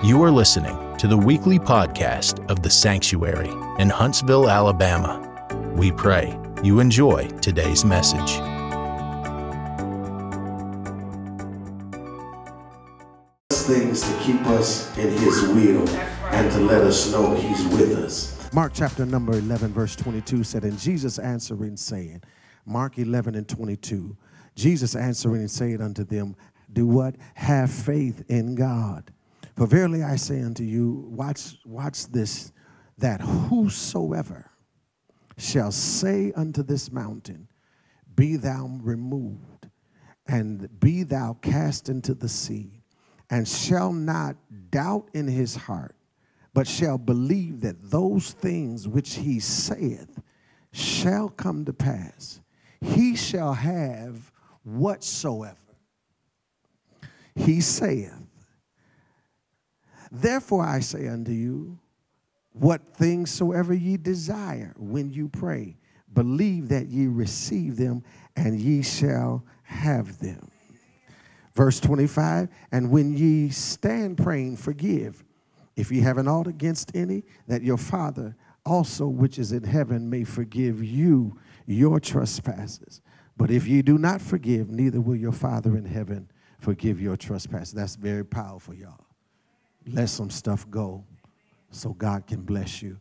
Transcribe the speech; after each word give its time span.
You 0.00 0.22
are 0.22 0.30
listening 0.30 0.96
to 0.98 1.08
the 1.08 1.16
weekly 1.16 1.58
podcast 1.58 2.48
of 2.48 2.62
The 2.62 2.70
Sanctuary 2.70 3.50
in 3.82 3.90
Huntsville, 3.90 4.48
Alabama. 4.48 5.24
We 5.74 5.90
pray 5.90 6.38
you 6.62 6.78
enjoy 6.78 7.26
today's 7.40 7.84
message. 7.84 8.38
things 13.50 14.02
to 14.02 14.18
keep 14.20 14.40
us 14.46 14.96
in 14.96 15.10
his 15.10 15.42
will 15.48 15.86
and 16.30 16.50
to 16.52 16.60
let 16.60 16.82
us 16.82 17.10
know 17.10 17.34
he's 17.34 17.66
with 17.66 17.98
us. 17.98 18.48
Mark 18.52 18.72
chapter 18.72 19.04
number 19.04 19.32
11, 19.32 19.72
verse 19.72 19.96
22 19.96 20.44
said, 20.44 20.62
And 20.62 20.78
Jesus 20.78 21.18
answering, 21.18 21.76
saying, 21.76 22.22
Mark 22.64 22.98
11 22.98 23.34
and 23.34 23.48
22, 23.48 24.16
Jesus 24.54 24.94
answering 24.94 25.40
and 25.40 25.50
saying 25.50 25.82
unto 25.82 26.04
them, 26.04 26.36
Do 26.72 26.86
what? 26.86 27.16
Have 27.34 27.72
faith 27.72 28.24
in 28.28 28.54
God. 28.54 29.12
For 29.58 29.66
verily 29.66 30.04
I 30.04 30.14
say 30.14 30.40
unto 30.42 30.62
you, 30.62 31.08
watch, 31.10 31.56
watch 31.66 32.06
this, 32.06 32.52
that 32.98 33.20
whosoever 33.20 34.48
shall 35.36 35.72
say 35.72 36.32
unto 36.36 36.62
this 36.62 36.92
mountain, 36.92 37.48
Be 38.14 38.36
thou 38.36 38.70
removed, 38.80 39.68
and 40.28 40.68
be 40.78 41.02
thou 41.02 41.36
cast 41.42 41.88
into 41.88 42.14
the 42.14 42.28
sea, 42.28 42.84
and 43.30 43.48
shall 43.48 43.92
not 43.92 44.36
doubt 44.70 45.08
in 45.12 45.26
his 45.26 45.56
heart, 45.56 45.96
but 46.54 46.68
shall 46.68 46.96
believe 46.96 47.60
that 47.62 47.90
those 47.90 48.30
things 48.30 48.86
which 48.86 49.14
he 49.14 49.40
saith 49.40 50.20
shall 50.72 51.28
come 51.28 51.64
to 51.64 51.72
pass, 51.72 52.40
he 52.80 53.16
shall 53.16 53.54
have 53.54 54.30
whatsoever 54.62 55.56
he 57.34 57.60
saith. 57.60 58.27
Therefore 60.10 60.64
I 60.64 60.80
say 60.80 61.08
unto 61.08 61.32
you, 61.32 61.78
what 62.52 62.94
things 62.94 63.30
soever 63.30 63.74
ye 63.74 63.96
desire 63.96 64.74
when 64.78 65.10
you 65.10 65.28
pray, 65.28 65.76
believe 66.12 66.68
that 66.68 66.88
ye 66.88 67.06
receive 67.06 67.76
them, 67.76 68.02
and 68.36 68.60
ye 68.60 68.82
shall 68.82 69.44
have 69.62 70.18
them. 70.18 70.50
Verse 71.54 71.80
25, 71.80 72.48
and 72.72 72.90
when 72.90 73.16
ye 73.16 73.50
stand 73.50 74.16
praying, 74.16 74.56
forgive. 74.56 75.24
If 75.76 75.92
ye 75.92 76.00
have 76.00 76.18
an 76.18 76.26
ought 76.26 76.46
against 76.46 76.94
any, 76.94 77.24
that 77.46 77.62
your 77.62 77.76
Father 77.76 78.36
also 78.64 79.06
which 79.06 79.38
is 79.38 79.52
in 79.52 79.64
heaven 79.64 80.10
may 80.10 80.24
forgive 80.24 80.82
you 80.82 81.38
your 81.66 82.00
trespasses. 82.00 83.00
But 83.36 83.50
if 83.50 83.66
ye 83.66 83.82
do 83.82 83.98
not 83.98 84.20
forgive, 84.20 84.70
neither 84.70 85.00
will 85.00 85.16
your 85.16 85.32
Father 85.32 85.76
in 85.76 85.84
heaven 85.84 86.30
forgive 86.58 87.00
your 87.00 87.16
trespasses. 87.16 87.72
That's 87.72 87.96
very 87.96 88.24
powerful, 88.24 88.74
y'all. 88.74 89.07
Let 89.92 90.08
some 90.08 90.30
stuff 90.30 90.68
go 90.70 91.04
so 91.70 91.90
God 91.90 92.26
can 92.26 92.42
bless 92.42 92.82
you. 92.82 92.98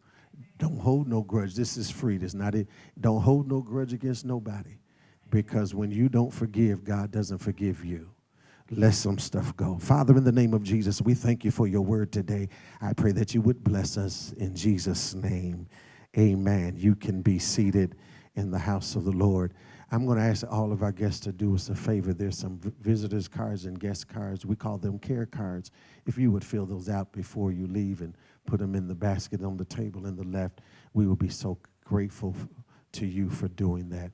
Don't 0.57 0.79
hold 0.79 1.07
no 1.07 1.21
grudge. 1.21 1.55
This 1.55 1.77
is 1.77 1.89
free. 1.89 2.17
This 2.17 2.33
not 2.33 2.55
it. 2.55 2.67
Don't 2.99 3.21
hold 3.21 3.47
no 3.47 3.61
grudge 3.61 3.93
against 3.93 4.25
nobody. 4.25 4.77
Because 5.29 5.75
when 5.75 5.91
you 5.91 6.09
don't 6.09 6.33
forgive, 6.33 6.83
God 6.83 7.11
doesn't 7.11 7.39
forgive 7.39 7.83
you. 7.83 8.09
Let 8.69 8.95
some 8.95 9.17
stuff 9.17 9.55
go. 9.55 9.77
Father, 9.79 10.17
in 10.17 10.23
the 10.23 10.31
name 10.31 10.53
of 10.53 10.63
Jesus, 10.63 11.01
we 11.01 11.13
thank 11.13 11.45
you 11.45 11.51
for 11.51 11.67
your 11.67 11.81
word 11.81 12.11
today. 12.11 12.49
I 12.81 12.93
pray 12.93 13.11
that 13.13 13.33
you 13.33 13.41
would 13.41 13.63
bless 13.63 13.97
us 13.97 14.33
in 14.37 14.55
Jesus' 14.55 15.13
name. 15.13 15.67
Amen. 16.17 16.75
You 16.75 16.95
can 16.95 17.21
be 17.21 17.39
seated 17.39 17.95
in 18.35 18.51
the 18.51 18.59
house 18.59 18.95
of 18.95 19.05
the 19.05 19.11
Lord. 19.11 19.53
I'm 19.89 20.05
going 20.05 20.17
to 20.17 20.23
ask 20.23 20.45
all 20.51 20.73
of 20.73 20.83
our 20.83 20.91
guests 20.91 21.21
to 21.21 21.31
do 21.31 21.55
us 21.55 21.69
a 21.69 21.75
favor. 21.75 22.13
There's 22.13 22.37
some 22.37 22.59
visitors 22.81 23.29
cards 23.29 23.65
and 23.65 23.79
guest 23.79 24.09
cards. 24.09 24.45
We 24.45 24.55
call 24.55 24.77
them 24.77 24.99
care 24.99 25.25
cards. 25.25 25.71
If 26.05 26.17
you 26.17 26.29
would 26.31 26.43
fill 26.43 26.65
those 26.65 26.89
out 26.89 27.13
before 27.13 27.53
you 27.53 27.67
leave 27.67 28.01
and 28.01 28.13
put 28.45 28.59
them 28.59 28.75
in 28.75 28.87
the 28.87 28.95
basket 28.95 29.41
on 29.43 29.55
the 29.55 29.65
table 29.65 30.05
in 30.05 30.17
the 30.17 30.25
left, 30.25 30.59
we 30.93 31.07
will 31.07 31.15
be 31.15 31.29
so 31.29 31.57
grateful 31.85 32.35
to 32.93 33.05
you 33.05 33.29
for 33.29 33.47
doing 33.47 33.89
that. 33.89 34.11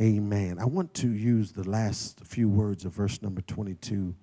Amen. 0.00 0.58
I 0.60 0.64
want 0.66 0.94
to 0.94 1.08
use 1.08 1.52
the 1.52 1.68
last 1.68 2.20
few 2.24 2.48
words 2.48 2.84
of 2.84 2.92
verse 2.92 3.20
number 3.20 3.40
22 3.40 4.14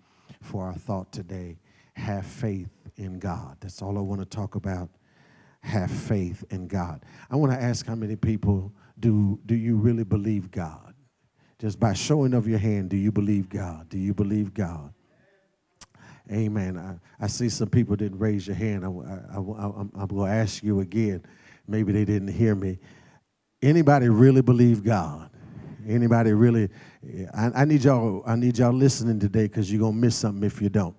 for 0.42 0.66
our 0.66 0.76
thought 0.76 1.12
today. 1.12 1.58
Have 1.96 2.26
faith 2.26 2.70
in 2.96 3.20
God. 3.20 3.58
That's 3.60 3.82
all 3.82 3.98
I 3.98 4.02
want 4.02 4.22
to 4.22 4.26
talk 4.26 4.56
about. 4.56 4.90
Have 5.62 5.92
faith 5.92 6.44
in 6.50 6.68
God. 6.68 7.04
I 7.30 7.36
want 7.36 7.52
to 7.52 7.62
ask 7.62 7.86
how 7.86 7.96
many 7.96 8.16
people 8.16 8.72
do, 9.00 9.40
do 9.46 9.56
you 9.56 9.76
really 9.76 10.04
believe 10.04 10.52
God? 10.52 10.93
Just 11.64 11.80
by 11.80 11.94
showing 11.94 12.34
of 12.34 12.46
your 12.46 12.60
hand, 12.60 12.90
do 12.90 12.98
you 12.98 13.10
believe 13.10 13.48
God? 13.48 13.88
Do 13.88 13.98
you 13.98 14.14
believe 14.14 14.54
God? 14.54 14.94
Amen. 16.30 16.78
I, 16.78 17.24
I 17.24 17.28
see 17.28 17.48
some 17.48 17.70
people 17.70 17.96
didn't 17.96 18.20
raise 18.20 18.46
your 18.48 18.58
hand. 18.58 18.84
I, 18.84 18.90
I, 18.90 19.40
I, 19.40 19.66
I'm 19.96 20.08
going 20.08 20.30
to 20.30 20.38
ask 20.38 20.62
you 20.62 20.82
again. 20.82 21.24
Maybe 21.66 21.94
they 21.94 22.04
didn't 22.04 22.34
hear 22.34 22.54
me. 22.54 22.80
Anybody 23.62 24.10
really 24.10 24.42
believe 24.42 24.84
God? 24.84 25.30
Anybody 25.88 26.34
really? 26.34 26.68
I, 27.34 27.52
I 27.56 27.64
need 27.64 27.86
y'all. 27.86 28.24
I 28.26 28.36
need 28.36 28.58
y'all 28.58 28.74
listening 28.74 29.18
today 29.18 29.44
because 29.44 29.72
you're 29.72 29.80
gonna 29.82 29.94
miss 29.94 30.18
something 30.18 30.44
if 30.44 30.62
you 30.62 30.68
don't. 30.68 30.96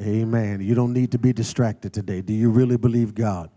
Amen. 0.00 0.62
You 0.62 0.74
don't 0.74 0.94
need 0.94 1.12
to 1.12 1.18
be 1.18 1.34
distracted 1.34 1.92
today. 1.92 2.22
Do 2.22 2.32
you 2.32 2.50
really 2.50 2.78
believe 2.78 3.14
God? 3.14 3.50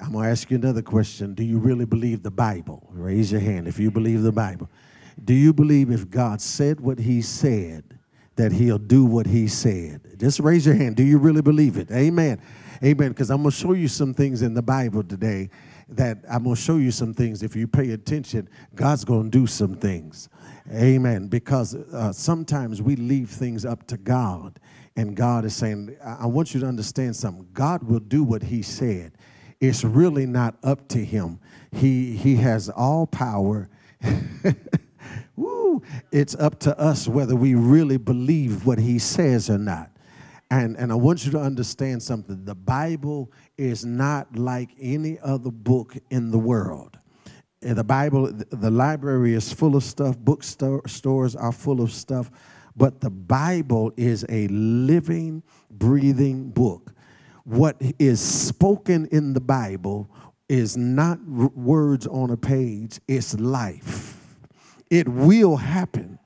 I'm 0.00 0.12
gonna 0.12 0.28
ask 0.28 0.48
you 0.48 0.56
another 0.58 0.82
question. 0.82 1.34
Do 1.34 1.42
you 1.42 1.58
really 1.58 1.86
believe 1.86 2.22
the 2.22 2.30
Bible? 2.30 2.88
Raise 2.92 3.32
your 3.32 3.40
hand 3.40 3.66
if 3.66 3.80
you 3.80 3.90
believe 3.90 4.22
the 4.22 4.32
Bible. 4.32 4.68
Do 5.22 5.34
you 5.34 5.52
believe 5.52 5.90
if 5.90 6.08
God 6.10 6.40
said 6.40 6.80
what 6.80 6.98
he 6.98 7.22
said, 7.22 7.84
that 8.36 8.52
he'll 8.52 8.78
do 8.78 9.04
what 9.04 9.26
he 9.26 9.46
said? 9.46 10.00
Just 10.18 10.40
raise 10.40 10.64
your 10.64 10.74
hand. 10.74 10.96
Do 10.96 11.02
you 11.02 11.18
really 11.18 11.42
believe 11.42 11.76
it? 11.76 11.90
Amen. 11.90 12.40
Amen. 12.82 13.10
Because 13.10 13.30
I'm 13.30 13.42
going 13.42 13.50
to 13.50 13.56
show 13.56 13.72
you 13.72 13.88
some 13.88 14.14
things 14.14 14.42
in 14.42 14.54
the 14.54 14.62
Bible 14.62 15.04
today 15.04 15.50
that 15.88 16.18
I'm 16.30 16.44
going 16.44 16.56
to 16.56 16.60
show 16.60 16.76
you 16.76 16.90
some 16.90 17.14
things. 17.14 17.42
If 17.42 17.54
you 17.54 17.68
pay 17.68 17.90
attention, 17.90 18.48
God's 18.74 19.04
going 19.04 19.30
to 19.30 19.38
do 19.38 19.46
some 19.46 19.74
things. 19.74 20.28
Amen. 20.72 21.28
Because 21.28 21.74
uh, 21.74 22.12
sometimes 22.12 22.80
we 22.80 22.96
leave 22.96 23.30
things 23.30 23.64
up 23.64 23.86
to 23.88 23.96
God, 23.96 24.58
and 24.96 25.14
God 25.14 25.44
is 25.44 25.54
saying, 25.54 25.96
I 26.04 26.26
want 26.26 26.54
you 26.54 26.60
to 26.60 26.66
understand 26.66 27.14
something. 27.16 27.46
God 27.52 27.82
will 27.82 28.00
do 28.00 28.24
what 28.24 28.42
he 28.42 28.62
said. 28.62 29.12
It's 29.60 29.84
really 29.84 30.26
not 30.26 30.56
up 30.64 30.88
to 30.88 31.04
him. 31.04 31.38
He, 31.70 32.16
he 32.16 32.36
has 32.36 32.68
all 32.68 33.06
power. 33.06 33.68
Woo, 35.36 35.82
it's 36.10 36.34
up 36.34 36.58
to 36.60 36.78
us 36.78 37.08
whether 37.08 37.36
we 37.36 37.54
really 37.54 37.96
believe 37.96 38.66
what 38.66 38.78
he 38.78 38.98
says 38.98 39.48
or 39.50 39.58
not. 39.58 39.90
And, 40.50 40.76
and 40.76 40.92
I 40.92 40.96
want 40.96 41.24
you 41.24 41.32
to 41.32 41.40
understand 41.40 42.02
something. 42.02 42.44
The 42.44 42.54
Bible 42.54 43.32
is 43.56 43.86
not 43.86 44.36
like 44.36 44.70
any 44.78 45.18
other 45.20 45.50
book 45.50 45.96
in 46.10 46.30
the 46.30 46.38
world. 46.38 46.98
Eh, 47.62 47.72
the 47.74 47.84
Bible, 47.84 48.30
the 48.32 48.70
library 48.70 49.34
is 49.34 49.52
full 49.52 49.76
of 49.76 49.84
stuff, 49.84 50.18
bookstores 50.18 51.36
are 51.36 51.52
full 51.52 51.80
of 51.80 51.92
stuff, 51.92 52.30
but 52.76 53.00
the 53.00 53.10
Bible 53.10 53.92
is 53.96 54.26
a 54.28 54.48
living, 54.48 55.42
breathing 55.70 56.50
book. 56.50 56.92
What 57.44 57.76
is 57.98 58.20
spoken 58.20 59.06
in 59.06 59.32
the 59.32 59.40
Bible 59.40 60.10
is 60.48 60.76
not 60.76 61.18
words 61.26 62.06
on 62.06 62.30
a 62.30 62.36
page, 62.36 63.00
it's 63.08 63.38
life. 63.38 64.21
It 64.92 65.08
will 65.08 65.56
happen. 65.56 66.18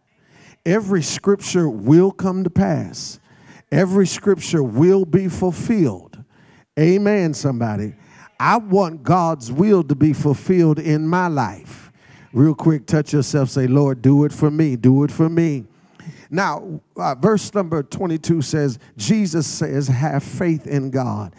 Every 0.64 1.00
scripture 1.00 1.68
will 1.68 2.10
come 2.10 2.42
to 2.42 2.50
pass. 2.50 3.20
Every 3.70 4.08
scripture 4.08 4.60
will 4.60 5.04
be 5.04 5.28
fulfilled. 5.28 6.18
Amen, 6.76 7.32
somebody. 7.32 7.94
I 8.40 8.56
want 8.56 9.04
God's 9.04 9.52
will 9.52 9.84
to 9.84 9.94
be 9.94 10.12
fulfilled 10.12 10.80
in 10.80 11.06
my 11.06 11.28
life. 11.28 11.92
Real 12.32 12.56
quick, 12.56 12.86
touch 12.86 13.12
yourself, 13.12 13.50
say, 13.50 13.68
Lord, 13.68 14.02
do 14.02 14.24
it 14.24 14.32
for 14.32 14.50
me, 14.50 14.74
do 14.74 15.04
it 15.04 15.12
for 15.12 15.28
me. 15.28 15.66
Now, 16.28 16.80
uh, 16.96 17.14
verse 17.14 17.54
number 17.54 17.84
22 17.84 18.42
says, 18.42 18.80
Jesus 18.96 19.46
says, 19.46 19.86
have 19.86 20.24
faith 20.24 20.66
in 20.66 20.90
God. 20.90 21.36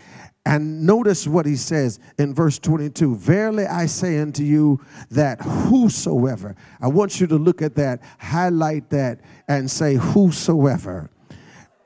And 0.47 0.85
notice 0.85 1.27
what 1.27 1.45
he 1.45 1.57
says 1.57 1.99
in 2.17 2.33
verse 2.33 2.57
22 2.57 3.17
Verily 3.17 3.65
I 3.65 3.85
say 3.85 4.19
unto 4.19 4.43
you 4.43 4.79
that 5.11 5.41
whosoever, 5.41 6.55
I 6.79 6.87
want 6.87 7.19
you 7.19 7.27
to 7.27 7.35
look 7.35 7.61
at 7.61 7.75
that, 7.75 8.01
highlight 8.17 8.89
that, 8.91 9.19
and 9.49 9.69
say, 9.69 9.95
whosoever. 9.95 11.09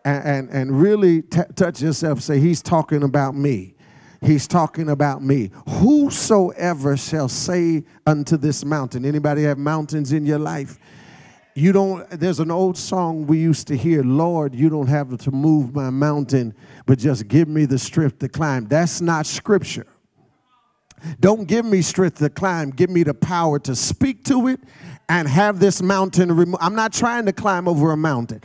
And, 0.06 0.26
and, 0.26 0.50
and 0.52 0.80
really 0.80 1.24
touch 1.24 1.82
yourself, 1.82 2.22
say, 2.22 2.40
He's 2.40 2.62
talking 2.62 3.02
about 3.02 3.34
me. 3.34 3.74
He's 4.22 4.48
talking 4.48 4.90
about 4.90 5.24
me. 5.24 5.50
Whosoever 5.68 6.98
shall 6.98 7.30
say 7.30 7.84
unto 8.06 8.38
this 8.38 8.64
mountain, 8.64 9.06
anybody 9.06 9.42
have 9.44 9.58
mountains 9.58 10.12
in 10.12 10.24
your 10.24 10.38
life? 10.38 10.78
You 11.54 11.74
don't, 11.74 12.10
there's 12.12 12.40
an 12.40 12.50
old 12.50 12.78
song 12.78 13.28
we 13.28 13.40
used 13.40 13.68
to 13.68 13.76
hear, 13.76 14.04
Lord, 14.04 14.56
you 14.56 14.70
don't 14.70 14.88
have 14.88 15.18
to 15.18 15.32
move 15.32 15.76
my 15.76 15.90
mountain, 15.90 16.54
but 16.86 16.98
just 16.98 17.28
give 17.28 17.48
me 17.48 17.66
the 17.66 17.78
strength 17.78 18.20
to 18.20 18.30
climb. 18.30 18.68
That's 18.68 19.02
not 19.02 19.26
scripture. 19.26 19.86
Don't 21.20 21.48
give 21.48 21.66
me 21.66 21.82
strength 21.82 22.20
to 22.20 22.30
climb, 22.30 22.70
give 22.70 22.90
me 22.90 23.04
the 23.04 23.14
power 23.14 23.60
to 23.60 23.76
speak 23.76 24.24
to 24.26 24.48
it 24.48 24.60
and 25.10 25.28
have 25.28 25.60
this 25.60 25.82
mountain 25.82 26.32
removed. 26.32 26.62
I'm 26.62 26.76
not 26.76 26.94
trying 26.94 27.26
to 27.26 27.34
climb 27.34 27.68
over 27.68 27.92
a 27.92 27.98
mountain. 27.98 28.42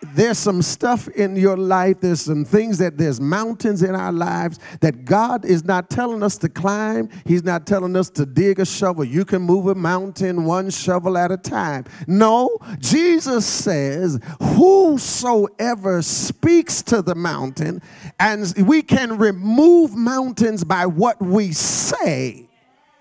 There's 0.00 0.38
some 0.38 0.62
stuff 0.62 1.08
in 1.08 1.36
your 1.36 1.56
life, 1.56 2.00
there's 2.00 2.22
some 2.22 2.44
things 2.44 2.78
that 2.78 2.98
there's 2.98 3.20
mountains 3.20 3.82
in 3.82 3.94
our 3.94 4.12
lives 4.12 4.58
that 4.80 5.04
God 5.04 5.44
is 5.44 5.64
not 5.64 5.90
telling 5.90 6.22
us 6.22 6.38
to 6.38 6.48
climb. 6.48 7.08
He's 7.24 7.42
not 7.42 7.66
telling 7.66 7.96
us 7.96 8.08
to 8.10 8.24
dig 8.24 8.60
a 8.60 8.64
shovel. 8.64 9.04
You 9.04 9.24
can 9.24 9.42
move 9.42 9.66
a 9.66 9.74
mountain 9.74 10.44
one 10.44 10.70
shovel 10.70 11.18
at 11.18 11.32
a 11.32 11.36
time. 11.36 11.84
No, 12.06 12.58
Jesus 12.78 13.46
says, 13.46 14.20
Whosoever 14.40 16.02
speaks 16.02 16.82
to 16.82 17.02
the 17.02 17.14
mountain, 17.14 17.82
and 18.20 18.52
we 18.66 18.82
can 18.82 19.18
remove 19.18 19.94
mountains 19.94 20.64
by 20.64 20.86
what 20.86 21.20
we 21.20 21.52
say. 21.52 22.48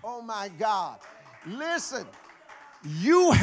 Oh 0.03 0.21
my 0.21 0.49
God. 0.59 0.99
Listen 1.45 2.05
you 2.87 3.33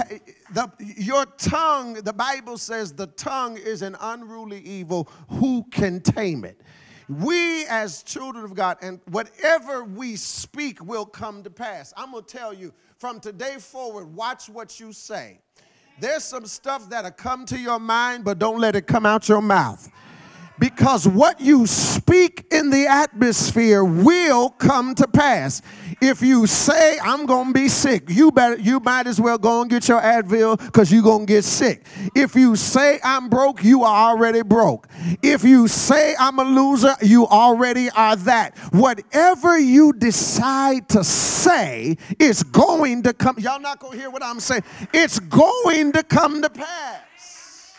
the, 0.52 0.70
your 0.78 1.26
tongue 1.38 1.94
the 1.94 2.12
bible 2.12 2.56
says 2.56 2.92
the 2.92 3.08
tongue 3.08 3.56
is 3.58 3.82
an 3.82 3.96
unruly 4.00 4.60
evil. 4.60 5.08
Who 5.28 5.64
can 5.70 6.00
tame 6.00 6.44
it? 6.44 6.60
We 7.08 7.66
as 7.66 8.02
children 8.02 8.44
of 8.44 8.54
god 8.54 8.78
and 8.80 9.00
whatever 9.10 9.84
we 9.84 10.16
speak 10.16 10.82
will 10.82 11.04
come 11.04 11.42
to 11.42 11.50
pass. 11.50 11.92
I'm 11.96 12.12
going 12.12 12.24
to 12.24 12.36
tell 12.36 12.54
you 12.54 12.72
from 12.98 13.20
today 13.20 13.56
forward 13.58 14.06
watch 14.06 14.48
what 14.48 14.80
you 14.80 14.92
say. 14.92 15.40
There's 16.00 16.24
some 16.24 16.46
stuff 16.46 16.88
that'll 16.88 17.10
come 17.10 17.44
to 17.46 17.58
your 17.58 17.78
mind 17.78 18.24
but 18.24 18.38
don't 18.38 18.58
let 18.58 18.74
it 18.76 18.86
come 18.86 19.04
out 19.04 19.28
your 19.28 19.42
mouth. 19.42 19.90
Because 20.58 21.06
what 21.06 21.40
you 21.40 21.66
speak 21.66 22.46
in 22.52 22.70
the 22.70 22.86
atmosphere 22.86 23.82
will 23.84 24.50
come 24.50 24.94
to 24.94 25.08
pass. 25.08 25.62
If 26.06 26.20
you 26.20 26.46
say, 26.46 26.98
I'm 27.02 27.24
going 27.24 27.46
to 27.46 27.52
be 27.54 27.66
sick, 27.66 28.10
you, 28.10 28.30
better, 28.30 28.58
you 28.60 28.78
might 28.78 29.06
as 29.06 29.18
well 29.18 29.38
go 29.38 29.62
and 29.62 29.70
get 29.70 29.88
your 29.88 30.02
Advil 30.02 30.58
because 30.58 30.92
you're 30.92 31.02
going 31.02 31.24
to 31.26 31.32
get 31.32 31.44
sick. 31.44 31.86
If 32.14 32.36
you 32.36 32.56
say, 32.56 33.00
I'm 33.02 33.30
broke, 33.30 33.64
you 33.64 33.84
are 33.84 34.10
already 34.10 34.42
broke. 34.42 34.86
If 35.22 35.44
you 35.44 35.66
say, 35.66 36.14
I'm 36.18 36.38
a 36.38 36.44
loser, 36.44 36.94
you 37.00 37.26
already 37.26 37.88
are 37.88 38.16
that. 38.16 38.54
Whatever 38.70 39.58
you 39.58 39.94
decide 39.94 40.90
to 40.90 41.02
say 41.02 41.96
is 42.18 42.42
going 42.42 43.04
to 43.04 43.14
come. 43.14 43.38
Y'all 43.38 43.58
not 43.58 43.78
going 43.78 43.94
to 43.94 43.98
hear 43.98 44.10
what 44.10 44.22
I'm 44.22 44.40
saying. 44.40 44.64
It's 44.92 45.18
going 45.18 45.92
to 45.92 46.02
come 46.02 46.42
to 46.42 46.50
pass. 46.50 47.72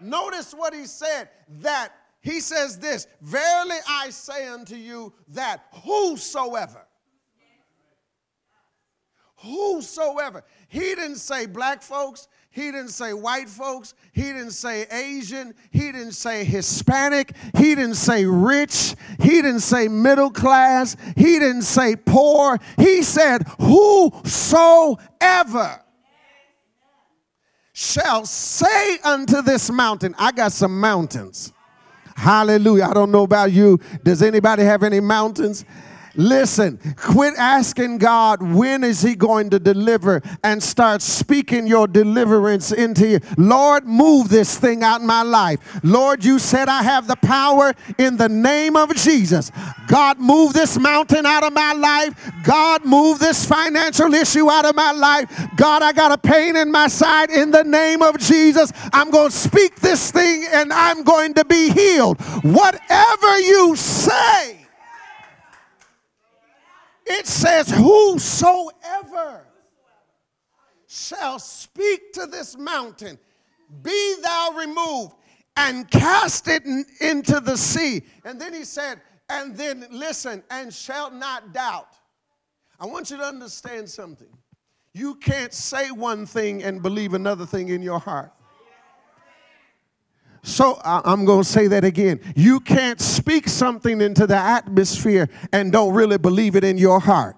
Notice 0.00 0.52
what 0.52 0.72
he 0.72 0.86
said 0.86 1.28
that 1.58 1.92
he 2.26 2.40
says 2.40 2.78
this 2.80 3.06
Verily 3.22 3.76
I 3.88 4.10
say 4.10 4.48
unto 4.48 4.74
you 4.74 5.12
that 5.28 5.62
whosoever, 5.84 6.84
whosoever, 9.36 10.42
he 10.66 10.80
didn't 10.96 11.18
say 11.18 11.46
black 11.46 11.82
folks, 11.82 12.26
he 12.50 12.72
didn't 12.72 12.88
say 12.88 13.12
white 13.12 13.48
folks. 13.48 13.94
He 14.12 14.22
didn't 14.22 14.52
say 14.52 14.86
Asian. 14.90 15.54
He 15.70 15.92
didn't 15.92 16.12
say 16.12 16.42
Hispanic. 16.42 17.36
He 17.56 17.74
didn't 17.74 17.94
say 17.96 18.24
rich. 18.24 18.96
He 19.20 19.42
didn't 19.42 19.60
say 19.60 19.86
middle 19.88 20.30
class. 20.30 20.96
He 21.16 21.38
didn't 21.38 21.62
say 21.62 21.94
poor. 21.96 22.58
He 22.78 23.02
said, 23.02 23.46
Whosoever 23.60 24.96
shall 27.74 28.24
say 28.24 28.98
unto 29.04 29.42
this 29.42 29.70
mountain, 29.70 30.14
I 30.18 30.32
got 30.32 30.52
some 30.52 30.80
mountains. 30.80 31.52
Hallelujah. 32.16 32.84
I 32.84 32.94
don't 32.94 33.12
know 33.12 33.24
about 33.24 33.52
you. 33.52 33.78
Does 34.02 34.22
anybody 34.22 34.62
have 34.64 34.82
any 34.82 35.00
mountains? 35.00 35.66
Listen, 36.16 36.78
quit 36.96 37.34
asking 37.36 37.98
God 37.98 38.40
when 38.42 38.82
is 38.82 39.02
he 39.02 39.14
going 39.14 39.50
to 39.50 39.58
deliver 39.58 40.22
and 40.42 40.62
start 40.62 41.02
speaking 41.02 41.66
your 41.66 41.86
deliverance 41.86 42.72
into 42.72 43.06
you. 43.06 43.20
Lord, 43.36 43.86
move 43.86 44.28
this 44.28 44.58
thing 44.58 44.82
out 44.82 45.00
in 45.02 45.06
my 45.06 45.22
life. 45.22 45.80
Lord, 45.82 46.24
you 46.24 46.38
said 46.38 46.68
I 46.68 46.82
have 46.82 47.06
the 47.06 47.16
power 47.16 47.74
in 47.98 48.16
the 48.16 48.28
name 48.28 48.76
of 48.76 48.94
Jesus. 48.94 49.50
God, 49.88 50.18
move 50.18 50.52
this 50.52 50.78
mountain 50.78 51.26
out 51.26 51.44
of 51.44 51.52
my 51.52 51.72
life. 51.72 52.32
God, 52.42 52.84
move 52.84 53.18
this 53.18 53.44
financial 53.44 54.12
issue 54.14 54.50
out 54.50 54.64
of 54.64 54.74
my 54.74 54.92
life. 54.92 55.30
God, 55.56 55.82
I 55.82 55.92
got 55.92 56.12
a 56.12 56.18
pain 56.18 56.56
in 56.56 56.70
my 56.70 56.88
side 56.88 57.30
in 57.30 57.50
the 57.50 57.64
name 57.64 58.02
of 58.02 58.18
Jesus. 58.18 58.72
I'm 58.92 59.10
going 59.10 59.30
to 59.30 59.36
speak 59.36 59.76
this 59.76 60.10
thing 60.10 60.46
and 60.50 60.72
I'm 60.72 61.02
going 61.02 61.34
to 61.34 61.44
be 61.44 61.70
healed. 61.70 62.20
Whatever 62.42 63.38
you 63.40 63.76
say, 63.76 64.65
it 67.06 67.26
says, 67.26 67.70
Whosoever 67.70 69.46
shall 70.86 71.38
speak 71.38 72.12
to 72.14 72.26
this 72.26 72.56
mountain, 72.56 73.18
be 73.82 74.14
thou 74.22 74.54
removed 74.56 75.14
and 75.56 75.90
cast 75.90 76.48
it 76.48 76.64
in, 76.64 76.84
into 77.00 77.40
the 77.40 77.56
sea. 77.56 78.02
And 78.24 78.40
then 78.40 78.52
he 78.52 78.64
said, 78.64 79.00
and 79.28 79.56
then 79.56 79.86
listen, 79.90 80.42
and 80.50 80.72
shall 80.72 81.10
not 81.10 81.52
doubt. 81.52 81.88
I 82.78 82.86
want 82.86 83.10
you 83.10 83.16
to 83.16 83.24
understand 83.24 83.88
something. 83.88 84.28
You 84.92 85.16
can't 85.16 85.52
say 85.52 85.90
one 85.90 86.26
thing 86.26 86.62
and 86.62 86.82
believe 86.82 87.14
another 87.14 87.46
thing 87.46 87.68
in 87.70 87.82
your 87.82 87.98
heart. 87.98 88.32
So 90.46 90.80
I'm 90.84 91.24
going 91.24 91.42
to 91.42 91.48
say 91.48 91.66
that 91.66 91.84
again. 91.84 92.20
You 92.36 92.60
can't 92.60 93.00
speak 93.00 93.48
something 93.48 94.00
into 94.00 94.28
the 94.28 94.36
atmosphere 94.36 95.28
and 95.52 95.72
don't 95.72 95.92
really 95.92 96.18
believe 96.18 96.54
it 96.54 96.62
in 96.62 96.78
your 96.78 97.00
heart. 97.00 97.36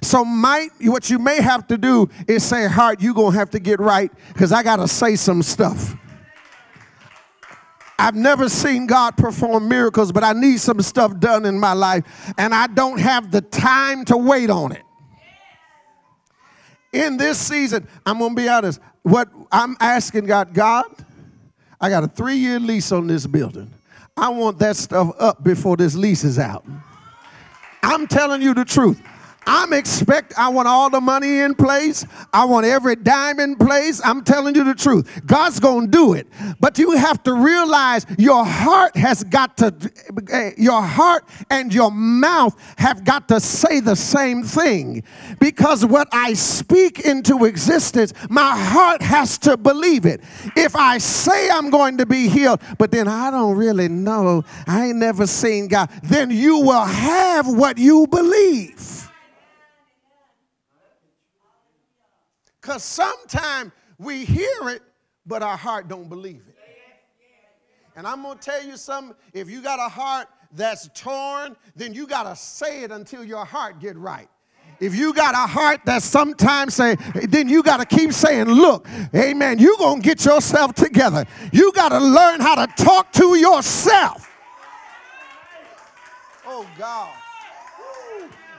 So 0.00 0.24
might 0.24 0.70
what 0.82 1.10
you 1.10 1.18
may 1.18 1.42
have 1.42 1.66
to 1.66 1.76
do 1.76 2.08
is 2.28 2.44
say, 2.44 2.68
heart, 2.68 3.02
you're 3.02 3.14
going 3.14 3.32
to 3.32 3.38
have 3.40 3.50
to 3.50 3.58
get 3.58 3.80
right 3.80 4.12
because 4.28 4.52
I 4.52 4.62
got 4.62 4.76
to 4.76 4.86
say 4.86 5.16
some 5.16 5.42
stuff. 5.42 5.96
I've 7.98 8.14
never 8.14 8.48
seen 8.48 8.86
God 8.86 9.16
perform 9.16 9.68
miracles, 9.68 10.12
but 10.12 10.22
I 10.22 10.34
need 10.34 10.60
some 10.60 10.80
stuff 10.82 11.18
done 11.18 11.44
in 11.44 11.58
my 11.58 11.72
life, 11.72 12.04
and 12.38 12.54
I 12.54 12.68
don't 12.68 13.00
have 13.00 13.32
the 13.32 13.40
time 13.40 14.04
to 14.04 14.16
wait 14.16 14.50
on 14.50 14.70
it. 14.70 14.82
In 16.92 17.16
this 17.16 17.38
season, 17.38 17.88
I'm 18.06 18.18
going 18.18 18.36
to 18.36 18.40
be 18.40 18.48
honest. 18.48 18.78
What 19.02 19.30
I'm 19.50 19.76
asking 19.80 20.26
God, 20.26 20.54
God, 20.54 20.84
I 21.84 21.90
got 21.90 22.02
a 22.02 22.08
three 22.08 22.36
year 22.36 22.58
lease 22.58 22.92
on 22.92 23.08
this 23.08 23.26
building. 23.26 23.70
I 24.16 24.30
want 24.30 24.58
that 24.60 24.74
stuff 24.74 25.14
up 25.18 25.44
before 25.44 25.76
this 25.76 25.94
lease 25.94 26.24
is 26.24 26.38
out. 26.38 26.64
I'm 27.82 28.06
telling 28.06 28.40
you 28.40 28.54
the 28.54 28.64
truth. 28.64 29.02
I'm 29.46 29.72
expect 29.72 30.34
I 30.38 30.48
want 30.48 30.68
all 30.68 30.90
the 30.90 31.00
money 31.00 31.40
in 31.40 31.54
place. 31.54 32.04
I 32.32 32.44
want 32.44 32.66
every 32.66 32.96
dime 32.96 33.40
in 33.40 33.56
place. 33.56 34.00
I'm 34.04 34.22
telling 34.24 34.54
you 34.54 34.64
the 34.64 34.74
truth. 34.74 35.22
God's 35.26 35.60
going 35.60 35.86
to 35.86 35.90
do 35.90 36.14
it. 36.14 36.26
But 36.60 36.78
you 36.78 36.92
have 36.92 37.22
to 37.24 37.34
realize 37.34 38.06
your 38.18 38.44
heart 38.44 38.96
has 38.96 39.24
got 39.24 39.56
to 39.58 39.74
eh, 40.30 40.52
your 40.56 40.82
heart 40.82 41.28
and 41.50 41.72
your 41.72 41.90
mouth 41.90 42.54
have 42.78 43.04
got 43.04 43.28
to 43.28 43.40
say 43.40 43.80
the 43.80 43.96
same 43.96 44.42
thing. 44.42 45.02
Because 45.40 45.84
what 45.84 46.08
I 46.12 46.34
speak 46.34 47.00
into 47.00 47.44
existence, 47.44 48.12
my 48.30 48.56
heart 48.56 49.02
has 49.02 49.38
to 49.38 49.56
believe 49.56 50.06
it. 50.06 50.20
If 50.56 50.76
I 50.76 50.98
say 50.98 51.50
I'm 51.50 51.70
going 51.70 51.98
to 51.98 52.06
be 52.06 52.28
healed, 52.28 52.60
but 52.78 52.90
then 52.90 53.08
I 53.08 53.30
don't 53.30 53.56
really 53.56 53.88
know, 53.88 54.44
I 54.66 54.86
ain't 54.86 54.98
never 54.98 55.26
seen 55.26 55.68
God, 55.68 55.90
then 56.02 56.30
you 56.30 56.58
will 56.60 56.84
have 56.84 57.46
what 57.46 57.78
you 57.78 58.06
believe. 58.06 58.93
Because 62.64 62.82
sometimes 62.82 63.72
we 63.98 64.24
hear 64.24 64.70
it, 64.70 64.80
but 65.26 65.42
our 65.42 65.56
heart 65.56 65.86
don't 65.86 66.08
believe 66.08 66.40
it. 66.48 66.56
And 67.94 68.06
I'm 68.06 68.22
going 68.22 68.38
to 68.38 68.42
tell 68.42 68.64
you 68.64 68.78
something. 68.78 69.14
If 69.34 69.50
you 69.50 69.60
got 69.60 69.78
a 69.78 69.88
heart 69.90 70.28
that's 70.50 70.88
torn, 70.94 71.56
then 71.76 71.92
you 71.92 72.06
got 72.06 72.22
to 72.22 72.34
say 72.34 72.82
it 72.82 72.90
until 72.90 73.22
your 73.22 73.44
heart 73.44 73.80
get 73.80 73.98
right. 73.98 74.28
If 74.80 74.94
you 74.94 75.12
got 75.12 75.34
a 75.34 75.46
heart 75.46 75.82
that 75.84 76.02
sometimes 76.02 76.74
say, 76.74 76.96
then 77.28 77.50
you 77.50 77.62
got 77.62 77.86
to 77.86 77.96
keep 77.96 78.14
saying, 78.14 78.46
look, 78.46 78.88
amen, 79.14 79.58
you 79.58 79.76
going 79.76 80.00
to 80.00 80.08
get 80.08 80.24
yourself 80.24 80.72
together. 80.72 81.26
You 81.52 81.70
got 81.72 81.90
to 81.90 81.98
learn 81.98 82.40
how 82.40 82.64
to 82.64 82.82
talk 82.82 83.12
to 83.12 83.36
yourself. 83.36 84.26
Oh, 86.46 86.66
God. 86.78 87.12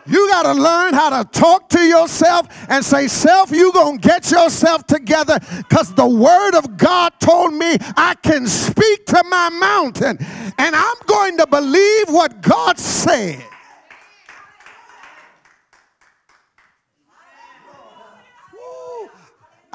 You 0.07 0.27
got 0.29 0.43
to 0.43 0.53
learn 0.53 0.93
how 0.93 1.23
to 1.23 1.29
talk 1.29 1.69
to 1.69 1.79
yourself 1.79 2.47
and 2.69 2.83
say, 2.83 3.07
Self, 3.07 3.51
you 3.51 3.71
going 3.73 3.99
to 3.99 4.07
get 4.07 4.31
yourself 4.31 4.85
together 4.85 5.39
because 5.57 5.93
the 5.93 6.07
word 6.07 6.55
of 6.55 6.77
God 6.77 7.13
told 7.19 7.53
me 7.53 7.77
I 7.97 8.15
can 8.21 8.47
speak 8.47 9.05
to 9.07 9.23
my 9.23 9.49
mountain 9.49 10.17
and 10.57 10.75
I'm 10.75 10.97
going 11.05 11.37
to 11.37 11.47
believe 11.47 12.09
what 12.09 12.41
God 12.41 12.77
said. 12.77 13.43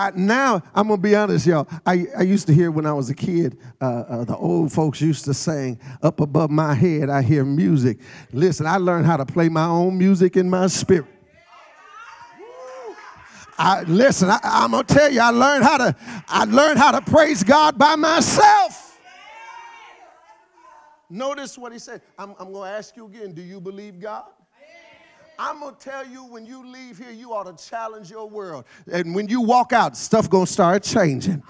I, 0.00 0.12
now 0.14 0.62
I'm 0.75 0.88
gonna 0.88 0.97
be 0.97 1.14
honest, 1.14 1.47
y'all. 1.47 1.69
I, 1.85 2.07
I 2.16 2.23
used 2.23 2.47
to 2.47 2.54
hear 2.54 2.71
when 2.71 2.87
I 2.87 2.92
was 2.95 3.11
a 3.11 3.14
kid, 3.14 3.59
uh, 3.83 3.85
uh, 3.85 4.25
the 4.25 4.35
old 4.35 4.73
folks 4.73 4.99
used 4.99 5.26
to 5.26 5.35
sing, 5.35 5.78
"Up 6.02 6.21
above 6.21 6.50
my 6.50 6.73
head, 6.73 7.11
I 7.11 7.21
hear 7.21 7.45
music." 7.45 7.99
Listen, 8.33 8.64
I 8.64 8.78
learned 8.78 9.04
how 9.04 9.19
to 9.19 9.26
play 9.26 9.50
my 9.50 9.66
own 9.66 9.99
music 9.99 10.38
in 10.38 10.49
my 10.49 10.69
spirit. 10.69 11.04
I 13.59 13.83
listen, 13.83 14.30
I, 14.30 14.38
I'm 14.42 14.71
gonna 14.71 14.85
tell 14.85 15.12
you, 15.12 15.21
I 15.21 15.28
learned 15.33 15.64
how 15.64 15.76
to 15.76 15.95
I 16.28 16.45
learned 16.45 16.78
how 16.78 16.92
to 16.92 17.02
praise 17.02 17.45
God 17.45 17.76
by 17.76 17.95
myself. 17.97 18.99
Notice 21.11 21.59
what 21.59 21.73
he 21.75 21.78
said. 21.78 22.00
I'm, 22.19 22.35
I'm 22.38 22.54
gonna 22.54 22.71
ask 22.71 22.97
you 22.97 23.04
again, 23.04 23.35
do 23.35 23.42
you 23.42 23.61
believe 23.61 24.00
God? 24.00 24.30
I'm 25.42 25.61
gonna 25.61 25.75
tell 25.80 26.06
you 26.06 26.25
when 26.25 26.44
you 26.44 26.70
leave 26.70 26.99
here, 26.99 27.11
you 27.11 27.32
ought 27.32 27.44
to 27.44 27.70
challenge 27.70 28.11
your 28.11 28.28
world. 28.28 28.66
And 28.92 29.14
when 29.14 29.26
you 29.26 29.40
walk 29.40 29.73
out, 29.73 29.97
stuff 29.97 30.28
gonna 30.28 30.47
start 30.47 30.82
changing. 30.82 31.42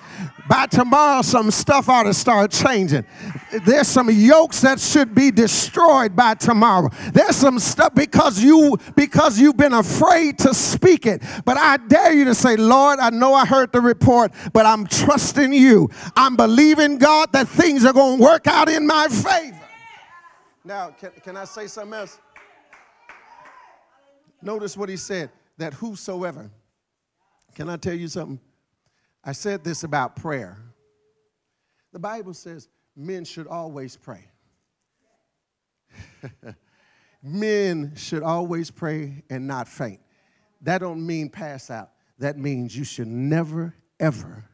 By 0.48 0.66
tomorrow, 0.66 1.22
some 1.22 1.50
stuff 1.50 1.88
ought 1.88 2.04
to 2.04 2.14
start 2.14 2.52
changing. 2.52 3.04
There's 3.66 3.88
some 3.88 4.08
yokes 4.08 4.60
that 4.60 4.78
should 4.78 5.12
be 5.12 5.32
destroyed 5.32 6.14
by 6.14 6.34
tomorrow. 6.34 6.90
There's 7.12 7.34
some 7.34 7.58
stuff 7.58 7.92
because 7.96 8.40
you 8.40 8.78
because 8.94 9.40
you've 9.40 9.56
been 9.56 9.74
afraid 9.74 10.38
to 10.38 10.54
speak 10.54 11.04
it. 11.04 11.20
But 11.44 11.56
I 11.56 11.76
dare 11.78 12.12
you 12.12 12.26
to 12.26 12.34
say, 12.36 12.54
Lord, 12.54 13.00
I 13.00 13.10
know 13.10 13.34
I 13.34 13.44
heard 13.44 13.72
the 13.72 13.80
report, 13.80 14.30
but 14.52 14.66
I'm 14.66 14.86
trusting 14.86 15.52
you. 15.52 15.88
I'm 16.14 16.36
believing 16.36 16.98
God 16.98 17.32
that 17.32 17.48
things 17.48 17.84
are 17.84 17.92
gonna 17.92 18.22
work 18.22 18.46
out 18.46 18.68
in 18.68 18.86
my 18.86 19.08
favor. 19.08 19.58
Now, 20.64 20.90
can, 20.90 21.10
can 21.24 21.36
I 21.36 21.44
say 21.44 21.66
something 21.66 21.98
else? 21.98 22.18
Notice 24.42 24.76
what 24.76 24.88
he 24.88 24.96
said 24.96 25.30
that 25.58 25.74
whosoever. 25.74 26.50
Can 27.54 27.68
I 27.68 27.76
tell 27.76 27.94
you 27.94 28.08
something? 28.08 28.40
I 29.22 29.32
said 29.32 29.64
this 29.64 29.84
about 29.84 30.16
prayer. 30.16 30.58
The 31.92 31.98
Bible 31.98 32.34
says 32.34 32.68
men 32.96 33.24
should 33.24 33.46
always 33.46 33.96
pray. 33.96 34.24
men 37.22 37.92
should 37.96 38.22
always 38.22 38.70
pray 38.70 39.22
and 39.28 39.46
not 39.46 39.68
faint. 39.68 40.00
That 40.62 40.78
don't 40.78 41.04
mean 41.04 41.28
pass 41.28 41.70
out. 41.70 41.90
That 42.18 42.38
means 42.38 42.76
you 42.76 42.84
should 42.84 43.08
never 43.08 43.74
ever 43.98 44.44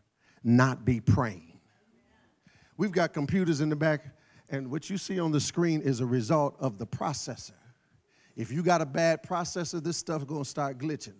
not 0.42 0.84
be 0.84 1.00
praying. 1.00 1.58
We've 2.76 2.92
got 2.92 3.12
computers 3.12 3.60
in 3.60 3.68
the 3.68 3.76
back 3.76 4.04
and 4.48 4.70
what 4.70 4.88
you 4.90 4.98
see 4.98 5.18
on 5.18 5.32
the 5.32 5.40
screen 5.40 5.80
is 5.80 6.00
a 6.00 6.06
result 6.06 6.56
of 6.60 6.78
the 6.78 6.86
processor. 6.86 7.52
If 8.36 8.52
you 8.52 8.62
got 8.62 8.82
a 8.82 8.86
bad 8.86 9.22
processor, 9.22 9.82
this 9.82 9.96
stuff's 9.96 10.24
gonna 10.24 10.44
start 10.44 10.78
glitching. 10.78 11.14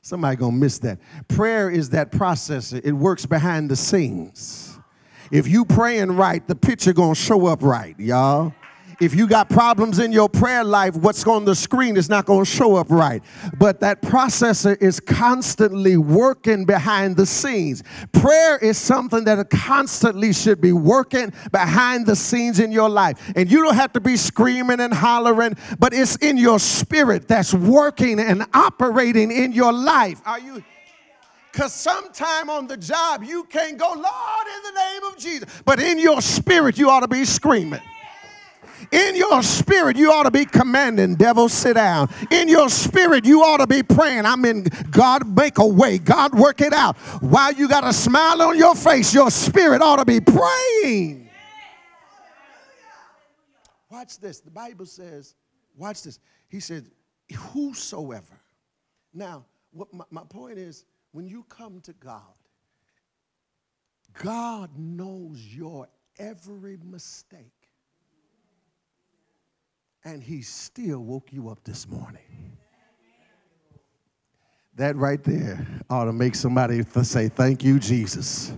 Somebody 0.00 0.36
gonna 0.36 0.56
miss 0.56 0.78
that. 0.78 0.98
Prayer 1.28 1.68
is 1.68 1.90
that 1.90 2.12
processor. 2.12 2.80
It 2.82 2.92
works 2.92 3.26
behind 3.26 3.70
the 3.70 3.76
scenes. 3.76 4.78
If 5.30 5.46
you 5.46 5.64
praying 5.64 6.12
right, 6.12 6.46
the 6.46 6.54
picture 6.54 6.92
gonna 6.92 7.14
show 7.14 7.46
up 7.46 7.62
right, 7.62 7.98
y'all. 7.98 8.54
If 9.00 9.14
you 9.14 9.26
got 9.26 9.48
problems 9.48 9.98
in 9.98 10.12
your 10.12 10.28
prayer 10.28 10.62
life, 10.62 10.94
what's 10.94 11.26
on 11.26 11.46
the 11.46 11.54
screen 11.54 11.96
is 11.96 12.10
not 12.10 12.26
going 12.26 12.44
to 12.44 12.50
show 12.50 12.76
up 12.76 12.90
right. 12.90 13.22
But 13.58 13.80
that 13.80 14.02
processor 14.02 14.80
is 14.80 15.00
constantly 15.00 15.96
working 15.96 16.66
behind 16.66 17.16
the 17.16 17.24
scenes. 17.24 17.82
Prayer 18.12 18.58
is 18.58 18.76
something 18.76 19.24
that 19.24 19.48
constantly 19.48 20.34
should 20.34 20.60
be 20.60 20.72
working 20.72 21.32
behind 21.50 22.04
the 22.04 22.14
scenes 22.14 22.60
in 22.60 22.72
your 22.72 22.90
life. 22.90 23.32
And 23.36 23.50
you 23.50 23.64
don't 23.64 23.74
have 23.74 23.94
to 23.94 24.00
be 24.00 24.18
screaming 24.18 24.80
and 24.80 24.92
hollering, 24.92 25.56
but 25.78 25.94
it's 25.94 26.16
in 26.16 26.36
your 26.36 26.58
spirit 26.58 27.26
that's 27.26 27.54
working 27.54 28.20
and 28.20 28.44
operating 28.52 29.30
in 29.32 29.52
your 29.52 29.72
life. 29.72 30.20
Are 30.26 30.38
you? 30.38 30.62
Because 31.50 31.72
sometime 31.72 32.50
on 32.50 32.66
the 32.66 32.76
job 32.76 33.24
you 33.24 33.44
can't 33.44 33.78
go, 33.78 33.88
Lord, 33.88 33.96
in 33.96 34.74
the 34.74 34.78
name 34.78 35.04
of 35.04 35.16
Jesus. 35.16 35.62
But 35.64 35.80
in 35.80 35.98
your 35.98 36.20
spirit, 36.20 36.76
you 36.76 36.90
ought 36.90 37.00
to 37.00 37.08
be 37.08 37.24
screaming. 37.24 37.80
In 38.92 39.14
your 39.14 39.42
spirit, 39.42 39.96
you 39.96 40.10
ought 40.10 40.24
to 40.24 40.30
be 40.30 40.44
commanding, 40.44 41.14
devil, 41.14 41.48
sit 41.48 41.74
down. 41.74 42.08
In 42.30 42.48
your 42.48 42.68
spirit, 42.68 43.24
you 43.24 43.42
ought 43.42 43.58
to 43.58 43.66
be 43.66 43.82
praying. 43.82 44.26
I 44.26 44.34
mean, 44.34 44.64
God, 44.90 45.28
make 45.36 45.58
a 45.58 45.66
way. 45.66 45.98
God, 45.98 46.34
work 46.34 46.60
it 46.60 46.72
out. 46.72 46.96
While 47.22 47.52
you 47.52 47.68
got 47.68 47.84
a 47.84 47.92
smile 47.92 48.42
on 48.42 48.58
your 48.58 48.74
face, 48.74 49.14
your 49.14 49.30
spirit 49.30 49.80
ought 49.80 49.96
to 49.96 50.04
be 50.04 50.20
praying. 50.20 51.30
Watch 53.90 54.18
this. 54.18 54.40
The 54.40 54.50
Bible 54.50 54.86
says, 54.86 55.34
watch 55.76 56.02
this. 56.02 56.18
He 56.48 56.58
said, 56.58 56.90
whosoever. 57.52 58.40
Now, 59.14 59.44
what 59.72 59.92
my, 59.92 60.04
my 60.10 60.22
point 60.24 60.58
is, 60.58 60.84
when 61.12 61.26
you 61.26 61.44
come 61.48 61.80
to 61.82 61.92
God, 61.92 62.22
God 64.20 64.70
knows 64.76 65.38
your 65.54 65.88
every 66.18 66.76
mistake 66.84 67.59
and 70.04 70.22
he 70.22 70.42
still 70.42 71.00
woke 71.00 71.32
you 71.32 71.48
up 71.48 71.62
this 71.64 71.88
morning. 71.88 72.56
That 74.76 74.96
right 74.96 75.22
there 75.22 75.66
ought 75.90 76.04
to 76.04 76.12
make 76.12 76.34
somebody 76.34 76.82
say, 77.02 77.28
Thank 77.28 77.62
you, 77.62 77.78
Jesus. 77.78 78.52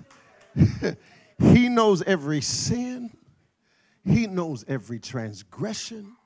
he 1.39 1.69
knows 1.69 2.03
every 2.03 2.41
sin, 2.41 3.11
he 4.05 4.27
knows 4.27 4.65
every 4.69 5.01
transgression, 5.01 6.17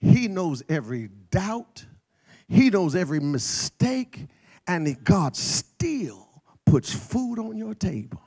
he 0.00 0.28
knows 0.28 0.62
every 0.68 1.08
doubt, 1.30 1.84
he 2.48 2.70
knows 2.70 2.94
every 2.94 3.20
mistake, 3.20 4.26
and 4.66 5.04
God 5.04 5.36
still 5.36 6.26
puts 6.64 6.92
food 6.92 7.38
on 7.38 7.56
your 7.56 7.74
table. 7.74 8.25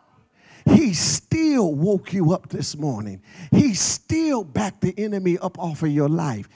He 0.74 0.94
still 0.94 1.74
woke 1.74 2.14
you 2.14 2.34
up 2.34 2.50
this 2.50 2.78
morning. 2.78 3.22
He 3.52 3.74
still 3.74 4.44
backed 4.44 4.82
the 4.82 4.94
enemy 4.98 5.38
up 5.38 5.58
off 5.60 5.84
of 5.84 5.90
your 5.90 6.10
life. 6.10 6.48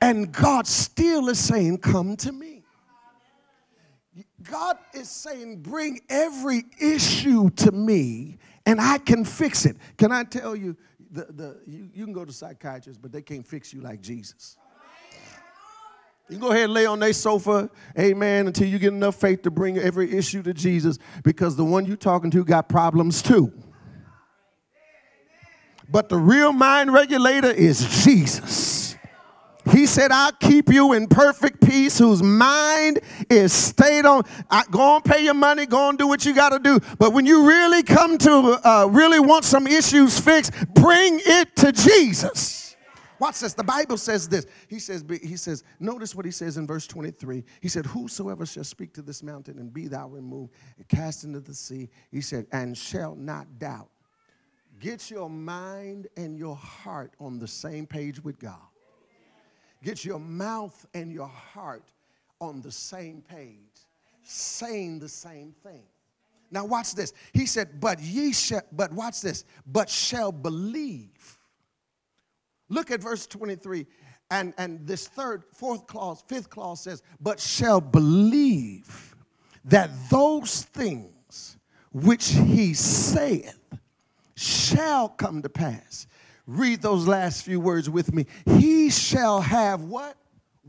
And 0.00 0.32
God 0.32 0.66
still 0.66 1.28
is 1.28 1.38
saying, 1.38 1.78
Come 1.78 2.16
to 2.18 2.32
me. 2.32 2.64
God 4.42 4.78
is 4.94 5.10
saying, 5.10 5.62
Bring 5.62 6.00
every 6.08 6.64
issue 6.80 7.50
to 7.50 7.72
me 7.72 8.38
and 8.66 8.80
I 8.80 8.98
can 8.98 9.24
fix 9.24 9.66
it. 9.66 9.76
Can 9.98 10.12
I 10.12 10.24
tell 10.24 10.54
you, 10.54 10.76
the, 11.10 11.24
the, 11.24 11.60
you, 11.66 11.90
you 11.92 12.04
can 12.04 12.12
go 12.12 12.24
to 12.24 12.32
psychiatrists, 12.32 13.00
but 13.00 13.10
they 13.12 13.22
can't 13.22 13.46
fix 13.46 13.74
you 13.74 13.80
like 13.80 14.00
Jesus. 14.00 14.56
You 16.30 16.38
go 16.38 16.52
ahead 16.52 16.64
and 16.64 16.74
lay 16.74 16.86
on 16.86 17.00
their 17.00 17.12
sofa, 17.12 17.68
amen, 17.98 18.46
until 18.46 18.68
you 18.68 18.78
get 18.78 18.92
enough 18.92 19.16
faith 19.16 19.42
to 19.42 19.50
bring 19.50 19.78
every 19.78 20.16
issue 20.16 20.44
to 20.44 20.54
Jesus 20.54 20.96
because 21.24 21.56
the 21.56 21.64
one 21.64 21.86
you're 21.86 21.96
talking 21.96 22.30
to 22.30 22.44
got 22.44 22.68
problems 22.68 23.20
too. 23.20 23.52
But 25.88 26.08
the 26.08 26.16
real 26.16 26.52
mind 26.52 26.92
regulator 26.92 27.50
is 27.50 28.04
Jesus. 28.04 28.96
He 29.72 29.86
said, 29.86 30.12
I'll 30.12 30.32
keep 30.32 30.68
you 30.68 30.92
in 30.92 31.08
perfect 31.08 31.66
peace, 31.66 31.98
whose 31.98 32.22
mind 32.22 33.00
is 33.28 33.52
stayed 33.52 34.06
on. 34.06 34.22
I, 34.48 34.64
go 34.70 34.96
and 34.96 35.04
pay 35.04 35.24
your 35.24 35.34
money, 35.34 35.66
go 35.66 35.88
and 35.88 35.98
do 35.98 36.06
what 36.06 36.24
you 36.24 36.32
got 36.32 36.50
to 36.50 36.60
do. 36.60 36.78
But 36.98 37.12
when 37.12 37.26
you 37.26 37.48
really 37.48 37.82
come 37.82 38.18
to, 38.18 38.60
uh, 38.64 38.86
really 38.86 39.20
want 39.20 39.44
some 39.44 39.66
issues 39.66 40.18
fixed, 40.18 40.52
bring 40.74 41.20
it 41.24 41.56
to 41.56 41.72
Jesus. 41.72 42.69
Watch 43.20 43.40
this. 43.40 43.52
The 43.52 43.62
Bible 43.62 43.98
says 43.98 44.28
this. 44.28 44.46
He 44.66 44.78
says, 44.78 45.04
he 45.22 45.36
says, 45.36 45.62
notice 45.78 46.14
what 46.14 46.24
he 46.24 46.30
says 46.30 46.56
in 46.56 46.66
verse 46.66 46.86
23. 46.86 47.44
He 47.60 47.68
said, 47.68 47.84
Whosoever 47.84 48.46
shall 48.46 48.64
speak 48.64 48.94
to 48.94 49.02
this 49.02 49.22
mountain 49.22 49.58
and 49.58 49.72
be 49.72 49.88
thou 49.88 50.08
removed 50.08 50.54
and 50.78 50.88
cast 50.88 51.24
into 51.24 51.40
the 51.40 51.52
sea, 51.52 51.90
he 52.10 52.22
said, 52.22 52.46
and 52.50 52.76
shall 52.76 53.14
not 53.14 53.58
doubt. 53.58 53.90
Get 54.80 55.10
your 55.10 55.28
mind 55.28 56.08
and 56.16 56.38
your 56.38 56.56
heart 56.56 57.12
on 57.20 57.38
the 57.38 57.46
same 57.46 57.86
page 57.86 58.24
with 58.24 58.38
God. 58.38 58.56
Get 59.84 60.02
your 60.02 60.18
mouth 60.18 60.86
and 60.94 61.12
your 61.12 61.28
heart 61.28 61.92
on 62.40 62.62
the 62.62 62.72
same 62.72 63.22
page, 63.22 63.84
saying 64.22 64.98
the 64.98 65.08
same 65.08 65.54
thing. 65.62 65.84
Now 66.50 66.64
watch 66.64 66.94
this. 66.94 67.12
He 67.34 67.44
said, 67.44 67.80
but 67.80 68.00
ye 68.00 68.32
shall, 68.32 68.62
but 68.72 68.94
watch 68.94 69.20
this, 69.20 69.44
but 69.66 69.90
shall 69.90 70.32
believe 70.32 71.38
Look 72.70 72.90
at 72.90 73.02
verse 73.02 73.26
23. 73.26 73.86
And, 74.30 74.54
and 74.56 74.86
this 74.86 75.08
third, 75.08 75.42
fourth 75.52 75.86
clause, 75.86 76.22
fifth 76.28 76.48
clause 76.48 76.80
says, 76.80 77.02
but 77.20 77.40
shall 77.40 77.80
believe 77.80 79.14
that 79.64 79.90
those 80.08 80.62
things 80.62 81.58
which 81.92 82.28
he 82.28 82.72
saith 82.72 83.58
shall 84.36 85.08
come 85.08 85.42
to 85.42 85.48
pass. 85.48 86.06
Read 86.46 86.80
those 86.80 87.06
last 87.06 87.44
few 87.44 87.60
words 87.60 87.90
with 87.90 88.14
me. 88.14 88.26
He 88.46 88.90
shall 88.90 89.40
have 89.40 89.82
what? 89.82 90.16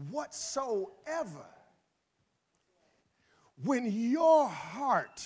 Whatsoever. 0.09 1.45
When 3.63 3.91
your 3.91 4.49
heart 4.49 5.23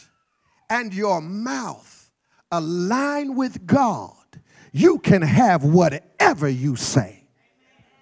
and 0.70 0.94
your 0.94 1.22
mouth 1.22 2.12
align 2.52 3.36
with 3.36 3.66
God, 3.66 4.25
you 4.76 5.00
can 5.00 5.22
have 5.22 5.64
whatever 5.64 6.50
you 6.50 6.76
say. 6.76 7.24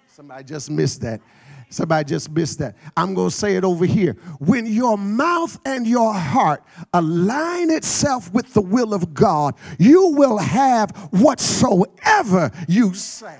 Somebody 0.08 0.42
just 0.42 0.68
missed 0.72 1.02
that. 1.02 1.20
Somebody 1.70 2.08
just 2.08 2.28
missed 2.32 2.58
that. 2.58 2.74
I'm 2.96 3.14
going 3.14 3.30
to 3.30 3.34
say 3.34 3.54
it 3.54 3.62
over 3.62 3.86
here. 3.86 4.14
When 4.40 4.66
your 4.66 4.98
mouth 4.98 5.56
and 5.64 5.86
your 5.86 6.12
heart 6.12 6.64
align 6.92 7.70
itself 7.70 8.32
with 8.32 8.52
the 8.54 8.60
will 8.60 8.92
of 8.92 9.14
God, 9.14 9.54
you 9.78 10.08
will 10.14 10.38
have 10.38 10.90
whatsoever 11.12 12.50
you 12.66 12.92
say. 12.92 13.38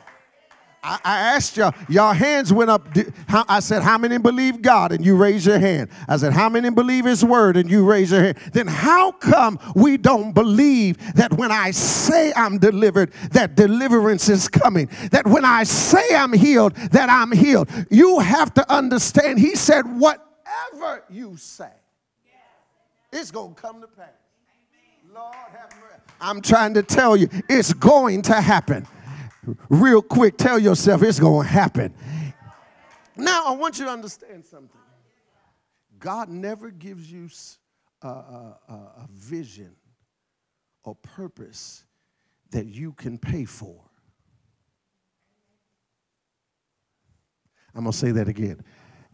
I, 0.84 1.34
asked 1.34 1.56
y'all, 1.56 1.74
y'all 1.88 2.12
hands 2.12 2.52
went 2.52 2.68
up. 2.68 2.86
I 3.28 3.60
said, 3.60 3.82
How 3.82 3.96
many 3.96 4.18
believe 4.18 4.60
God? 4.60 4.92
And 4.92 5.04
you 5.04 5.16
raise 5.16 5.46
your 5.46 5.58
hand. 5.58 5.88
I 6.08 6.18
said, 6.18 6.34
How 6.34 6.50
many 6.50 6.68
believe 6.68 7.06
His 7.06 7.24
word? 7.24 7.56
And 7.56 7.70
you 7.70 7.84
raise 7.84 8.10
your 8.10 8.20
hand. 8.20 8.38
Then 8.52 8.66
how 8.66 9.12
come 9.12 9.58
we 9.74 9.96
don't 9.96 10.32
believe 10.32 10.98
that 11.14 11.32
when 11.32 11.50
I 11.50 11.70
say 11.70 12.32
I'm 12.36 12.58
delivered, 12.58 13.12
that 13.32 13.54
deliverance 13.54 14.28
is 14.28 14.46
coming? 14.46 14.90
That 15.10 15.26
when 15.26 15.44
I 15.44 15.64
say 15.64 16.14
I'm 16.14 16.34
healed, 16.34 16.74
that 16.92 17.08
I'm 17.08 17.32
healed? 17.32 17.70
You 17.90 18.18
have 18.18 18.52
to 18.54 18.72
understand, 18.72 19.38
He 19.38 19.54
said, 19.54 19.82
Whatever 19.98 21.04
you 21.08 21.38
say, 21.38 21.72
it's 23.10 23.30
going 23.30 23.54
to 23.54 23.60
come 23.60 23.80
to 23.80 23.86
pass. 23.86 24.08
Lord 25.14 25.34
have 25.52 25.70
mercy. 25.80 26.00
I'm 26.20 26.42
trying 26.42 26.74
to 26.74 26.82
tell 26.82 27.16
you, 27.16 27.28
it's 27.48 27.72
going 27.72 28.22
to 28.22 28.40
happen 28.40 28.86
real 29.68 30.02
quick, 30.02 30.36
tell 30.36 30.58
yourself 30.58 31.02
it's 31.02 31.20
going 31.20 31.46
to 31.46 31.52
happen. 31.52 31.94
Now, 33.16 33.46
I 33.46 33.52
want 33.52 33.78
you 33.78 33.84
to 33.84 33.90
understand 33.90 34.44
something. 34.44 34.80
God 35.98 36.28
never 36.28 36.70
gives 36.70 37.10
you 37.10 37.28
a, 38.02 38.08
a, 38.08 38.58
a 38.68 39.08
vision 39.10 39.74
or 40.82 40.94
purpose 40.96 41.84
that 42.50 42.66
you 42.66 42.92
can 42.92 43.18
pay 43.18 43.44
for. 43.44 43.80
I'm 47.74 47.82
going 47.82 47.92
to 47.92 47.98
say 47.98 48.12
that 48.12 48.28
again. 48.28 48.62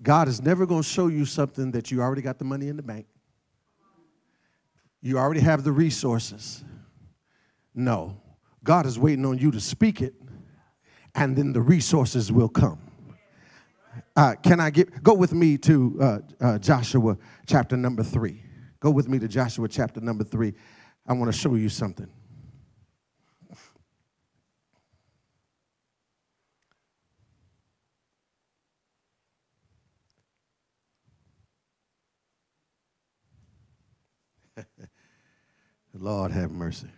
God 0.02 0.28
is 0.28 0.42
never 0.42 0.66
going 0.66 0.82
to 0.82 0.88
show 0.88 1.06
you 1.06 1.24
something 1.24 1.70
that 1.72 1.90
you 1.90 2.00
already 2.00 2.22
got 2.22 2.38
the 2.38 2.44
money 2.44 2.68
in 2.68 2.76
the 2.76 2.82
bank. 2.82 3.06
You 5.02 5.18
already 5.18 5.40
have 5.40 5.64
the 5.64 5.72
resources. 5.72 6.62
No. 7.74 8.20
God 8.62 8.84
is 8.84 8.98
waiting 8.98 9.24
on 9.24 9.38
you 9.38 9.50
to 9.50 9.60
speak 9.60 10.02
it 10.02 10.14
and 11.14 11.36
then 11.36 11.52
the 11.52 11.60
resources 11.60 12.32
will 12.32 12.48
come. 12.48 12.78
Uh, 14.16 14.34
can 14.42 14.60
I 14.60 14.70
get 14.70 15.02
go 15.02 15.14
with 15.14 15.32
me 15.32 15.58
to 15.58 15.98
uh, 16.00 16.18
uh, 16.40 16.58
Joshua 16.58 17.16
chapter 17.46 17.76
number 17.76 18.02
three? 18.02 18.42
Go 18.80 18.90
with 18.90 19.08
me 19.08 19.18
to 19.18 19.28
Joshua 19.28 19.68
chapter 19.68 20.00
number 20.00 20.24
three. 20.24 20.54
I 21.06 21.12
want 21.12 21.32
to 21.32 21.38
show 21.38 21.54
you 21.54 21.68
something. 21.68 22.08
Lord 35.94 36.32
have 36.32 36.50
mercy. 36.50 36.88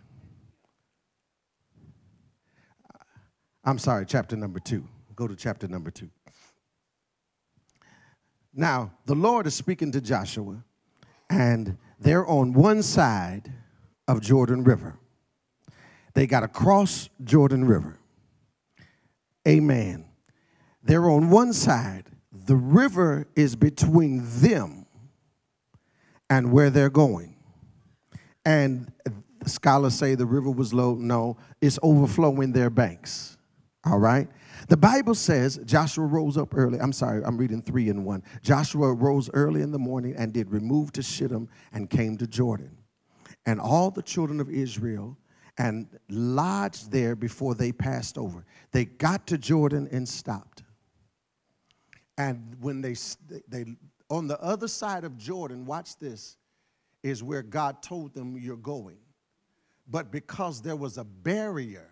I'm 3.63 3.77
sorry, 3.77 4.05
chapter 4.05 4.35
number 4.35 4.59
two. 4.59 4.87
Go 5.15 5.27
to 5.27 5.35
chapter 5.35 5.67
number 5.67 5.91
two. 5.91 6.09
Now, 8.53 8.91
the 9.05 9.15
Lord 9.15 9.47
is 9.47 9.55
speaking 9.55 9.91
to 9.93 10.01
Joshua, 10.01 10.63
and 11.29 11.77
they're 11.99 12.27
on 12.27 12.53
one 12.53 12.83
side 12.83 13.51
of 14.07 14.21
Jordan 14.21 14.63
River. 14.63 14.99
They 16.13 16.27
got 16.27 16.41
to 16.41 16.47
cross 16.47 17.09
Jordan 17.23 17.65
River. 17.65 17.97
Amen. 19.47 20.05
They're 20.83 21.09
on 21.09 21.29
one 21.29 21.53
side. 21.53 22.05
The 22.31 22.55
river 22.55 23.27
is 23.35 23.55
between 23.55 24.21
them 24.41 24.85
and 26.29 26.51
where 26.51 26.69
they're 26.69 26.89
going. 26.89 27.35
And 28.45 28.91
scholars 29.45 29.93
say 29.95 30.15
the 30.15 30.25
river 30.25 30.51
was 30.51 30.73
low. 30.73 30.95
No, 30.95 31.37
it's 31.61 31.79
overflowing 31.81 32.51
their 32.51 32.69
banks. 32.69 33.32
All 33.85 33.99
right. 33.99 34.29
The 34.69 34.77
Bible 34.77 35.13
says 35.13 35.59
Joshua 35.65 36.05
rose 36.05 36.37
up 36.37 36.55
early. 36.55 36.79
I'm 36.79 36.93
sorry, 36.93 37.21
I'm 37.23 37.37
reading 37.37 37.61
three 37.61 37.89
and 37.89 38.05
one. 38.05 38.23
Joshua 38.41 38.93
rose 38.93 39.29
early 39.33 39.61
in 39.61 39.71
the 39.71 39.79
morning 39.79 40.15
and 40.17 40.31
did 40.31 40.49
remove 40.51 40.93
to 40.93 41.03
Shittim 41.03 41.49
and 41.73 41.89
came 41.89 42.17
to 42.17 42.27
Jordan. 42.27 42.77
And 43.45 43.59
all 43.59 43.91
the 43.91 44.01
children 44.01 44.39
of 44.39 44.49
Israel 44.49 45.17
and 45.57 45.87
lodged 46.09 46.91
there 46.91 47.15
before 47.15 47.55
they 47.55 47.71
passed 47.71 48.17
over. 48.17 48.45
They 48.71 48.85
got 48.85 49.27
to 49.27 49.37
Jordan 49.37 49.89
and 49.91 50.07
stopped. 50.07 50.63
And 52.17 52.55
when 52.61 52.81
they, 52.81 52.95
they 53.49 53.65
on 54.09 54.27
the 54.27 54.39
other 54.41 54.67
side 54.67 55.03
of 55.03 55.17
Jordan, 55.17 55.65
watch 55.65 55.97
this, 55.99 56.37
is 57.01 57.21
where 57.21 57.41
God 57.41 57.81
told 57.83 58.13
them 58.13 58.37
you're 58.37 58.55
going. 58.55 58.97
But 59.87 60.11
because 60.11 60.61
there 60.61 60.75
was 60.75 60.97
a 60.97 61.03
barrier 61.03 61.89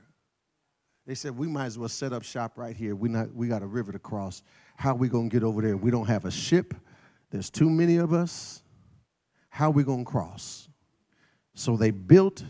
they 1.06 1.16
said, 1.16 1.36
we 1.36 1.48
might 1.48 1.66
as 1.66 1.80
well 1.80 1.90
set 1.90 2.14
up 2.14 2.24
shop 2.24 2.58
right 2.58 2.76
here. 2.76 2.96
We, 2.96 3.10
not, 3.10 3.34
we 3.34 3.48
got 3.48 3.64
a 3.64 3.68
river 3.68 3.92
to 3.92 4.00
cross. 4.00 4.44
How 4.76 4.92
are 4.92 4.96
we 4.96 5.10
going 5.10 5.30
to 5.30 5.34
get 5.34 5.44
over 5.44 5.62
there? 5.62 5.76
We 5.78 5.92
don't 5.92 6.08
have 6.08 6.26
a 6.26 6.32
ship. 6.32 6.74
There's 7.32 7.50
too 7.50 7.70
many 7.70 7.98
of 7.98 8.14
us. 8.14 8.62
How 9.50 9.68
are 9.68 9.72
we 9.72 9.84
going 9.84 10.06
to 10.06 10.12
cross? 10.12 10.70
So 11.56 11.76
they 11.76 11.92
built, 11.92 12.44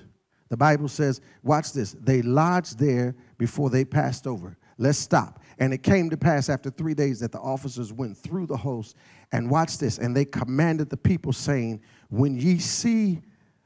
the 0.50 0.58
Bible 0.58 0.88
says, 0.88 1.22
watch 1.44 1.74
this, 1.74 1.94
they 1.94 2.22
lodged 2.22 2.78
there 2.78 3.16
before 3.38 3.70
they 3.70 3.86
passed 3.86 4.28
over. 4.28 4.58
Let's 4.78 4.98
stop. 4.98 5.40
And 5.60 5.74
it 5.74 5.84
came 5.84 6.10
to 6.10 6.18
pass 6.18 6.50
after 6.50 6.70
three 6.70 6.94
days 6.94 7.20
that 7.20 7.32
the 7.32 7.40
officers 7.40 7.94
went 7.94 8.18
through 8.18 8.48
the 8.48 8.58
host 8.58 8.96
and 9.32 9.50
watch 9.50 9.78
this. 9.78 10.00
And 10.00 10.16
they 10.16 10.26
commanded 10.26 10.90
the 10.90 10.98
people, 10.98 11.34
saying, 11.34 11.82
When 12.10 12.36
ye 12.36 12.58
see 12.58 13.22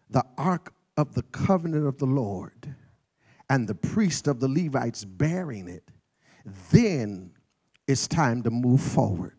the 0.10 0.24
ark 0.38 0.74
of 0.98 1.14
the 1.14 1.24
covenant 1.24 1.88
of 1.88 1.98
the 1.98 2.06
Lord, 2.06 2.76
and 3.50 3.68
the 3.68 3.76
priest 3.76 4.28
of 4.28 4.40
the 4.40 4.48
Levites 4.48 5.06
bearing 5.06 5.68
it, 5.68 5.90
then 6.72 7.32
it's 7.88 8.08
time 8.08 8.42
to 8.44 8.52
move 8.52 8.82
forward 8.82 9.36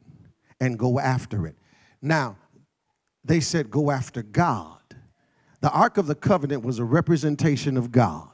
and 0.61 0.79
go 0.79 0.99
after 0.99 1.47
it. 1.47 1.57
Now, 2.01 2.37
they 3.25 3.41
said, 3.41 3.71
go 3.71 3.91
after 3.91 4.23
God. 4.23 4.79
The 5.61 5.71
Ark 5.71 5.99
of 5.99 6.07
the 6.07 6.15
Covenant 6.15 6.65
was 6.65 6.79
a 6.79 6.85
representation 6.85 7.77
of 7.77 7.91
God. 7.91 8.31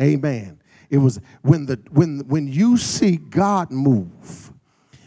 Amen. 0.00 0.60
It 0.88 0.98
was 0.98 1.20
when 1.42 1.66
the 1.66 1.80
when 1.90 2.20
when 2.28 2.48
you 2.48 2.76
see 2.76 3.16
God 3.16 3.70
move, 3.70 4.52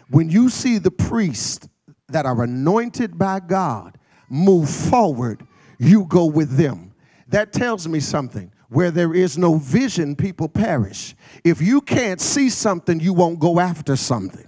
when 0.10 0.30
you 0.30 0.50
see 0.50 0.78
the 0.78 0.92
priests 0.92 1.68
that 2.08 2.26
are 2.26 2.44
anointed 2.44 3.18
by 3.18 3.40
God 3.40 3.98
move 4.30 4.70
forward, 4.70 5.46
you 5.80 6.06
go 6.06 6.26
with 6.26 6.58
them. 6.58 6.94
That 7.28 7.54
tells 7.54 7.88
me 7.88 8.00
something. 8.00 8.52
Where 8.70 8.92
there 8.92 9.14
is 9.14 9.38
no 9.38 9.56
vision, 9.58 10.16
people 10.16 10.50
perish. 10.50 11.16
If 11.44 11.62
you 11.62 11.82
can't 11.82 12.20
see 12.20 12.50
something, 12.50 13.00
you 13.00 13.14
won't 13.14 13.40
go 13.40 13.60
after 13.60 13.96
something. 13.96 14.48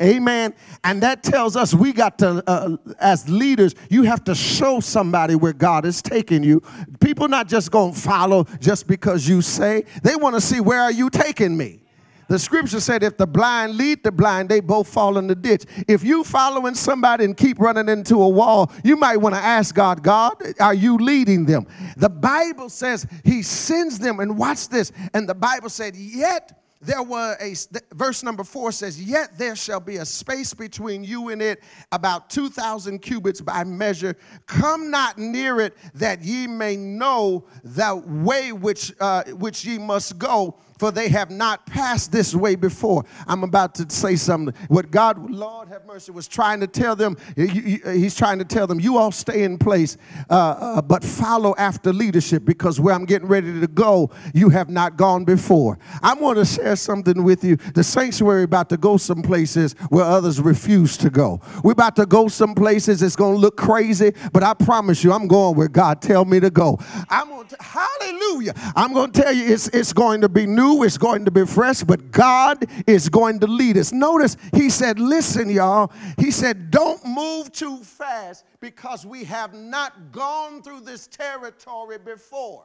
Amen. 0.00 0.54
And 0.82 1.02
that 1.02 1.22
tells 1.22 1.56
us 1.56 1.74
we 1.74 1.92
got 1.92 2.18
to, 2.20 2.42
uh, 2.46 2.76
as 2.98 3.28
leaders, 3.28 3.74
you 3.90 4.04
have 4.04 4.24
to 4.24 4.34
show 4.34 4.80
somebody 4.80 5.34
where 5.34 5.52
God 5.52 5.84
is 5.84 6.00
taking 6.00 6.42
you. 6.42 6.62
People 7.00 7.28
not 7.28 7.48
just 7.48 7.70
going 7.70 7.92
to 7.92 8.00
follow 8.00 8.44
just 8.60 8.86
because 8.86 9.28
you 9.28 9.42
say, 9.42 9.84
they 10.02 10.16
want 10.16 10.36
to 10.36 10.40
see 10.40 10.60
where 10.60 10.80
are 10.80 10.92
you 10.92 11.10
taking 11.10 11.54
me. 11.54 11.82
The 12.30 12.38
scripture 12.38 12.78
said 12.78 13.02
if 13.02 13.16
the 13.16 13.26
blind 13.26 13.74
lead 13.74 14.04
the 14.04 14.12
blind, 14.12 14.48
they 14.48 14.60
both 14.60 14.86
fall 14.86 15.18
in 15.18 15.26
the 15.26 15.34
ditch. 15.34 15.64
If 15.88 16.04
you 16.04 16.22
following 16.22 16.76
somebody 16.76 17.24
and 17.24 17.36
keep 17.36 17.58
running 17.58 17.88
into 17.88 18.22
a 18.22 18.28
wall, 18.28 18.70
you 18.84 18.94
might 18.94 19.16
want 19.16 19.34
to 19.34 19.40
ask 19.40 19.74
God, 19.74 20.04
God, 20.04 20.40
are 20.60 20.72
you 20.72 20.96
leading 20.96 21.44
them? 21.44 21.66
The 21.96 22.08
Bible 22.08 22.68
says 22.68 23.04
he 23.24 23.42
sends 23.42 23.98
them, 23.98 24.20
and 24.20 24.38
watch 24.38 24.68
this. 24.68 24.92
And 25.12 25.28
the 25.28 25.34
Bible 25.34 25.70
said, 25.70 25.96
yet 25.96 26.56
there 26.80 27.02
were 27.02 27.36
a 27.40 27.54
verse 27.94 28.22
number 28.22 28.44
four 28.44 28.72
says 28.72 29.02
yet 29.02 29.36
there 29.36 29.54
shall 29.54 29.80
be 29.80 29.96
a 29.96 30.04
space 30.06 30.54
between 30.54 31.04
you 31.04 31.28
and 31.28 31.42
it 31.42 31.62
about 31.92 32.30
2000 32.30 33.00
cubits 33.00 33.42
by 33.42 33.62
measure 33.64 34.16
come 34.46 34.90
not 34.90 35.18
near 35.18 35.60
it 35.60 35.76
that 35.92 36.22
ye 36.22 36.46
may 36.46 36.76
know 36.76 37.44
the 37.62 38.02
way 38.24 38.52
which 38.52 38.94
uh, 38.98 39.24
which 39.24 39.62
ye 39.62 39.76
must 39.76 40.18
go 40.18 40.58
for 40.80 40.90
they 40.90 41.10
have 41.10 41.30
not 41.30 41.66
passed 41.66 42.10
this 42.10 42.34
way 42.34 42.54
before. 42.54 43.04
I'm 43.26 43.44
about 43.44 43.74
to 43.74 43.90
say 43.90 44.16
something. 44.16 44.54
What 44.68 44.90
God, 44.90 45.30
Lord 45.30 45.68
have 45.68 45.84
mercy, 45.84 46.10
was 46.10 46.26
trying 46.26 46.58
to 46.60 46.66
tell 46.66 46.96
them, 46.96 47.18
He's 47.36 48.14
trying 48.14 48.38
to 48.38 48.46
tell 48.46 48.66
them, 48.66 48.80
you 48.80 48.96
all 48.96 49.12
stay 49.12 49.42
in 49.42 49.58
place, 49.58 49.98
uh, 50.30 50.32
uh, 50.34 50.80
but 50.80 51.04
follow 51.04 51.54
after 51.58 51.92
leadership 51.92 52.46
because 52.46 52.80
where 52.80 52.94
I'm 52.94 53.04
getting 53.04 53.28
ready 53.28 53.60
to 53.60 53.66
go, 53.66 54.10
you 54.32 54.48
have 54.48 54.70
not 54.70 54.96
gone 54.96 55.26
before. 55.26 55.78
I 56.02 56.14
want 56.14 56.38
to 56.38 56.46
share 56.46 56.76
something 56.76 57.24
with 57.24 57.44
you. 57.44 57.56
The 57.56 57.84
sanctuary 57.84 58.44
about 58.44 58.70
to 58.70 58.78
go 58.78 58.96
some 58.96 59.20
places 59.20 59.74
where 59.90 60.06
others 60.06 60.40
refuse 60.40 60.96
to 60.96 61.10
go. 61.10 61.42
We're 61.62 61.72
about 61.72 61.96
to 61.96 62.06
go 62.06 62.28
some 62.28 62.54
places. 62.54 63.02
It's 63.02 63.16
going 63.16 63.34
to 63.34 63.38
look 63.38 63.58
crazy, 63.58 64.14
but 64.32 64.42
I 64.42 64.54
promise 64.54 65.04
you, 65.04 65.12
I'm 65.12 65.28
going 65.28 65.56
where 65.56 65.68
God 65.68 66.00
tell 66.00 66.24
me 66.24 66.40
to 66.40 66.48
go. 66.48 66.78
I'm 67.10 67.28
going 67.28 67.48
to, 67.48 67.56
hallelujah. 67.60 68.54
I'm 68.74 68.94
going 68.94 69.10
to 69.10 69.22
tell 69.22 69.34
you, 69.34 69.44
it's, 69.52 69.68
it's 69.68 69.92
going 69.92 70.22
to 70.22 70.30
be 70.30 70.46
new 70.46 70.69
it's 70.82 70.98
going 70.98 71.24
to 71.24 71.30
be 71.30 71.46
fresh, 71.46 71.82
but 71.82 72.10
God 72.10 72.64
is 72.86 73.08
going 73.08 73.40
to 73.40 73.46
lead 73.46 73.76
us. 73.76 73.92
Notice 73.92 74.36
he 74.54 74.70
said, 74.70 74.98
Listen, 74.98 75.50
y'all. 75.50 75.92
He 76.18 76.30
said, 76.30 76.70
Don't 76.70 77.04
move 77.04 77.52
too 77.52 77.78
fast 77.78 78.44
because 78.60 79.04
we 79.04 79.24
have 79.24 79.54
not 79.54 80.12
gone 80.12 80.62
through 80.62 80.80
this 80.80 81.06
territory 81.06 81.98
before. 81.98 82.64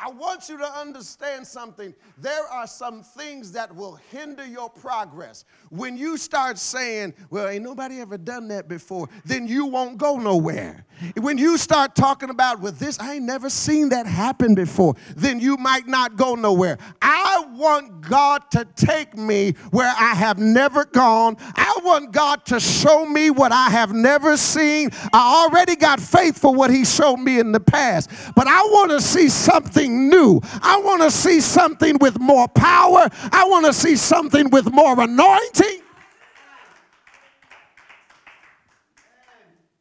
I 0.00 0.10
want 0.10 0.48
you 0.48 0.56
to 0.58 0.78
understand 0.78 1.44
something. 1.44 1.92
There 2.18 2.44
are 2.44 2.68
some 2.68 3.02
things 3.02 3.50
that 3.52 3.74
will 3.74 3.96
hinder 4.12 4.46
your 4.46 4.70
progress. 4.70 5.44
When 5.70 5.96
you 5.96 6.16
start 6.16 6.56
saying, 6.58 7.14
Well, 7.30 7.48
ain't 7.48 7.64
nobody 7.64 8.00
ever 8.00 8.16
done 8.16 8.46
that 8.48 8.68
before, 8.68 9.08
then 9.24 9.48
you 9.48 9.66
won't 9.66 9.98
go 9.98 10.16
nowhere. 10.16 10.84
When 11.16 11.36
you 11.36 11.58
start 11.58 11.96
talking 11.96 12.30
about, 12.30 12.60
Well, 12.60 12.70
this, 12.70 13.00
I 13.00 13.14
ain't 13.14 13.24
never 13.24 13.50
seen 13.50 13.88
that 13.88 14.06
happen 14.06 14.54
before, 14.54 14.94
then 15.16 15.40
you 15.40 15.56
might 15.56 15.88
not 15.88 16.16
go 16.16 16.36
nowhere. 16.36 16.78
I 17.02 17.44
want 17.50 18.00
God 18.00 18.48
to 18.52 18.66
take 18.76 19.16
me 19.16 19.52
where 19.72 19.92
I 19.98 20.14
have 20.14 20.38
never 20.38 20.84
gone. 20.84 21.36
I 21.56 21.76
want 21.82 22.12
God 22.12 22.44
to 22.46 22.60
show 22.60 23.04
me 23.04 23.30
what 23.30 23.50
I 23.50 23.68
have 23.70 23.92
never 23.92 24.36
seen. 24.36 24.90
I 25.12 25.44
already 25.44 25.74
got 25.74 25.98
faith 25.98 26.38
for 26.38 26.54
what 26.54 26.70
He 26.70 26.84
showed 26.84 27.16
me 27.16 27.40
in 27.40 27.50
the 27.50 27.60
past, 27.60 28.10
but 28.36 28.46
I 28.46 28.62
want 28.62 28.92
to 28.92 29.00
see 29.00 29.28
something 29.28 29.87
something 29.88 30.08
new. 30.08 30.40
I 30.62 30.80
want 30.80 31.02
to 31.02 31.10
see 31.10 31.40
something 31.40 31.98
with 31.98 32.18
more 32.18 32.48
power. 32.48 33.08
I 33.32 33.44
want 33.48 33.66
to 33.66 33.72
see 33.72 33.96
something 33.96 34.50
with 34.50 34.70
more 34.72 35.00
anointing. 35.00 35.80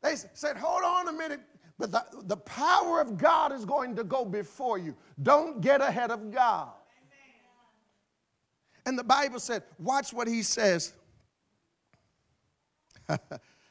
They 0.02 0.16
said, 0.34 0.58
Hold 0.58 0.84
on 0.84 1.10
a 1.10 1.12
minute. 1.18 1.42
But 1.80 1.92
the, 1.92 2.04
the 2.24 2.38
power 2.38 3.02
of 3.02 3.18
God 3.18 3.52
is 3.52 3.64
going 3.64 3.96
to 3.98 4.04
go 4.04 4.26
before 4.26 4.80
you. 4.80 4.96
Don't 5.22 5.62
get 5.62 5.80
ahead 5.80 6.10
of 6.10 6.32
God. 6.32 6.70
And 8.86 8.98
the 8.98 9.04
Bible 9.04 9.40
said, 9.40 9.64
Watch 9.78 10.14
what 10.14 10.28
he 10.28 10.42
says. 10.44 10.94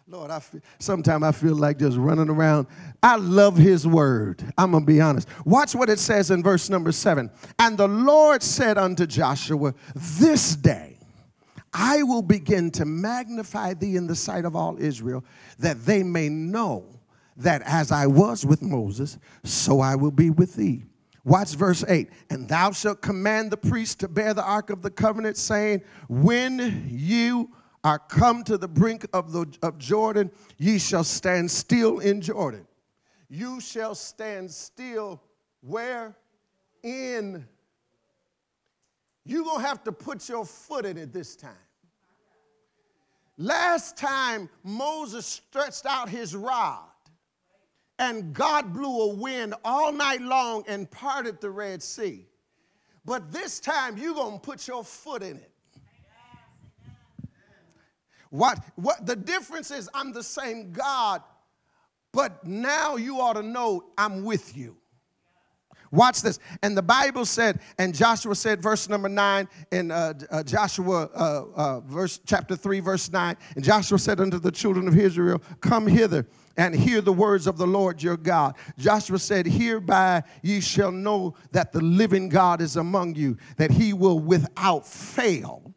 Lord, 0.09 0.31
I 0.31 0.39
feel, 0.39 0.61
sometimes 0.79 1.25
I 1.25 1.33
feel 1.33 1.57
like 1.57 1.81
just 1.81 1.97
running 1.97 2.29
around. 2.29 2.69
I 3.03 3.17
love 3.17 3.57
his 3.57 3.89
word. 3.89 4.41
I'm 4.57 4.71
going 4.71 4.85
to 4.85 4.87
be 4.87 5.01
honest. 5.01 5.27
Watch 5.45 5.75
what 5.75 5.91
it 5.91 5.99
says 5.99 6.31
in 6.31 6.45
verse 6.45 6.71
number 6.71 6.93
seven. 6.93 7.29
And 7.59 7.77
the 7.77 7.89
Lord 7.89 8.41
said 8.41 8.79
unto 8.79 9.05
Joshua, 9.05 9.75
This 9.97 10.55
day 10.55 10.97
I 11.73 12.05
will 12.05 12.23
begin 12.23 12.71
to 12.73 12.85
magnify 12.85 13.75
thee 13.75 13.97
in 13.97 14.07
the 14.07 14.15
sight 14.15 14.45
of 14.45 14.55
all 14.55 14.77
Israel, 14.79 15.25
that 15.59 15.85
they 15.85 16.05
may 16.05 16.29
know 16.29 16.85
that 17.39 17.63
as 17.63 17.91
I 17.91 18.07
was 18.07 18.47
with 18.47 18.63
Moses, 18.63 19.19
so 19.43 19.81
I 19.81 19.97
will 19.97 20.13
be 20.13 20.31
with 20.31 20.55
thee. 20.55 20.85
Watch 21.25 21.57
verse 21.57 21.85
8. 21.87 22.09
And 22.31 22.49
thou 22.49 22.71
shalt 22.71 23.03
command 23.03 23.51
the 23.51 23.57
priest 23.57 23.99
to 24.01 24.09
bear 24.09 24.35
the 24.35 24.45
ark 24.45 24.71
of 24.71 24.83
the 24.83 24.91
covenant, 24.91 25.37
saying, 25.37 25.83
When 26.09 26.87
you 26.89 27.51
are 27.87 28.01
come 28.01 28.43
to 28.43 28.59
the 28.59 28.67
brink 28.67 29.07
of, 29.13 29.31
the, 29.31 29.47
of 29.63 29.79
Jordan, 29.79 30.29
ye 30.59 30.77
shall 30.77 31.05
stand 31.05 31.49
still 31.49 32.01
in 32.01 32.21
Jordan. 32.21 32.67
You 33.29 33.61
shall 33.61 33.95
stand 33.95 34.51
still 34.51 35.23
where? 35.61 36.17
In. 36.83 37.47
You're 39.25 39.45
going 39.45 39.63
to 39.63 39.69
have 39.69 39.85
to 39.85 39.93
put 39.93 40.29
your 40.29 40.45
foot 40.45 40.85
in 40.85 40.99
it 40.99 41.13
this 41.13 41.37
time. 41.37 41.53
Last 43.39 43.97
time, 43.97 44.49
Moses 44.65 45.25
stretched 45.25 45.87
out 45.87 46.09
his 46.09 46.35
rod, 46.35 46.89
and 48.01 48.33
God 48.33 48.73
blew 48.73 49.13
a 49.13 49.15
wind 49.15 49.55
all 49.65 49.93
night 49.93 50.23
long 50.23 50.65
and 50.67 50.91
parted 50.91 51.41
the 51.41 51.51
Red 51.51 51.85
Sea. 51.85 52.27
But 53.05 53.31
this 53.31 53.61
time, 53.61 53.97
you're 53.97 54.15
going 54.15 54.41
to 54.41 54.41
put 54.41 54.67
your 54.67 54.83
foot 54.83 55.23
in 55.23 55.37
it. 55.37 55.53
What, 58.37 58.63
what 58.75 59.07
the 59.07 59.17
difference 59.17 59.71
is, 59.71 59.89
I'm 59.95 60.13
the 60.13 60.23
same 60.23 60.73
God, 60.73 61.23
but 62.13 62.47
now 62.47 62.97
you 62.97 63.19
ought 63.21 63.33
to 63.35 63.43
know 63.43 63.87
I'm 63.97 64.25
with 64.25 64.55
you. 64.55 64.77
Watch 65.91 66.21
this. 66.21 66.39
And 66.63 66.77
the 66.77 66.83
Bible 66.83 67.25
said, 67.25 67.61
and 67.79 67.95
Joshua 67.95 68.35
said, 68.35 68.61
verse 68.61 68.91
number 68.91 69.09
nine 69.09 69.49
in 69.73 69.91
uh, 69.91 70.13
uh, 70.31 70.43
Joshua, 70.43 71.09
uh, 71.15 71.45
uh 71.55 71.81
verse 71.81 72.21
chapter 72.27 72.57
three, 72.57 72.81
verse 72.81 73.11
nine. 73.11 73.37
And 73.55 73.65
Joshua 73.65 73.99
said 73.99 74.21
unto 74.21 74.39
the 74.39 74.51
children 74.51 74.87
of 74.87 74.99
Israel, 74.99 75.41
Come 75.61 75.87
hither 75.87 76.27
and 76.59 76.75
hear 76.75 77.01
the 77.01 77.15
words 77.15 77.47
of 77.47 77.57
the 77.57 77.67
Lord 77.67 78.03
your 78.03 78.19
God. 78.19 78.57
Joshua 78.77 79.19
said, 79.19 79.47
Hereby 79.47 80.25
ye 80.43 80.61
shall 80.61 80.93
know 80.93 81.37
that 81.53 81.73
the 81.73 81.81
living 81.81 82.29
God 82.29 82.61
is 82.61 82.77
among 82.77 83.15
you, 83.15 83.39
that 83.57 83.71
he 83.71 83.95
will 83.95 84.19
without 84.19 84.87
fail 84.87 85.73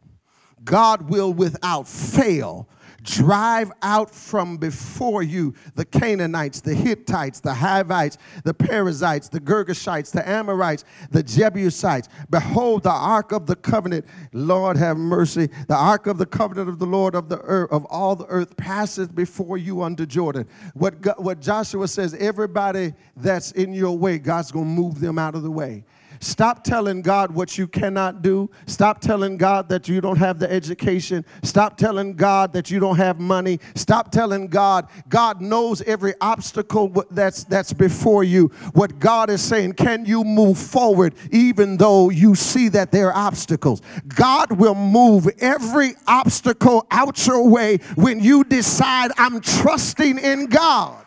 God 0.64 1.10
will 1.10 1.32
without 1.32 1.88
fail 1.88 2.68
drive 3.02 3.72
out 3.82 4.10
from 4.10 4.56
before 4.56 5.22
you 5.22 5.54
the 5.74 5.84
Canaanites, 5.84 6.60
the 6.60 6.74
Hittites, 6.74 7.40
the 7.40 7.54
Hivites, 7.54 8.18
the 8.44 8.54
Perizzites, 8.54 9.28
the 9.28 9.40
Girgashites, 9.40 10.10
the 10.12 10.26
Amorites, 10.28 10.84
the 11.10 11.22
Jebusites. 11.22 12.08
Behold, 12.28 12.82
the 12.82 12.90
ark 12.90 13.32
of 13.32 13.46
the 13.46 13.56
covenant, 13.56 14.04
Lord 14.32 14.76
have 14.76 14.96
mercy, 14.96 15.48
the 15.68 15.76
ark 15.76 16.06
of 16.06 16.18
the 16.18 16.26
covenant 16.26 16.68
of 16.68 16.78
the 16.78 16.86
Lord 16.86 17.14
of 17.14 17.28
the 17.28 17.38
earth, 17.40 17.72
of 17.72 17.84
all 17.86 18.16
the 18.16 18.26
earth 18.26 18.56
passeth 18.56 19.14
before 19.14 19.58
you 19.58 19.82
unto 19.82 20.06
Jordan. 20.06 20.46
What, 20.74 21.20
what 21.20 21.40
Joshua 21.40 21.88
says, 21.88 22.14
everybody 22.14 22.94
that's 23.16 23.52
in 23.52 23.72
your 23.72 23.96
way, 23.96 24.18
God's 24.18 24.50
going 24.50 24.66
to 24.66 24.80
move 24.80 25.00
them 25.00 25.18
out 25.18 25.34
of 25.34 25.42
the 25.42 25.50
way. 25.50 25.84
Stop 26.20 26.62
telling 26.62 27.00
God 27.00 27.30
what 27.30 27.56
you 27.56 27.66
cannot 27.66 28.20
do. 28.20 28.50
Stop 28.66 29.00
telling 29.00 29.38
God 29.38 29.70
that 29.70 29.88
you 29.88 30.02
don't 30.02 30.18
have 30.18 30.38
the 30.38 30.50
education. 30.52 31.24
Stop 31.42 31.78
telling 31.78 32.14
God 32.14 32.52
that 32.52 32.70
you 32.70 32.78
don't 32.78 32.98
have 32.98 33.18
money. 33.18 33.58
Stop 33.74 34.12
telling 34.12 34.48
God, 34.48 34.88
God 35.08 35.40
knows 35.40 35.80
every 35.82 36.12
obstacle 36.20 37.06
that's, 37.10 37.44
that's 37.44 37.72
before 37.72 38.22
you. 38.22 38.48
What 38.74 38.98
God 38.98 39.30
is 39.30 39.40
saying, 39.40 39.72
can 39.72 40.04
you 40.04 40.22
move 40.22 40.58
forward 40.58 41.14
even 41.30 41.78
though 41.78 42.10
you 42.10 42.34
see 42.34 42.68
that 42.68 42.92
there 42.92 43.10
are 43.10 43.26
obstacles? 43.26 43.80
God 44.06 44.52
will 44.52 44.74
move 44.74 45.26
every 45.38 45.94
obstacle 46.06 46.86
out 46.90 47.26
your 47.26 47.48
way 47.48 47.78
when 47.94 48.20
you 48.20 48.44
decide, 48.44 49.10
I'm 49.16 49.40
trusting 49.40 50.18
in 50.18 50.46
God. 50.46 50.99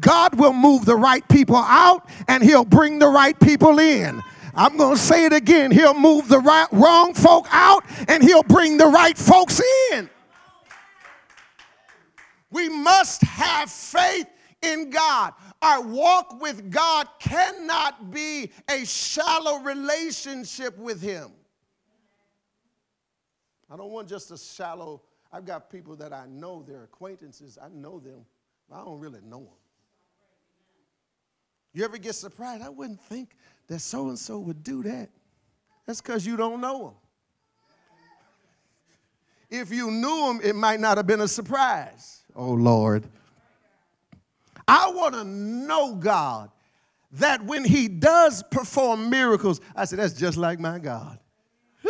God 0.00 0.38
will 0.38 0.52
move 0.52 0.84
the 0.84 0.96
right 0.96 1.26
people 1.28 1.56
out 1.56 2.08
and 2.28 2.42
he'll 2.42 2.64
bring 2.64 2.98
the 2.98 3.08
right 3.08 3.38
people 3.38 3.78
in. 3.78 4.22
I'm 4.54 4.76
going 4.76 4.96
to 4.96 5.00
say 5.00 5.26
it 5.26 5.32
again. 5.32 5.70
He'll 5.70 5.94
move 5.94 6.28
the 6.28 6.40
right, 6.40 6.66
wrong 6.72 7.14
folk 7.14 7.46
out 7.50 7.84
and 8.08 8.22
he'll 8.22 8.42
bring 8.42 8.76
the 8.76 8.86
right 8.86 9.16
folks 9.16 9.60
in. 9.92 10.10
We 12.50 12.68
must 12.68 13.22
have 13.22 13.70
faith 13.70 14.26
in 14.62 14.90
God. 14.90 15.34
Our 15.62 15.82
walk 15.82 16.40
with 16.40 16.70
God 16.70 17.06
cannot 17.18 18.10
be 18.10 18.50
a 18.68 18.84
shallow 18.84 19.60
relationship 19.60 20.76
with 20.78 21.00
Him. 21.00 21.30
I 23.70 23.76
don't 23.76 23.92
want 23.92 24.08
just 24.08 24.30
a 24.32 24.38
shallow, 24.38 25.02
I've 25.32 25.44
got 25.44 25.70
people 25.70 25.94
that 25.96 26.12
I 26.12 26.26
know, 26.26 26.64
they're 26.66 26.84
acquaintances, 26.84 27.56
I 27.62 27.68
know 27.68 28.00
them, 28.00 28.24
but 28.68 28.80
I 28.80 28.84
don't 28.84 28.98
really 28.98 29.20
know 29.20 29.40
them. 29.40 29.59
You 31.72 31.84
ever 31.84 31.98
get 31.98 32.14
surprised? 32.14 32.62
I 32.62 32.68
wouldn't 32.68 33.00
think 33.00 33.36
that 33.68 33.80
so 33.80 34.08
and 34.08 34.18
so 34.18 34.38
would 34.38 34.62
do 34.62 34.82
that. 34.82 35.08
That's 35.86 36.00
because 36.00 36.26
you 36.26 36.36
don't 36.36 36.60
know 36.60 36.78
them. 36.84 36.94
If 39.50 39.72
you 39.72 39.90
knew 39.90 40.26
them, 40.26 40.40
it 40.42 40.54
might 40.54 40.78
not 40.78 40.96
have 40.96 41.06
been 41.06 41.20
a 41.20 41.28
surprise. 41.28 42.22
Oh, 42.36 42.52
Lord. 42.52 43.08
I 44.68 44.90
want 44.90 45.14
to 45.14 45.24
know 45.24 45.96
God 45.96 46.50
that 47.12 47.44
when 47.44 47.64
He 47.64 47.88
does 47.88 48.44
perform 48.50 49.10
miracles, 49.10 49.60
I 49.74 49.84
said, 49.84 49.98
that's 49.98 50.14
just 50.14 50.36
like 50.36 50.60
my 50.60 50.78
God. 50.78 51.18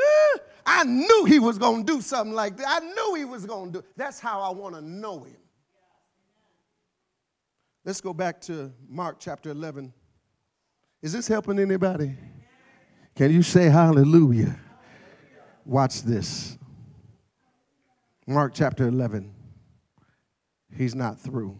I 0.66 0.84
knew 0.84 1.24
He 1.26 1.38
was 1.38 1.58
going 1.58 1.84
to 1.84 1.92
do 1.92 2.00
something 2.00 2.34
like 2.34 2.56
that. 2.56 2.66
I 2.66 2.80
knew 2.80 3.14
He 3.16 3.26
was 3.26 3.44
going 3.44 3.72
to 3.72 3.80
do. 3.80 3.86
That's 3.96 4.18
how 4.18 4.40
I 4.40 4.50
want 4.50 4.74
to 4.76 4.80
know 4.80 5.24
Him. 5.24 5.36
Let's 7.84 8.00
go 8.02 8.12
back 8.12 8.40
to 8.42 8.72
Mark 8.88 9.16
chapter 9.18 9.50
11. 9.50 9.92
Is 11.00 11.12
this 11.14 11.26
helping 11.26 11.58
anybody? 11.58 12.14
Can 13.14 13.32
you 13.32 13.42
say 13.42 13.70
hallelujah? 13.70 14.58
Watch 15.64 16.02
this. 16.02 16.58
Mark 18.26 18.52
chapter 18.54 18.86
11. 18.86 19.32
He's 20.76 20.94
not 20.94 21.18
through. 21.18 21.58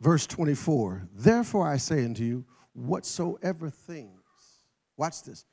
Verse 0.00 0.26
24 0.26 1.08
Therefore 1.12 1.66
I 1.66 1.76
say 1.78 2.04
unto 2.04 2.22
you, 2.22 2.44
whatsoever 2.72 3.68
thing 3.68 4.20
Watch 4.96 5.22
this. 5.22 5.44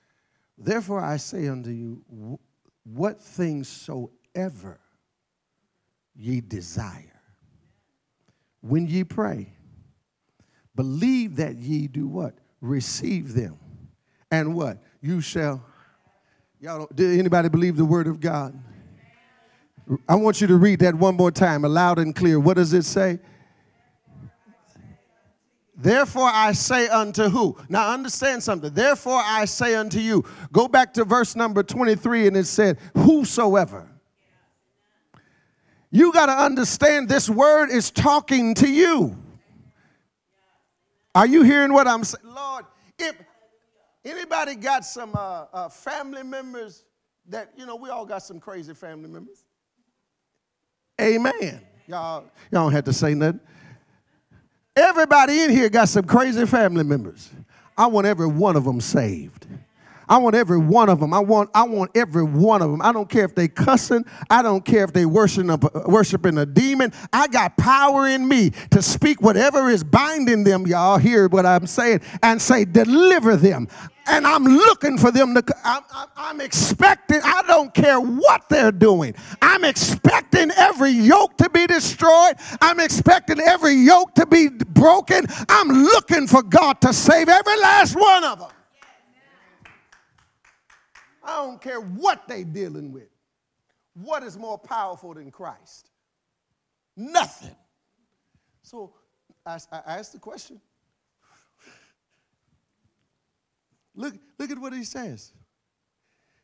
Therefore, 0.58 1.02
I 1.02 1.18
say 1.18 1.48
unto 1.48 1.70
you, 1.70 2.40
what 2.84 3.22
things 3.22 3.68
soever 3.68 4.80
ye 6.16 6.42
desire, 6.42 7.20
when 8.62 8.86
ye 8.88 9.04
pray, 9.04 9.54
believe 10.76 11.38
that 11.38 11.56
ye 11.56 11.88
do 11.88 12.08
what? 12.08 12.36
Receive 12.60 13.34
them. 13.34 13.58
And 14.30 14.56
what? 14.56 14.78
You 15.02 15.20
shall. 15.20 15.66
Y'all 16.60 16.80
don't, 16.80 16.96
did 16.96 17.20
anybody 17.20 17.50
believe 17.50 17.76
the 17.76 17.86
word 17.86 18.08
of 18.08 18.20
God? 18.20 18.58
I 20.08 20.16
want 20.16 20.40
you 20.42 20.48
to 20.48 20.58
read 20.58 20.80
that 20.80 20.94
one 20.96 21.16
more 21.16 21.32
time, 21.32 21.64
loud 21.64 21.98
and 21.98 22.16
clear. 22.16 22.40
What 22.40 22.56
does 22.56 22.74
it 22.74 22.86
say? 22.86 23.20
Therefore 25.82 26.30
I 26.32 26.52
say 26.52 26.88
unto 26.88 27.30
who? 27.30 27.58
Now 27.68 27.92
understand 27.92 28.44
something. 28.44 28.74
Therefore 28.74 29.22
I 29.24 29.46
say 29.46 29.76
unto 29.76 30.00
you. 30.00 30.24
Go 30.52 30.68
back 30.68 30.94
to 30.94 31.06
verse 31.06 31.36
number 31.36 31.64
23 31.64 32.28
and 32.28 32.38
it 32.38 32.46
said, 32.46 32.78
Whosoever. 32.96 33.88
You 35.90 36.14
got 36.14 36.28
to 36.28 36.32
understand 36.32 37.10
this 37.10 37.30
word 37.30 37.70
is 37.70 37.92
talking 37.92 38.54
to 38.56 38.70
you. 38.70 39.18
Are 41.14 41.26
you 41.26 41.44
hearing 41.44 41.74
what 41.74 41.88
I'm 41.88 42.06
saying? 42.06 42.24
Lord, 42.34 42.66
if 42.98 43.16
anybody 44.06 44.56
got 44.56 44.86
some 44.86 45.12
uh, 45.14 45.46
uh, 45.52 45.70
family 45.70 46.24
members 46.24 46.86
that, 47.28 47.52
you 47.58 47.66
know, 47.66 47.76
we 47.76 47.90
all 47.90 48.06
got 48.06 48.24
some 48.24 48.40
crazy 48.40 48.74
family 48.74 49.10
members. 49.10 49.44
Amen. 51.02 51.62
Y'all, 51.88 52.22
y'all 52.52 52.64
don't 52.64 52.72
have 52.72 52.86
to 52.86 52.94
say 52.94 53.14
nothing. 53.14 53.42
Everybody 54.76 55.42
in 55.42 55.50
here 55.50 55.70
got 55.70 55.90
some 55.90 56.06
crazy 56.06 56.46
family 56.46 56.84
members. 56.84 57.30
I 57.78 57.88
want 57.88 58.08
every 58.08 58.28
one 58.28 58.56
of 58.56 58.64
them 58.64 58.80
saved. 58.80 59.46
I 60.12 60.18
want 60.18 60.36
every 60.36 60.60
one 60.60 60.90
of 60.90 61.00
them. 61.00 61.14
I 61.14 61.20
want, 61.20 61.52
I 61.56 61.64
want 61.64 61.92
every 61.96 62.26
one 62.26 62.62
of 62.62 62.70
them. 62.70 62.82
I 62.82 62.92
don't 62.92 63.10
care 63.10 63.24
if 63.24 63.34
they 63.34 63.48
cussing. 63.48 64.04
I 64.30 64.42
don't 64.42 64.66
care 64.66 64.84
if 64.84 64.92
they 64.92 65.06
worshiping 65.06 65.50
a, 65.50 65.58
worshiping 65.88 66.38
a 66.38 66.46
demon. 66.46 66.92
I 67.14 67.28
got 67.28 67.56
power 67.56 68.10
in 68.10 68.28
me 68.28 68.50
to 68.72 68.82
speak 68.82 69.22
whatever 69.22 69.70
is 69.70 69.86
binding 69.86 70.44
them. 70.44 70.68
Y'all 70.68 70.98
hear 70.98 71.30
what 71.30 71.46
I'm 71.46 71.66
saying 71.66 72.02
and 72.22 72.42
say, 72.42 72.66
deliver 72.66 73.38
them 73.38 73.70
and 74.08 74.28
I'm 74.28 74.44
looking 74.44 74.98
for 74.98 75.12
them 75.12 75.34
to, 75.36 75.44
I'm, 75.64 75.84
I'm, 76.18 76.42
expecting, 76.42 77.22
I 77.24 77.44
don't 77.48 77.74
care 77.74 78.00
what 78.00 78.50
they're 78.50 78.74
doing. 78.74 79.16
I'm 79.42 79.64
expecting 79.64 80.52
every 80.58 80.92
yoke 80.92 81.38
to 81.38 81.50
be 81.50 81.68
destroyed. 81.68 82.36
I'm 82.60 82.82
expecting 82.82 83.40
every 83.40 83.76
yoke 83.76 84.14
to 84.16 84.26
be 84.26 84.50
broken. 84.50 85.26
I'm 85.48 85.70
looking 85.70 86.28
for 86.28 86.44
God 86.44 86.82
to 86.82 86.92
save 86.92 87.30
every 87.30 87.58
last 87.60 87.96
one 87.96 88.26
of 88.26 88.40
them. 88.40 88.50
I 91.24 91.46
don't 91.46 91.62
care 91.62 91.80
what 91.80 92.28
they're 92.28 92.44
dealing 92.44 92.92
with. 92.92 93.10
What 93.94 94.24
is 94.24 94.38
more 94.38 94.58
powerful 94.58 95.14
than 95.14 95.32
Christ? 95.32 95.90
Nothing. 96.96 97.56
So 98.64 98.94
I, 99.46 99.60
I 99.72 99.82
asked 99.98 100.14
the 100.14 100.20
question 100.20 100.60
Look, 103.96 104.14
look 104.38 104.52
at 104.52 104.58
what 104.58 104.74
he 104.74 104.84
says. 104.84 105.34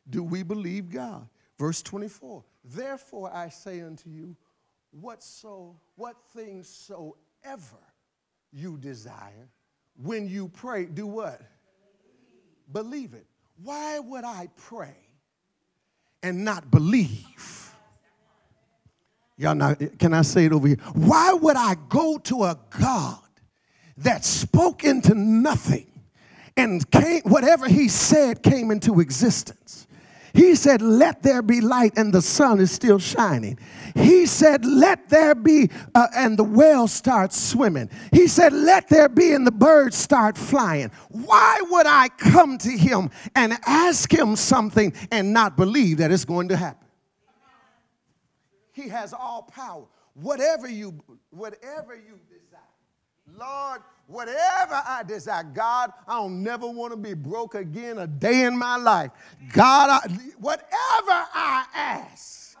Do 0.08 0.22
we 0.22 0.42
believe 0.42 0.90
God? 0.90 1.28
Verse 1.58 1.82
24. 1.82 2.44
Therefore 2.64 3.34
I 3.34 3.48
say 3.48 3.80
unto 3.80 4.10
you, 4.10 4.36
what 4.90 5.22
so 5.22 5.76
what 5.96 6.16
things 6.34 6.68
soever 6.68 7.78
you 8.52 8.78
desire, 8.78 9.48
when 9.96 10.28
you 10.28 10.48
pray, 10.48 10.86
do 10.86 11.06
what? 11.06 11.40
Believe. 12.72 13.12
believe 13.12 13.14
it. 13.14 13.26
Why 13.62 13.98
would 13.98 14.24
I 14.24 14.48
pray 14.56 14.96
and 16.22 16.44
not 16.44 16.70
believe? 16.70 17.74
Y'all 19.36 19.54
know, 19.54 19.74
can 19.98 20.14
I 20.14 20.22
say 20.22 20.46
it 20.46 20.52
over 20.52 20.66
here? 20.66 20.78
Why 20.94 21.32
would 21.32 21.56
I 21.56 21.76
go 21.88 22.18
to 22.18 22.44
a 22.44 22.58
God 22.70 23.18
that 23.98 24.24
spoke 24.24 24.84
into 24.84 25.14
nothing 25.14 25.86
and 26.58 26.88
came, 26.90 27.22
whatever 27.22 27.68
he 27.68 27.88
said 27.88 28.42
came 28.42 28.70
into 28.70 29.00
existence. 29.00 29.86
He 30.38 30.54
said, 30.54 30.80
Let 30.82 31.24
there 31.24 31.42
be 31.42 31.60
light, 31.60 31.98
and 31.98 32.14
the 32.14 32.22
sun 32.22 32.60
is 32.60 32.70
still 32.70 33.00
shining. 33.00 33.58
He 33.96 34.24
said, 34.24 34.64
Let 34.64 35.08
there 35.08 35.34
be, 35.34 35.68
uh, 35.96 36.06
and 36.14 36.38
the 36.38 36.44
whale 36.44 36.86
starts 36.86 37.36
swimming. 37.36 37.90
He 38.12 38.28
said, 38.28 38.52
Let 38.52 38.88
there 38.88 39.08
be, 39.08 39.32
and 39.32 39.44
the 39.44 39.50
birds 39.50 39.96
start 39.96 40.38
flying. 40.38 40.92
Why 41.08 41.58
would 41.70 41.88
I 41.88 42.08
come 42.10 42.56
to 42.58 42.70
him 42.70 43.10
and 43.34 43.58
ask 43.66 44.12
him 44.14 44.36
something 44.36 44.92
and 45.10 45.32
not 45.32 45.56
believe 45.56 45.98
that 45.98 46.12
it's 46.12 46.24
going 46.24 46.50
to 46.50 46.56
happen? 46.56 46.86
He 48.70 48.88
has 48.90 49.12
all 49.12 49.42
power. 49.42 49.86
Whatever 50.14 50.68
you, 50.68 51.02
whatever 51.30 51.96
you 51.96 52.20
desire. 52.28 52.60
Lord, 53.36 53.80
Whatever 54.08 54.82
I 54.86 55.02
desire, 55.06 55.44
God, 55.44 55.92
I 56.06 56.14
don't 56.14 56.42
never 56.42 56.66
want 56.66 56.92
to 56.92 56.96
be 56.96 57.12
broke 57.12 57.54
again 57.54 57.98
a 57.98 58.06
day 58.06 58.44
in 58.44 58.56
my 58.56 58.76
life. 58.76 59.10
God, 59.52 59.90
I, 59.90 60.08
whatever 60.38 60.64
I 60.70 61.66
ask, 61.74 62.56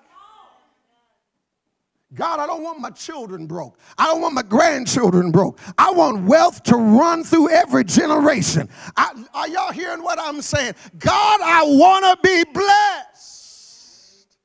God, 2.12 2.38
I 2.38 2.46
don't 2.46 2.62
want 2.62 2.80
my 2.80 2.90
children 2.90 3.46
broke. 3.46 3.78
I 3.96 4.04
don't 4.04 4.20
want 4.20 4.34
my 4.34 4.42
grandchildren 4.42 5.30
broke. 5.30 5.58
I 5.78 5.90
want 5.90 6.24
wealth 6.24 6.62
to 6.64 6.76
run 6.76 7.24
through 7.24 7.48
every 7.48 7.84
generation. 7.84 8.68
I, 8.98 9.24
are 9.32 9.48
y'all 9.48 9.72
hearing 9.72 10.02
what 10.02 10.18
I'm 10.20 10.42
saying? 10.42 10.74
God, 10.98 11.40
I 11.42 11.62
want 11.64 12.04
to 12.04 12.18
be 12.22 12.44
blessed. 12.52 14.36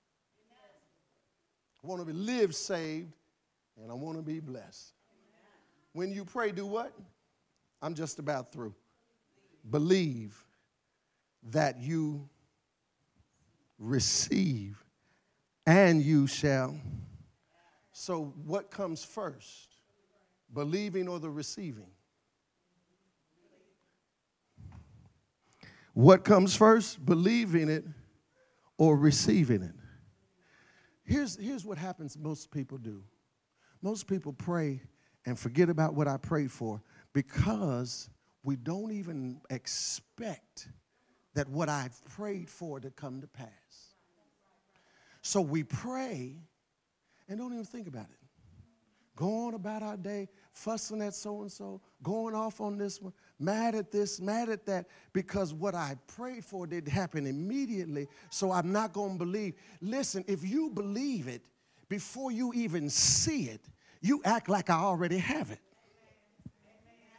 I 1.83 1.87
want 1.87 1.99
to 1.99 2.05
be 2.05 2.13
live 2.13 2.55
saved, 2.55 3.11
and 3.81 3.91
I 3.91 3.93
want 3.93 4.17
to 4.17 4.23
be 4.23 4.39
blessed. 4.39 4.92
When 5.93 6.11
you 6.11 6.25
pray, 6.25 6.51
do 6.51 6.65
what? 6.65 6.91
I'm 7.81 7.93
just 7.93 8.19
about 8.19 8.51
through. 8.51 8.73
Believe 9.69 10.35
that 11.51 11.79
you 11.79 12.27
receive 13.77 14.83
and 15.65 16.01
you 16.01 16.27
shall. 16.27 16.75
So, 17.91 18.33
what 18.45 18.71
comes 18.71 19.03
first? 19.03 19.75
Believing 20.53 21.07
or 21.07 21.19
the 21.19 21.29
receiving? 21.29 21.89
What 25.93 26.23
comes 26.23 26.55
first? 26.55 27.05
Believing 27.05 27.69
it 27.69 27.85
or 28.77 28.97
receiving 28.97 29.61
it? 29.61 29.75
Here's, 31.03 31.37
here's 31.37 31.65
what 31.65 31.77
happens 31.77 32.17
most 32.17 32.49
people 32.49 32.77
do. 32.77 33.03
Most 33.81 34.07
people 34.07 34.33
pray 34.33 34.81
and 35.25 35.37
forget 35.37 35.69
about 35.69 35.93
what 35.93 36.07
I 36.07 36.17
prayed 36.17 36.51
for 36.51 36.81
because 37.13 38.09
we 38.43 38.55
don't 38.55 38.91
even 38.91 39.39
expect 39.49 40.67
that 41.33 41.47
what 41.49 41.69
I've 41.69 42.03
prayed 42.05 42.49
for 42.49 42.79
to 42.79 42.91
come 42.91 43.21
to 43.21 43.27
pass. 43.27 43.49
So 45.21 45.41
we 45.41 45.63
pray 45.63 46.35
and 47.27 47.37
don't 47.37 47.53
even 47.53 47.65
think 47.65 47.87
about 47.87 48.05
it. 48.05 48.23
Go 49.15 49.45
on 49.45 49.53
about 49.53 49.83
our 49.83 49.95
day, 49.95 50.27
fussing 50.51 51.01
at 51.01 51.13
so 51.13 51.41
and 51.41 51.51
so, 51.51 51.81
going 52.01 52.33
off 52.33 52.59
on 52.59 52.77
this 52.77 52.99
one, 52.99 53.13
mad 53.39 53.75
at 53.75 53.91
this, 53.91 54.19
mad 54.19 54.49
at 54.49 54.65
that, 54.65 54.87
because 55.13 55.53
what 55.53 55.75
I 55.75 55.95
prayed 56.07 56.43
for 56.43 56.65
didn't 56.65 56.91
happen 56.91 57.27
immediately, 57.27 58.07
so 58.31 58.51
I'm 58.51 58.71
not 58.71 58.91
going 58.91 59.13
to 59.13 59.19
believe. 59.19 59.53
Listen, 59.81 60.25
if 60.27 60.43
you 60.43 60.71
believe 60.71 61.27
it 61.27 61.43
before 61.89 62.31
you 62.31 62.53
even 62.55 62.89
see 62.89 63.43
it, 63.49 63.69
you 64.03 64.21
act 64.25 64.49
like 64.49 64.69
I 64.69 64.75
already 64.75 65.17
have 65.17 65.49
it. 65.49 65.59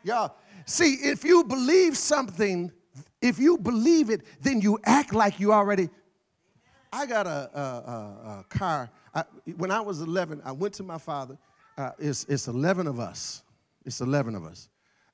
Y'all, 0.04 0.36
see, 0.66 0.92
if 0.94 1.24
you 1.24 1.42
believe 1.42 1.96
something, 1.96 2.70
if 3.22 3.38
you 3.38 3.56
believe 3.56 4.10
it, 4.10 4.20
then 4.42 4.60
you 4.60 4.78
act 4.84 5.14
like 5.14 5.40
you 5.40 5.52
already. 5.52 5.88
I 6.92 7.06
got 7.06 7.26
a, 7.26 7.50
a, 7.58 7.60
a, 7.60 8.38
a 8.40 8.44
car. 8.50 8.90
I, 9.14 9.24
when 9.56 9.70
I 9.70 9.80
was 9.80 10.02
11, 10.02 10.42
I 10.44 10.52
went 10.52 10.74
to 10.74 10.82
my 10.82 10.98
father. 10.98 11.38
Uh, 11.78 11.90
it's, 11.98 12.24
it's 12.24 12.48
11 12.48 12.86
of 12.86 13.00
us. 13.00 13.42
It's 13.86 14.00
11 14.02 14.34
of 14.34 14.44
us. 14.44 14.68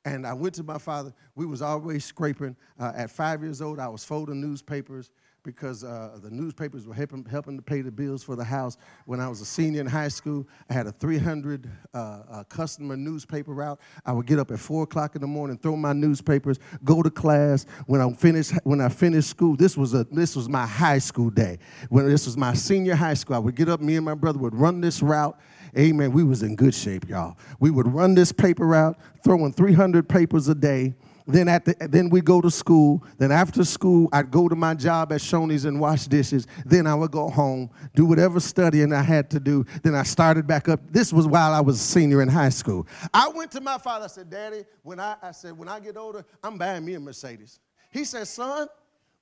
And 0.05 0.27
I 0.27 0.33
went 0.33 0.57
to 0.57 0.65
my 0.65 0.79
father. 0.79 1.15
We 1.37 1.47
was 1.47 1.63
always 1.63 2.05
scraping. 2.05 2.57
Uh, 2.79 2.93
at 2.97 3.11
five 3.11 3.43
years 3.43 3.63
old, 3.63 3.79
I 3.79 3.89
was 3.89 4.05
folding 4.05 4.41
newspapers 4.41 5.11
because 5.43 5.85
uh, 5.85 6.19
the 6.23 6.31
newspapers 6.31 6.87
were 6.87 6.95
helping, 6.95 7.25
helping 7.25 7.57
to 7.57 7.63
pay 7.63 7.81
the 7.81 7.91
bills 7.91 8.23
for 8.23 8.37
the 8.37 8.45
house. 8.45 8.77
When 9.07 9.21
I 9.21 9.29
was 9.29 9.41
a 9.41 9.45
senior 9.45 9.81
in 9.81 9.87
high 9.87 10.09
school, 10.09 10.47
I 10.69 10.75
had 10.75 10.87
a 10.87 10.93
300 10.93 11.71
uh, 11.93 11.99
uh, 11.99 12.45
customer 12.45 12.97
newspaper 12.97 13.53
route. 13.53 13.81
I 14.05 14.13
would 14.13 14.27
get 14.27 14.39
up 14.39 14.51
at 14.51 14.59
4 14.59 14.85
o'clock 14.85 15.15
in 15.15 15.21
the 15.21 15.27
morning, 15.27 15.59
throw 15.59 15.77
my 15.77 15.93
newspapers, 15.93 16.59
go 16.85 17.03
to 17.03 17.11
class. 17.11 17.67
When 17.87 18.01
I 18.01 18.13
finished, 18.13 18.53
when 18.65 18.81
I 18.81 18.89
finished 18.89 19.29
school, 19.31 19.57
this 19.57 19.77
was, 19.77 19.95
a, 19.95 20.05
this 20.05 20.37
was 20.37 20.49
my 20.49 20.67
high 20.67 20.99
school 20.99 21.31
day. 21.31 21.59
When 21.89 22.09
this 22.09 22.27
was 22.27 22.37
my 22.37 22.55
senior 22.55 22.95
high 22.95 23.15
school, 23.15 23.37
I 23.37 23.39
would 23.39 23.55
get 23.55 23.69
up, 23.69 23.81
me 23.81 23.97
and 23.97 24.05
my 24.05 24.15
brother 24.15 24.39
would 24.39 24.55
run 24.55 24.81
this 24.81 25.03
route. 25.03 25.39
Amen. 25.79 26.13
We 26.13 26.25
was 26.25 26.43
in 26.43 26.57
good 26.57 26.75
shape, 26.75 27.09
y'all. 27.09 27.37
We 27.61 27.71
would 27.71 27.87
run 27.87 28.15
this 28.15 28.33
paper 28.33 28.67
route, 28.67 28.99
throwing 29.23 29.53
300 29.53 30.09
papers 30.09 30.49
a 30.49 30.55
day. 30.55 30.95
Then 31.31 31.49
at 31.49 31.65
the, 31.65 31.75
then 31.89 32.11
we 32.11 32.21
go 32.21 32.41
to 32.41 32.51
school. 32.51 33.05
Then 33.19 33.33
after 33.33 33.65
school, 33.65 34.09
I'd 34.13 34.31
go 34.31 34.49
to 34.49 34.57
my 34.57 34.75
job 34.75 35.13
at 35.13 35.21
Shoney's 35.21 35.65
and 35.65 35.81
wash 35.81 36.07
dishes. 36.07 36.47
Then 36.67 36.87
I 36.87 36.95
would 36.95 37.11
go 37.11 37.29
home, 37.29 37.71
do 37.95 38.05
whatever 38.05 38.41
studying 38.41 38.93
I 38.93 39.03
had 39.03 39.31
to 39.31 39.41
do. 39.41 39.65
Then 39.83 39.95
I 39.95 40.03
started 40.03 40.47
back 40.47 40.69
up. 40.69 40.81
This 40.91 41.13
was 41.13 41.27
while 41.27 41.53
I 41.53 41.61
was 41.61 41.77
a 41.77 41.85
senior 41.85 42.23
in 42.23 42.29
high 42.29 42.49
school. 42.49 42.87
I 43.15 43.29
went 43.29 43.51
to 43.53 43.61
my 43.61 43.79
father. 43.79 44.05
I 44.05 44.09
said, 44.09 44.31
Daddy, 44.31 44.65
when 44.83 45.01
I, 45.01 45.17
I 45.23 45.31
said 45.31 45.57
when 45.57 45.69
I 45.69 45.81
get 45.81 45.97
older, 45.97 46.25
I'm 46.43 46.59
buying 46.59 46.85
me 46.85 46.95
a 46.95 47.01
Mercedes. 47.01 47.61
He 47.91 48.05
said, 48.05 48.27
Son, 48.29 48.69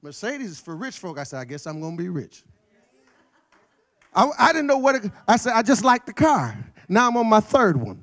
Mercedes 0.03 0.51
is 0.51 0.61
for 0.61 0.77
rich 0.77 0.99
folk. 0.99 1.19
I 1.19 1.25
said, 1.25 1.41
I 1.41 1.45
guess 1.45 1.67
I'm 1.67 1.81
going 1.81 1.97
to 1.97 2.03
be 2.03 2.09
rich. 2.09 2.45
I, 4.15 4.31
I 4.39 4.53
didn't 4.53 4.67
know 4.67 4.79
what 4.79 4.97
it, 4.97 5.13
I 5.27 5.37
said, 5.37 5.53
I 5.53 5.63
just 5.63 5.85
like 5.85 6.07
the 6.07 6.13
car. 6.13 6.57
Now 6.89 7.09
I'm 7.09 7.17
on 7.17 7.27
my 7.27 7.41
third 7.41 7.77
one. 7.77 8.03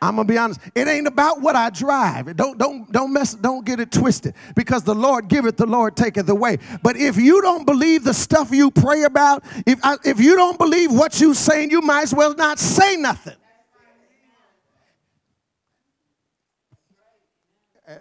I'm 0.00 0.16
gonna 0.16 0.28
be 0.28 0.38
honest. 0.38 0.60
It 0.74 0.86
ain't 0.86 1.06
about 1.06 1.40
what 1.40 1.56
I 1.56 1.70
drive. 1.70 2.36
Don't 2.36 2.56
don't 2.56 2.90
don't 2.92 3.12
mess. 3.12 3.34
Don't 3.34 3.64
get 3.64 3.80
it 3.80 3.90
twisted. 3.90 4.34
Because 4.54 4.84
the 4.84 4.94
Lord 4.94 5.28
giveth, 5.28 5.56
the 5.56 5.66
Lord 5.66 5.96
taketh 5.96 6.28
away. 6.28 6.58
But 6.82 6.96
if 6.96 7.16
you 7.16 7.42
don't 7.42 7.66
believe 7.66 8.04
the 8.04 8.14
stuff 8.14 8.52
you 8.52 8.70
pray 8.70 9.02
about, 9.02 9.44
if 9.66 9.80
I, 9.82 9.96
if 10.04 10.20
you 10.20 10.36
don't 10.36 10.58
believe 10.58 10.92
what 10.92 11.20
you're 11.20 11.34
saying, 11.34 11.70
you 11.70 11.80
might 11.80 12.02
as 12.02 12.14
well 12.14 12.34
not 12.34 12.58
say 12.58 12.96
nothing. 12.96 13.36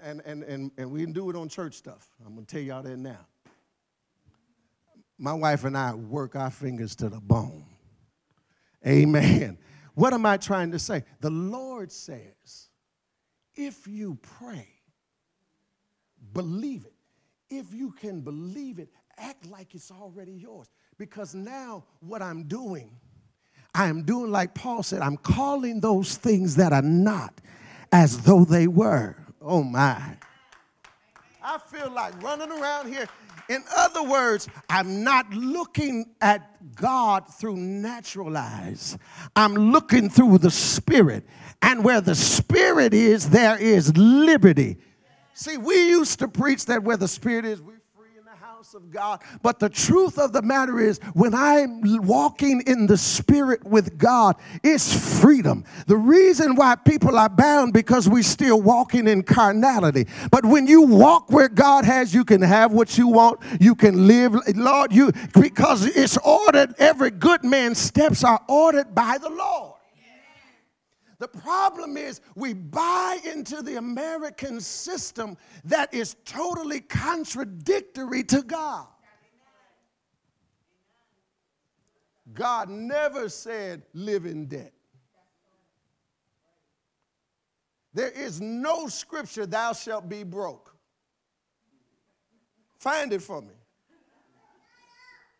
And 0.03 0.21
and 0.25 0.43
and 0.43 0.71
and 0.77 0.91
we 0.91 1.01
can 1.01 1.13
do 1.13 1.29
it 1.29 1.35
on 1.35 1.49
church 1.49 1.75
stuff. 1.75 2.07
I'm 2.25 2.35
gonna 2.35 2.45
tell 2.45 2.61
y'all 2.61 2.83
that 2.83 2.97
now. 2.97 3.25
My 5.17 5.33
wife 5.33 5.63
and 5.63 5.75
I 5.75 5.95
work 5.95 6.35
our 6.35 6.51
fingers 6.51 6.95
to 6.97 7.09
the 7.09 7.19
bone. 7.19 7.65
Amen. 8.85 9.57
What 9.97 10.13
am 10.13 10.27
I 10.27 10.37
trying 10.37 10.73
to 10.73 10.79
say? 10.79 11.05
The 11.21 11.31
Lord 11.31 11.91
says, 11.91 12.69
if 13.55 13.87
you 13.87 14.19
pray, 14.21 14.67
believe 16.33 16.85
it. 16.85 16.93
If 17.49 17.73
you 17.73 17.89
can 17.93 18.21
believe 18.21 18.77
it, 18.77 18.89
act 19.17 19.47
like 19.47 19.73
it's 19.73 19.89
already 19.89 20.33
yours. 20.33 20.69
Because 20.99 21.33
now 21.33 21.83
what 21.99 22.21
I'm 22.21 22.43
doing, 22.43 22.91
I 23.73 23.87
am 23.87 24.03
doing 24.03 24.29
like 24.29 24.53
Paul 24.53 24.83
said, 24.83 25.01
I'm 25.01 25.17
calling 25.17 25.79
those 25.79 26.15
things 26.15 26.57
that 26.57 26.73
are 26.73 26.83
not 26.83 27.41
as 27.91 28.21
though 28.21 28.45
they 28.45 28.67
were. 28.67 29.15
Oh 29.41 29.63
my. 29.63 30.15
I 31.41 31.57
feel 31.57 31.89
like 31.89 32.21
running 32.21 32.51
around 32.51 32.93
here 32.93 33.07
in 33.49 33.63
other 33.75 34.03
words, 34.03 34.47
I'm 34.69 35.03
not 35.03 35.29
looking 35.33 36.11
at 36.21 36.75
God 36.75 37.27
through 37.33 37.55
natural 37.57 38.35
eyes. 38.37 38.97
I'm 39.35 39.53
looking 39.53 40.09
through 40.09 40.39
the 40.39 40.51
Spirit. 40.51 41.25
And 41.61 41.83
where 41.83 42.01
the 42.01 42.15
Spirit 42.15 42.93
is, 42.93 43.29
there 43.29 43.57
is 43.57 43.95
liberty. 43.97 44.77
See, 45.33 45.57
we 45.57 45.87
used 45.89 46.19
to 46.19 46.27
preach 46.27 46.65
that 46.65 46.83
where 46.83 46.97
the 46.97 47.07
Spirit 47.07 47.45
is, 47.45 47.61
we 47.61 47.73
house 48.67 48.73
of 48.73 48.91
God. 48.91 49.21
But 49.41 49.59
the 49.59 49.69
truth 49.69 50.17
of 50.17 50.33
the 50.33 50.41
matter 50.41 50.79
is, 50.79 50.99
when 51.13 51.33
I'm 51.33 51.81
walking 52.05 52.61
in 52.67 52.87
the 52.87 52.97
Spirit 52.97 53.63
with 53.63 53.97
God, 53.97 54.35
it's 54.61 55.21
freedom. 55.21 55.63
The 55.85 55.95
reason 55.95 56.55
why 56.55 56.75
people 56.75 57.17
are 57.17 57.29
bound 57.29 57.71
because 57.71 58.09
we're 58.09 58.23
still 58.23 58.61
walking 58.61 59.07
in 59.07 59.23
carnality. 59.23 60.07
But 60.31 60.45
when 60.45 60.67
you 60.67 60.81
walk 60.81 61.31
where 61.31 61.47
God 61.47 61.85
has, 61.85 62.13
you 62.13 62.25
can 62.25 62.41
have 62.41 62.73
what 62.73 62.97
you 62.97 63.07
want. 63.07 63.39
You 63.61 63.73
can 63.73 64.05
live, 64.05 64.35
Lord, 64.55 64.91
you 64.91 65.13
because 65.33 65.85
it's 65.85 66.17
ordered. 66.17 66.75
Every 66.77 67.11
good 67.11 67.45
man's 67.45 67.77
steps 67.77 68.23
are 68.23 68.41
ordered 68.49 68.93
by 68.93 69.17
the 69.17 69.29
Lord. 69.29 69.76
The 71.19 71.27
problem 71.27 71.97
is 71.97 72.21
we 72.35 72.53
buy 72.53 73.17
into 73.25 73.63
the 73.63 73.77
American 73.77 74.61
system 74.61 75.35
that 75.65 75.91
is 75.93 76.15
totally 76.25 76.79
contradictory 76.81 78.23
to 78.25 78.43
God. 78.43 78.87
God 82.33 82.69
never 82.69 83.29
said 83.29 83.83
live 83.93 84.25
in 84.25 84.45
debt. 84.45 84.73
There 87.93 88.11
is 88.11 88.39
no 88.39 88.87
scripture, 88.87 89.47
thou 89.47 89.73
shalt 89.73 90.07
be 90.07 90.23
broke. 90.23 90.75
Find 92.77 93.11
it 93.11 93.23
for 93.23 93.41
me. 93.41 93.55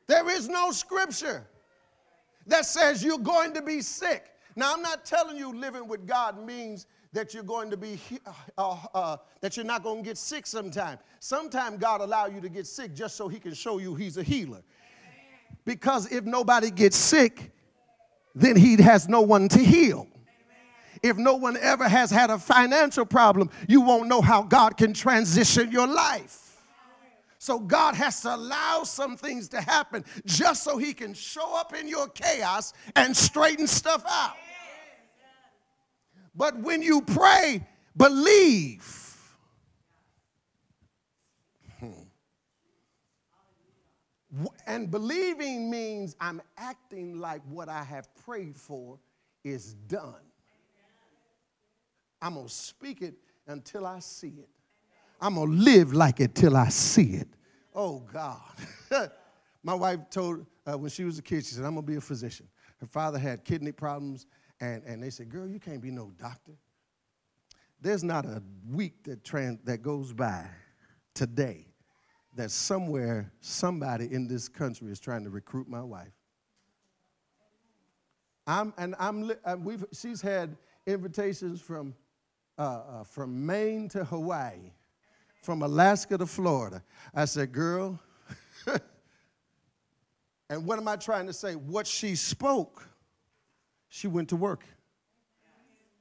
There 0.07 0.27
is 0.29 0.47
no 0.47 0.71
scripture 0.71 1.45
that 2.47 2.65
says 2.65 3.03
you're 3.03 3.19
going 3.19 3.53
to 3.53 3.61
be 3.61 3.81
sick. 3.81 4.31
Now, 4.58 4.74
I'm 4.74 4.82
not 4.82 5.06
telling 5.06 5.38
you 5.38 5.54
living 5.54 5.88
with 5.88 6.08
God 6.08 6.43
means 6.43 6.88
that 7.13 7.32
you're 7.32 7.43
going 7.43 7.70
to 7.70 7.78
be 7.78 8.00
uh, 8.58 8.76
uh, 8.91 9.17
that 9.39 9.56
you're 9.56 9.63
not 9.63 9.84
going 9.84 10.04
to 10.04 10.10
get 10.10 10.17
sick 10.17 10.48
sometime. 10.48 10.98
Sometime 11.20 11.78
God 11.78 12.02
allow 12.02 12.26
you 12.26 12.41
to 12.41 12.50
get 12.50 12.65
sick 12.65 12.96
just 12.96 13.15
so 13.15 13.28
He 13.28 13.39
can 13.39 13.54
show 13.54 13.78
you 13.78 13.93
He's 13.93 14.17
a 14.17 14.24
healer. 14.24 14.63
Because 15.63 16.12
if 16.12 16.24
nobody 16.24 16.72
gets 16.72 16.98
sick, 16.98 17.52
then 18.34 18.56
He 18.56 18.82
has 18.82 19.08
no 19.08 19.22
one 19.22 19.48
to 19.50 19.60
heal. 19.60 20.08
If 21.04 21.17
no 21.17 21.36
one 21.36 21.56
ever 21.58 21.88
has 21.88 22.10
had 22.10 22.32
a 22.32 22.39
financial 22.39 23.06
problem, 23.06 23.52
you 23.67 23.82
won't 23.82 24.08
know 24.08 24.22
how 24.22 24.41
God 24.41 24.76
can 24.76 24.91
transition 24.91 25.72
your 25.72 25.86
life. 25.86 26.58
So 27.38 27.60
God 27.60 27.93
has 27.93 28.22
to 28.22 28.34
allow 28.34 28.82
some 28.84 29.17
things 29.17 29.50
to 29.50 29.62
happen 29.62 30.04
just 30.26 30.63
so 30.63 30.80
he 30.80 30.96
can 30.96 31.13
show 31.13 31.56
up 31.56 31.76
in 31.76 31.88
your 31.88 32.08
chaos 32.08 32.74
and 32.96 33.15
straighten 33.15 33.67
stuff 33.67 34.04
out. 34.10 34.34
But 36.38 36.56
when 36.60 36.84
you 36.84 37.02
pray, 37.02 37.65
believe. 37.97 39.17
Hmm. 41.80 41.91
And 44.67 44.91
believing 44.91 45.71
means 45.71 46.15
I'm 46.21 46.41
acting 46.56 47.19
like 47.19 47.41
what 47.50 47.69
I 47.69 47.84
have 47.84 48.08
prayed 48.23 48.56
for 48.56 49.00
is 49.43 49.73
done. 49.73 50.13
I'm 52.21 52.36
going 52.36 52.45
to 52.45 52.54
speak 52.54 53.02
it 53.02 53.15
until 53.47 53.88
I 53.88 54.00
see 54.00 54.34
it. 54.38 54.50
I'm 55.19 55.36
going 55.36 55.50
to 55.50 55.56
live 55.56 55.93
like 55.93 56.19
it 56.19 56.36
till 56.36 56.56
I 56.56 56.69
see 56.69 57.15
it. 57.15 57.28
Oh, 57.73 58.04
God. 58.13 58.41
My 59.63 59.73
wife 59.73 60.02
told, 60.12 60.45
uh, 60.67 60.78
when 60.78 60.91
she 60.91 61.04
was 61.04 61.17
a 61.17 61.23
kid, 61.23 61.45
she 61.45 61.56
said, 61.56 61.65
I'm 61.65 61.73
going 61.73 61.86
to 61.86 61.91
be 61.91 61.97
a 61.97 62.02
physician. 62.02 62.47
Her 62.80 62.86
father 62.86 63.17
had 63.17 63.43
kidney 63.43 63.71
problems 63.71 64.28
and, 64.60 64.84
and 64.84 65.02
they 65.02 65.10
said, 65.10 65.30
Girl, 65.30 65.48
you 65.48 65.60
can't 65.60 65.82
be 65.82 65.91
no 65.91 66.12
doctor. 66.17 66.54
There's 67.80 68.04
not 68.04 68.26
a 68.26 68.41
week 68.72 69.04
that, 69.04 69.24
trans, 69.24 69.60
that 69.65 69.82
goes 69.82 70.13
by 70.13 70.48
today 71.13 71.67
that 72.36 72.52
somewhere 72.52 73.32
somebody 73.41 74.12
in 74.12 74.28
this 74.28 74.48
country 74.48 74.91
is 74.91 75.00
trying 75.00 75.24
to 75.24 75.30
recruit 75.30 75.67
my 75.67 75.82
wife. 75.82 76.12
I'm, 78.46 78.74
and 78.78 78.96
I'm, 79.00 79.32
we've, 79.63 79.84
she's 79.91 80.22
had 80.22 80.56
invitations 80.86 81.60
from, 81.60 81.93
uh, 82.58 82.62
uh, 82.62 83.04
from 83.04 83.46
Maine 83.46 83.89
to 83.89 84.06
Hawaii, 84.06 84.72
from 85.41 85.62
Alaska 85.62 86.17
to 86.17 86.26
Florida. 86.26 86.82
I 87.13 87.26
said, 87.26 87.52
girl, 87.52 88.00
and 90.50 90.65
what 90.65 90.80
am 90.80 90.88
I 90.88 90.96
trying 90.96 91.28
to 91.28 91.34
say? 91.34 91.56
What 91.56 91.86
she 91.86 92.15
spoke 92.15 92.88
she 93.97 94.07
went 94.07 94.29
to 94.29 94.36
work 94.36 94.63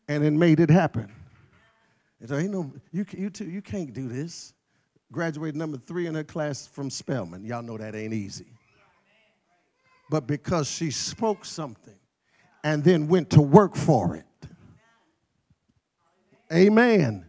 and 0.06 0.22
it 0.22 0.32
made 0.32 0.60
it 0.60 0.68
happen. 0.68 1.10
And 2.20 2.28
so, 2.28 2.36
you 2.36 2.48
know, 2.48 2.70
you, 2.92 3.06
you, 3.10 3.30
too, 3.30 3.46
you 3.46 3.62
can't 3.62 3.92
do 3.92 4.06
this. 4.06 4.52
Graduated 5.10 5.56
number 5.56 5.78
three 5.78 6.06
in 6.06 6.14
her 6.14 6.24
class 6.24 6.66
from 6.66 6.90
Spelman. 6.90 7.44
Y'all 7.44 7.62
know 7.62 7.78
that 7.78 7.94
ain't 7.94 8.12
easy. 8.12 8.46
But 10.10 10.26
because 10.26 10.70
she 10.70 10.90
spoke 10.90 11.44
something 11.44 11.94
and 12.62 12.84
then 12.84 13.08
went 13.08 13.30
to 13.30 13.40
work 13.40 13.74
for 13.74 14.14
it. 14.14 14.24
Amen. 16.52 17.24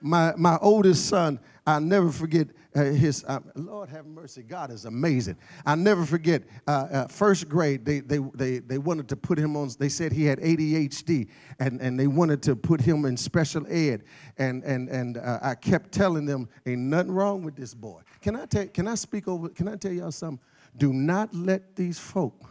My, 0.00 0.34
my 0.36 0.58
oldest 0.60 1.06
son, 1.06 1.38
I'll 1.70 1.80
never 1.80 2.10
forget, 2.10 2.48
uh, 2.74 2.82
his 2.82 3.24
uh, 3.28 3.38
Lord 3.54 3.88
have 3.90 4.04
mercy, 4.04 4.42
God 4.42 4.72
is 4.72 4.86
amazing. 4.86 5.36
I'll 5.64 5.76
never 5.76 6.04
forget 6.04 6.42
uh, 6.66 6.70
uh, 6.70 7.06
first 7.06 7.48
grade. 7.48 7.84
They, 7.84 8.00
they 8.00 8.18
they 8.34 8.58
they 8.58 8.78
wanted 8.78 9.08
to 9.10 9.16
put 9.16 9.38
him 9.38 9.56
on. 9.56 9.70
They 9.78 9.88
said 9.88 10.10
he 10.10 10.24
had 10.24 10.40
ADHD, 10.40 11.28
and 11.60 11.80
and 11.80 11.98
they 11.98 12.08
wanted 12.08 12.42
to 12.42 12.56
put 12.56 12.80
him 12.80 13.04
in 13.04 13.16
special 13.16 13.64
ed. 13.68 14.02
And 14.36 14.64
and 14.64 14.88
and 14.88 15.18
uh, 15.18 15.38
I 15.42 15.54
kept 15.54 15.92
telling 15.92 16.26
them, 16.26 16.48
ain't 16.66 16.80
nothing 16.80 17.12
wrong 17.12 17.44
with 17.44 17.54
this 17.54 17.72
boy. 17.72 18.00
Can 18.20 18.34
I 18.34 18.46
tell? 18.46 18.66
Can 18.66 18.88
I 18.88 18.96
speak 18.96 19.28
over? 19.28 19.48
Can 19.48 19.68
I 19.68 19.76
tell 19.76 19.92
y'all 19.92 20.10
something? 20.10 20.44
Do 20.76 20.92
not 20.92 21.32
let 21.32 21.76
these 21.76 22.00
folk 22.00 22.50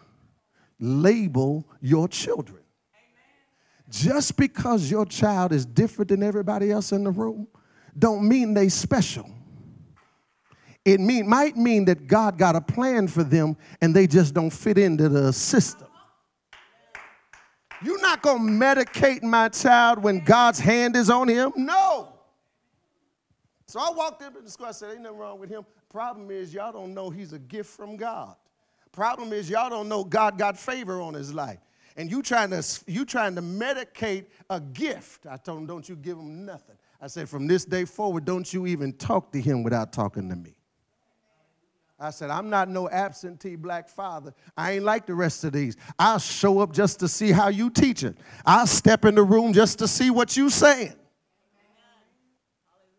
label 0.79 1.67
your 1.81 2.07
children. 2.07 2.63
Just 3.89 4.37
because 4.37 4.89
your 4.89 5.05
child 5.05 5.51
is 5.51 5.65
different 5.65 6.09
than 6.09 6.23
everybody 6.23 6.71
else 6.71 6.91
in 6.91 7.03
the 7.03 7.11
room, 7.11 7.47
don't 7.99 8.27
mean 8.27 8.53
they 8.53 8.69
special. 8.69 9.29
It 10.85 10.99
mean, 10.99 11.27
might 11.27 11.57
mean 11.57 11.85
that 11.85 12.07
God 12.07 12.37
got 12.37 12.55
a 12.55 12.61
plan 12.61 13.07
for 13.07 13.23
them 13.23 13.57
and 13.81 13.93
they 13.93 14.07
just 14.07 14.33
don't 14.33 14.49
fit 14.49 14.77
into 14.77 15.09
the 15.09 15.33
system. 15.33 15.87
You're 17.83 18.01
not 18.01 18.21
going 18.21 18.45
to 18.45 18.51
medicate 18.51 19.23
my 19.23 19.49
child 19.49 20.03
when 20.03 20.23
God's 20.23 20.59
hand 20.59 20.95
is 20.95 21.09
on 21.09 21.27
him? 21.27 21.51
No. 21.55 22.13
So 23.67 23.79
I 23.79 23.91
walked 23.91 24.21
into 24.21 24.41
the 24.41 24.49
school. 24.49 24.65
I 24.65 24.71
said, 24.71 24.93
Ain't 24.93 25.01
nothing 25.01 25.17
wrong 25.17 25.39
with 25.39 25.49
him. 25.49 25.65
Problem 25.89 26.31
is, 26.31 26.53
y'all 26.53 26.71
don't 26.71 26.93
know 26.93 27.09
he's 27.09 27.33
a 27.33 27.39
gift 27.39 27.69
from 27.69 27.95
God. 27.95 28.35
Problem 28.91 29.31
is, 29.31 29.49
y'all 29.49 29.69
don't 29.69 29.87
know 29.87 30.03
God 30.03 30.37
got 30.37 30.57
favor 30.57 30.99
on 31.01 31.13
his 31.13 31.33
life. 31.33 31.59
And 31.95 32.09
you 32.09 32.21
trying 32.21 32.49
to 32.49 32.63
you 32.87 33.05
trying 33.05 33.35
to 33.35 33.41
medicate 33.41 34.25
a 34.49 34.59
gift. 34.59 35.27
I 35.27 35.37
told 35.37 35.59
him, 35.59 35.65
Don't 35.67 35.87
you 35.87 35.95
give 35.95 36.17
him 36.17 36.45
nothing. 36.45 36.77
I 37.01 37.07
said, 37.07 37.29
From 37.29 37.47
this 37.47 37.65
day 37.65 37.85
forward, 37.85 38.25
don't 38.25 38.51
you 38.53 38.67
even 38.67 38.93
talk 38.93 39.31
to 39.31 39.41
him 39.41 39.63
without 39.63 39.93
talking 39.93 40.29
to 40.29 40.35
me. 40.35 40.55
I 42.01 42.11
said, 42.11 42.29
I'm 42.29 42.49
not 42.49 42.69
no 42.69 42.89
absentee 42.89 43.57
black 43.57 43.89
father. 43.89 44.33
I 44.55 44.71
ain't 44.71 44.85
like 44.85 45.05
the 45.05 45.15
rest 45.15 45.43
of 45.43 45.51
these. 45.51 45.75
I'll 45.97 46.19
show 46.19 46.59
up 46.59 46.71
just 46.71 46.99
to 47.01 47.09
see 47.09 47.31
how 47.31 47.49
you 47.49 47.69
teach 47.69 48.03
it. 48.03 48.17
I'll 48.45 48.67
step 48.67 49.03
in 49.03 49.15
the 49.15 49.23
room 49.23 49.51
just 49.51 49.79
to 49.79 49.87
see 49.87 50.09
what 50.09 50.37
you 50.37 50.49
saying. 50.49 50.93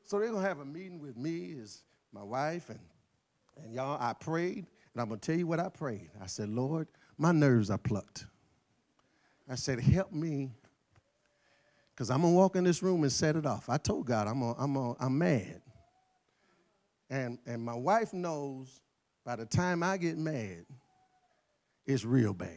So 0.05 0.19
they're 0.19 0.31
gonna 0.31 0.47
have 0.47 0.59
a 0.59 0.65
meeting 0.65 1.01
with 1.01 1.17
me, 1.17 1.55
as 1.63 1.83
my 2.13 2.23
wife, 2.23 2.69
and, 2.69 2.81
and 3.63 3.73
y'all, 3.73 3.97
I 4.01 4.13
prayed, 4.13 4.67
and 4.93 5.01
I'm 5.01 5.09
gonna 5.09 5.21
tell 5.21 5.37
you 5.37 5.47
what 5.47 5.61
I 5.61 5.69
prayed. 5.69 6.11
I 6.21 6.27
said, 6.27 6.49
Lord, 6.49 6.89
my 7.17 7.33
nerves 7.33 7.71
are 7.71 7.79
plucked. 7.79 8.27
I 9.49 9.55
said, 9.55 9.81
help 9.81 10.13
me, 10.13 10.51
because 12.01 12.11
I'm 12.11 12.23
gonna 12.23 12.33
walk 12.33 12.57
in 12.57 12.65
this 12.65 12.83
room 12.83 13.03
and 13.03 13.13
set 13.13 13.37
it 13.37 13.45
off. 13.45 13.69
I 13.69 13.77
told 13.77 14.07
God 14.07 14.27
I'm, 14.27 14.41
a, 14.41 14.55
I'm, 14.55 14.75
a, 14.75 14.97
I'm 14.99 15.19
mad. 15.19 15.61
And, 17.11 17.39
and 17.45 17.63
my 17.63 17.75
wife 17.75 18.15
knows 18.15 18.81
by 19.23 19.37
the 19.37 19.45
time 19.45 19.83
I 19.83 19.99
get 19.99 20.17
mad, 20.17 20.65
it's 21.85 22.07
real 22.07 22.33
bad. 22.33 22.57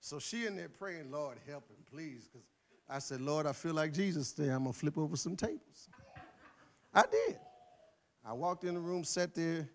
So 0.00 0.18
she 0.18 0.44
in 0.44 0.56
there 0.56 0.68
praying, 0.68 1.12
Lord, 1.12 1.38
help 1.46 1.68
him, 1.68 1.76
please. 1.88 2.26
Because 2.26 2.48
I 2.88 2.98
said, 2.98 3.20
Lord, 3.20 3.46
I 3.46 3.52
feel 3.52 3.74
like 3.74 3.92
Jesus 3.92 4.32
today. 4.32 4.50
I'm 4.50 4.64
going 4.64 4.72
to 4.72 4.78
flip 4.78 4.98
over 4.98 5.14
some 5.14 5.36
tables. 5.36 5.88
I 6.92 7.02
did. 7.02 7.38
I 8.26 8.32
walked 8.32 8.64
in 8.64 8.74
the 8.74 8.80
room, 8.80 9.04
sat 9.04 9.36
there, 9.36 9.68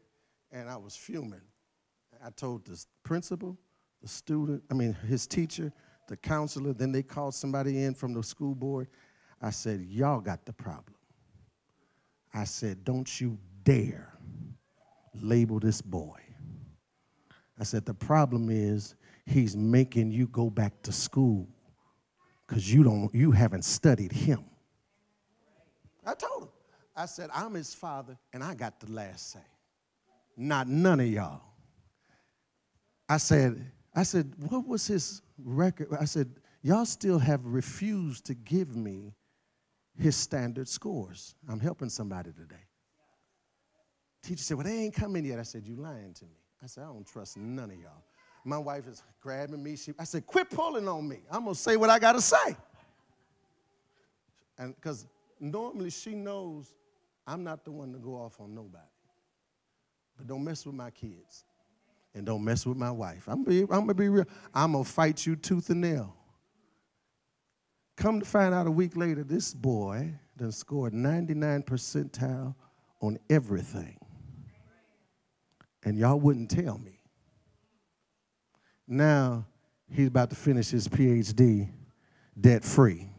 and 0.52 0.70
I 0.70 0.76
was 0.76 0.94
fuming. 0.94 1.40
I 2.22 2.32
told 2.32 2.66
the 2.66 2.84
principal, 3.02 3.58
the 4.02 4.10
student, 4.10 4.62
I 4.70 4.74
mean, 4.74 4.92
his 5.08 5.26
teacher, 5.26 5.72
the 6.10 6.18
counselor, 6.18 6.74
then 6.74 6.92
they 6.92 7.04
called 7.04 7.34
somebody 7.34 7.84
in 7.84 7.94
from 7.94 8.14
the 8.14 8.22
school 8.22 8.56
board. 8.56 8.88
I 9.42 9.52
said, 9.52 9.86
Y'all 9.88 10.20
got 10.20 10.46
the 10.46 10.52
problem. 10.52 10.96
I 12.34 12.44
said, 12.44 12.84
Don't 12.84 13.22
you 13.22 13.38
dare 13.64 14.14
label 15.14 15.60
this 15.60 15.82
boy. 15.82 16.20
I 17.58 17.64
said, 17.64 17.86
The 17.86 17.94
problem 17.94 18.50
is 18.50 18.96
he's 19.26 19.56
making 19.56 20.12
you 20.12 20.28
go 20.28 20.50
back 20.50 20.82
to 20.84 20.92
school 20.92 21.48
because 22.46 22.74
you 22.74 22.84
don't 22.84 23.14
you 23.14 23.32
haven't 23.32 23.64
studied 23.64 24.12
him. 24.12 24.44
I 26.06 26.16
told 26.16 26.44
him. 26.44 26.50
I 26.96 27.06
said, 27.06 27.30
I'm 27.34 27.54
his 27.54 27.74
father 27.74 28.18
and 28.34 28.44
I 28.44 28.56
got 28.56 28.80
the 28.80 28.92
last 28.92 29.32
say. 29.32 29.40
Not 30.36 30.68
none 30.68 31.00
of 31.00 31.08
y'all. 31.08 31.42
I 33.08 33.18
said, 33.18 33.72
I 33.96 34.04
said, 34.04 34.34
what 34.50 34.68
was 34.68 34.88
his 34.88 35.22
record? 35.44 35.90
I 36.00 36.06
said, 36.06 36.30
y'all 36.62 36.86
still 36.86 37.20
have 37.20 37.46
refused 37.46 38.26
to 38.26 38.34
give 38.34 38.76
me 38.76 39.14
his 39.98 40.16
standard 40.16 40.68
scores. 40.68 41.36
I'm 41.48 41.60
helping 41.60 41.90
somebody 41.90 42.32
today. 42.32 42.64
Teacher 44.24 44.44
said, 44.44 44.58
Well, 44.58 44.66
they 44.66 44.78
ain't 44.78 44.94
coming 44.94 45.26
yet. 45.26 45.40
I 45.40 45.44
said, 45.44 45.66
You 45.66 45.76
lying 45.76 46.14
to 46.16 46.26
me. 46.26 46.38
I 46.64 46.68
said, 46.68 46.84
I 46.84 46.88
don't 46.88 47.06
trust 47.06 47.38
none 47.38 47.72
of 47.72 47.80
y'all. 47.80 48.04
My 48.46 48.58
wife 48.58 48.88
is 48.88 49.04
grabbing 49.22 49.62
me. 49.62 49.76
She, 49.76 49.94
I 49.98 50.04
said, 50.04 50.26
Quit 50.26 50.50
pulling 50.50 50.88
on 50.88 51.08
me. 51.08 51.20
I'm 51.32 51.44
going 51.44 51.56
to 51.56 51.60
say 51.60 51.78
what 51.78 51.90
I 51.90 52.00
got 52.00 52.14
to 52.14 52.22
say. 52.22 52.56
And 54.58 54.76
because 54.76 55.06
normally 55.40 55.90
she 55.90 56.16
knows 56.16 56.74
I'm 57.26 57.44
not 57.44 57.64
the 57.64 57.72
one 57.72 57.94
to 57.94 58.00
go 58.00 58.16
off 58.16 58.40
on 58.40 58.54
nobody. 58.54 58.84
But 60.18 60.28
don't 60.28 60.44
mess 60.44 60.66
with 60.66 60.76
my 60.76 60.92
kids. 60.92 61.46
And 62.14 62.26
don't 62.26 62.44
mess 62.44 62.66
with 62.66 62.78
my 62.78 62.92
wife. 62.92 63.28
I'm 63.28 63.44
going 63.44 63.88
to 63.88 63.94
be 63.94 64.10
real. 64.10 64.26
I'm 64.54 64.74
to 64.74 64.84
fight 64.84 65.26
you 65.26 65.36
tooth 65.36 65.70
and 65.70 65.82
nail. 65.82 66.16
Come 67.96 68.20
to 68.20 68.26
find 68.26 68.54
out 68.54 68.66
a 68.66 68.72
week 68.72 68.96
later, 68.96 69.24
this 69.24 69.54
boy 69.54 70.14
done 70.38 70.52
scored 70.52 70.94
99 70.94 71.64
percentile 71.64 72.56
on 73.02 73.20
everything 73.30 74.00
and 75.84 75.98
y'all 75.98 76.20
wouldn't 76.20 76.50
tell 76.50 76.78
me. 76.78 77.00
Now 78.88 79.46
he's 79.92 80.08
about 80.08 80.30
to 80.32 80.36
finish 80.36 80.70
his 80.70 80.88
PhD 80.88 81.70
debt 82.40 82.64
free 82.64 83.10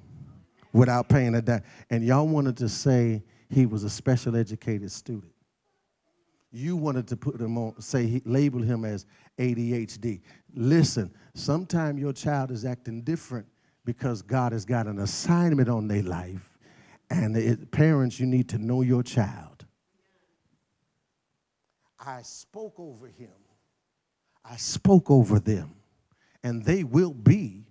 without 0.73 1.09
paying 1.09 1.35
a 1.35 1.43
debt. 1.43 1.65
And 1.91 2.05
y'all 2.05 2.27
wanted 2.27 2.57
to 2.59 2.69
say 2.69 3.23
he 3.49 3.67
was 3.67 3.85
a 3.85 3.91
special 3.91 4.37
educated 4.37 4.91
student. 4.91 5.33
You 6.53 6.77
wanted 6.77 7.07
to 7.09 7.17
put 7.17 7.41
him 7.41 7.57
on, 7.57 7.81
say, 7.81 8.07
he, 8.07 8.23
label 8.25 8.61
him 8.61 8.85
as 8.85 9.07
ADHD. 9.39 10.21
Listen, 10.55 11.13
sometimes 11.35 12.01
your 12.01 12.13
child 12.13 12.51
is 12.51 12.65
acting 12.65 13.03
different 13.03 13.47
because 13.85 14.23
God 14.23 14.53
has 14.53 14.65
got 14.65 14.87
an 14.87 14.99
assignment 14.99 15.69
on 15.69 15.87
their 15.87 16.03
life. 16.03 16.59
And 17.09 17.37
it, 17.37 17.71
parents, 17.71 18.19
you 18.19 18.27
need 18.27 18.49
to 18.51 18.59
know 18.59 18.83
your 18.83 19.03
child. 19.03 19.65
I 21.99 22.23
spoke 22.23 22.75
over 22.79 23.07
him. 23.07 23.31
I 24.45 24.57
spoke 24.57 25.11
over 25.11 25.39
them. 25.39 25.75
And 26.43 26.65
they 26.65 26.85
will 26.85 27.13
be 27.13 27.67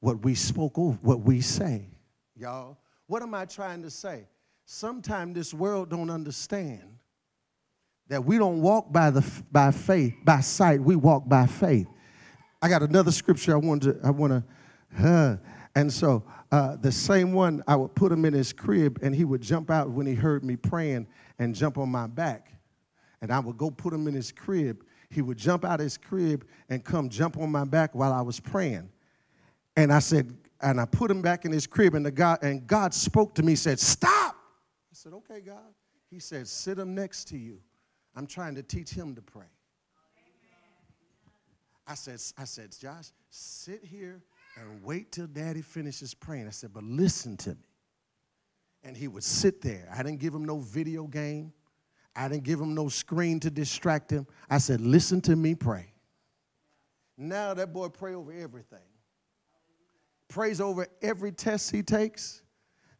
what 0.00 0.24
we 0.24 0.34
spoke 0.34 0.78
over, 0.78 0.98
what 1.02 1.20
we 1.20 1.40
say. 1.40 1.88
Y'all, 2.36 2.78
what 3.06 3.22
am 3.22 3.34
I 3.34 3.44
trying 3.44 3.82
to 3.82 3.90
say? 3.90 4.28
Sometimes 4.64 5.34
this 5.34 5.52
world 5.52 5.90
don't 5.90 6.10
understand 6.10 6.97
that 8.08 8.24
we 8.24 8.38
don't 8.38 8.60
walk 8.60 8.92
by 8.92 9.10
the 9.10 9.24
by 9.52 9.70
faith, 9.70 10.14
by 10.24 10.40
sight, 10.40 10.80
we 10.80 10.96
walk 10.96 11.28
by 11.28 11.46
faith. 11.46 11.86
I 12.60 12.68
got 12.68 12.82
another 12.82 13.12
scripture 13.12 13.54
I 13.54 13.58
want 13.58 13.82
to 13.84 13.98
I 14.02 14.10
want 14.10 14.32
to 14.32 15.06
uh, 15.06 15.36
and 15.74 15.92
so 15.92 16.24
uh, 16.50 16.76
the 16.76 16.90
same 16.90 17.32
one 17.32 17.62
I 17.66 17.76
would 17.76 17.94
put 17.94 18.10
him 18.10 18.24
in 18.24 18.32
his 18.32 18.52
crib 18.52 18.98
and 19.02 19.14
he 19.14 19.24
would 19.24 19.42
jump 19.42 19.70
out 19.70 19.90
when 19.90 20.06
he 20.06 20.14
heard 20.14 20.42
me 20.42 20.56
praying 20.56 21.06
and 21.38 21.54
jump 21.54 21.78
on 21.78 21.90
my 21.90 22.06
back 22.06 22.52
and 23.20 23.32
I 23.32 23.38
would 23.38 23.56
go 23.56 23.70
put 23.70 23.92
him 23.92 24.06
in 24.06 24.14
his 24.14 24.32
crib. 24.32 24.84
He 25.10 25.22
would 25.22 25.38
jump 25.38 25.64
out 25.64 25.80
of 25.80 25.84
his 25.84 25.96
crib 25.96 26.46
and 26.68 26.84
come 26.84 27.08
jump 27.08 27.38
on 27.38 27.50
my 27.50 27.64
back 27.64 27.94
while 27.94 28.12
I 28.12 28.20
was 28.20 28.40
praying. 28.40 28.90
And 29.76 29.92
I 29.92 29.98
said, 30.00 30.36
and 30.60 30.80
I 30.80 30.84
put 30.86 31.10
him 31.10 31.22
back 31.22 31.44
in 31.44 31.52
his 31.52 31.66
crib, 31.66 31.94
and 31.94 32.04
the 32.04 32.10
God 32.10 32.40
and 32.42 32.66
God 32.66 32.92
spoke 32.92 33.34
to 33.36 33.42
me, 33.42 33.54
said, 33.54 33.78
Stop. 33.78 34.34
I 34.34 34.92
said, 34.92 35.12
Okay, 35.12 35.40
God. 35.40 35.72
He 36.10 36.18
said, 36.18 36.48
Sit 36.48 36.78
him 36.78 36.94
next 36.94 37.26
to 37.28 37.38
you. 37.38 37.58
I'm 38.18 38.26
trying 38.26 38.56
to 38.56 38.64
teach 38.64 38.90
him 38.90 39.14
to 39.14 39.22
pray. 39.22 39.46
I 41.86 41.94
said, 41.94 42.20
I 42.36 42.46
said, 42.46 42.74
Josh, 42.76 43.12
sit 43.30 43.84
here 43.84 44.20
and 44.60 44.82
wait 44.82 45.12
till 45.12 45.28
daddy 45.28 45.62
finishes 45.62 46.14
praying. 46.14 46.48
I 46.48 46.50
said, 46.50 46.74
but 46.74 46.82
listen 46.82 47.36
to 47.36 47.50
me. 47.50 47.68
And 48.82 48.96
he 48.96 49.06
would 49.06 49.22
sit 49.22 49.62
there. 49.62 49.88
I 49.96 50.02
didn't 50.02 50.18
give 50.18 50.34
him 50.34 50.44
no 50.44 50.58
video 50.58 51.04
game. 51.04 51.52
I 52.16 52.26
didn't 52.26 52.42
give 52.42 52.60
him 52.60 52.74
no 52.74 52.88
screen 52.88 53.38
to 53.38 53.50
distract 53.50 54.10
him. 54.10 54.26
I 54.50 54.58
said, 54.58 54.80
listen 54.80 55.20
to 55.20 55.36
me 55.36 55.54
pray. 55.54 55.92
Now 57.16 57.54
that 57.54 57.72
boy 57.72 57.88
pray 57.88 58.14
over 58.14 58.32
everything. 58.32 58.78
Prays 60.26 60.60
over 60.60 60.88
every 61.02 61.30
test 61.30 61.70
he 61.70 61.84
takes. 61.84 62.42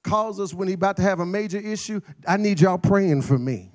Calls 0.04 0.38
us 0.38 0.54
when 0.54 0.68
he 0.68 0.74
about 0.74 0.96
to 0.98 1.02
have 1.02 1.18
a 1.18 1.26
major 1.26 1.58
issue. 1.58 2.00
I 2.24 2.36
need 2.36 2.60
y'all 2.60 2.78
praying 2.78 3.22
for 3.22 3.36
me. 3.36 3.72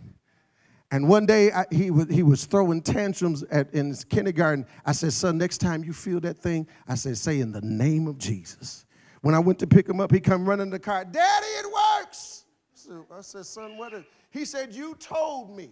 And 0.93 1.09
one 1.09 1.25
day 1.25 1.51
I, 1.51 1.65
he, 1.71 1.89
was, 1.89 2.07
he 2.07 2.21
was 2.21 2.45
throwing 2.45 2.79
tantrums 2.79 3.41
at, 3.49 3.73
in 3.73 3.95
kindergarten. 4.09 4.67
I 4.85 4.91
said, 4.91 5.11
son, 5.11 5.39
next 5.39 5.57
time 5.57 5.83
you 5.83 5.91
feel 5.91 6.19
that 6.19 6.37
thing, 6.37 6.67
I 6.87 6.93
said, 6.93 7.17
say 7.17 7.39
in 7.39 7.51
the 7.51 7.61
name 7.61 8.05
of 8.05 8.19
Jesus. 8.19 8.85
When 9.21 9.33
I 9.33 9.39
went 9.39 9.57
to 9.59 9.67
pick 9.67 9.89
him 9.89 9.99
up, 9.99 10.11
he 10.11 10.19
come 10.19 10.47
running 10.47 10.67
in 10.67 10.69
the 10.69 10.77
car. 10.77 11.03
Daddy, 11.03 11.47
it 11.47 11.65
works. 11.65 12.45
So 12.75 13.07
I 13.11 13.21
said, 13.21 13.47
son, 13.47 13.75
what 13.75 13.91
is 13.91 14.03
he 14.29 14.45
said, 14.45 14.71
You 14.71 14.93
told 14.99 15.57
me 15.57 15.71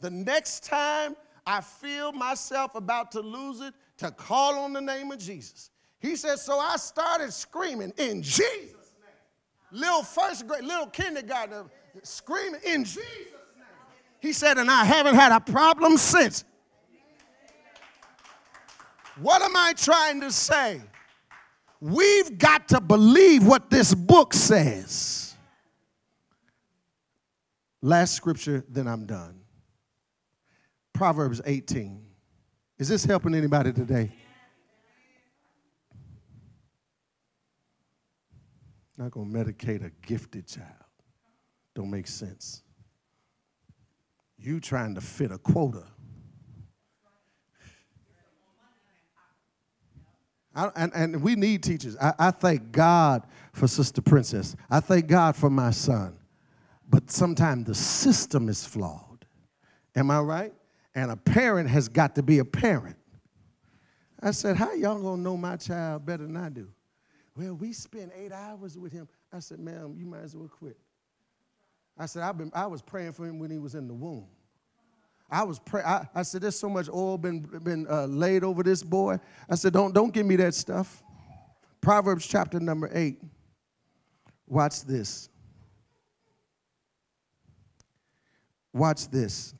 the 0.00 0.08
next 0.08 0.64
time 0.64 1.14
I 1.46 1.60
feel 1.60 2.12
myself 2.12 2.74
about 2.74 3.12
to 3.12 3.20
lose 3.20 3.60
it 3.60 3.74
to 3.98 4.10
call 4.10 4.60
on 4.60 4.72
the 4.72 4.80
name 4.80 5.12
of 5.12 5.18
Jesus. 5.18 5.68
He 6.00 6.16
said, 6.16 6.38
So 6.38 6.58
I 6.58 6.76
started 6.76 7.34
screaming 7.34 7.92
in 7.98 8.22
Jesus' 8.22 8.46
name. 8.48 8.72
Little 9.72 10.04
first 10.04 10.46
grade, 10.46 10.64
little 10.64 10.86
kindergartner 10.86 11.66
screaming 12.02 12.62
in 12.64 12.84
Jesus'. 12.84 13.37
He 14.20 14.32
said, 14.32 14.58
And 14.58 14.70
I 14.70 14.84
haven't 14.84 15.14
had 15.14 15.32
a 15.32 15.40
problem 15.40 15.96
since. 15.96 16.44
What 19.20 19.42
am 19.42 19.56
I 19.56 19.74
trying 19.76 20.20
to 20.20 20.30
say? 20.30 20.80
We've 21.80 22.38
got 22.38 22.68
to 22.68 22.80
believe 22.80 23.46
what 23.46 23.70
this 23.70 23.94
book 23.94 24.34
says. 24.34 25.36
Last 27.80 28.14
scripture, 28.14 28.64
then 28.68 28.88
I'm 28.88 29.06
done. 29.06 29.40
Proverbs 30.92 31.40
18. 31.44 32.04
Is 32.78 32.88
this 32.88 33.04
helping 33.04 33.34
anybody 33.34 33.72
today? 33.72 34.10
Not 38.96 39.12
going 39.12 39.32
to 39.32 39.38
medicate 39.38 39.84
a 39.84 39.90
gifted 40.04 40.48
child. 40.48 40.66
Don't 41.74 41.90
make 41.90 42.08
sense. 42.08 42.62
You 44.38 44.60
trying 44.60 44.94
to 44.94 45.00
fit 45.00 45.30
a 45.32 45.38
quota. 45.38 45.84
I, 50.54 50.70
and, 50.74 50.92
and 50.94 51.22
we 51.22 51.36
need 51.36 51.62
teachers. 51.62 51.96
I, 52.00 52.14
I 52.18 52.30
thank 52.30 52.72
God 52.72 53.22
for 53.52 53.68
Sister 53.68 54.02
Princess. 54.02 54.56
I 54.70 54.80
thank 54.80 55.06
God 55.06 55.36
for 55.36 55.50
my 55.50 55.70
son. 55.70 56.18
But 56.88 57.10
sometimes 57.10 57.66
the 57.66 57.74
system 57.74 58.48
is 58.48 58.64
flawed 58.64 59.26
Am 59.94 60.10
I 60.10 60.20
right? 60.20 60.52
And 60.94 61.10
a 61.10 61.16
parent 61.16 61.68
has 61.70 61.88
got 61.88 62.14
to 62.14 62.22
be 62.22 62.38
a 62.38 62.44
parent. 62.44 62.96
I 64.22 64.30
said, 64.30 64.56
How 64.56 64.72
y'all 64.74 65.00
gonna 65.00 65.22
know 65.22 65.36
my 65.36 65.56
child 65.56 66.06
better 66.06 66.24
than 66.24 66.36
I 66.36 66.48
do? 66.48 66.68
Well, 67.36 67.54
we 67.54 67.72
spent 67.72 68.12
eight 68.16 68.32
hours 68.32 68.78
with 68.78 68.92
him. 68.92 69.08
I 69.32 69.40
said, 69.40 69.58
Ma'am, 69.58 69.94
you 69.96 70.06
might 70.06 70.22
as 70.22 70.36
well 70.36 70.48
quit. 70.48 70.76
I 71.98 72.06
said, 72.06 72.22
I've 72.22 72.38
been, 72.38 72.52
I 72.54 72.66
was 72.66 72.80
praying 72.80 73.12
for 73.12 73.26
him 73.26 73.38
when 73.38 73.50
he 73.50 73.58
was 73.58 73.74
in 73.74 73.88
the 73.88 73.94
womb. 73.94 74.26
I 75.30 75.42
was 75.42 75.58
pray. 75.58 75.82
I, 75.82 76.08
I 76.14 76.22
said, 76.22 76.42
there's 76.42 76.58
so 76.58 76.68
much 76.68 76.88
oil 76.88 77.18
been, 77.18 77.40
been 77.40 77.86
uh, 77.90 78.06
laid 78.06 78.44
over 78.44 78.62
this 78.62 78.82
boy. 78.82 79.18
I 79.48 79.56
said, 79.56 79.72
don't, 79.72 79.92
don't 79.92 80.12
give 80.12 80.24
me 80.24 80.36
that 80.36 80.54
stuff. 80.54 81.02
Proverbs 81.80 82.26
chapter 82.26 82.58
number 82.60 82.90
eight. 82.92 83.20
Watch 84.46 84.82
this. 84.84 85.28
Watch 88.72 89.08
this. 89.08 89.54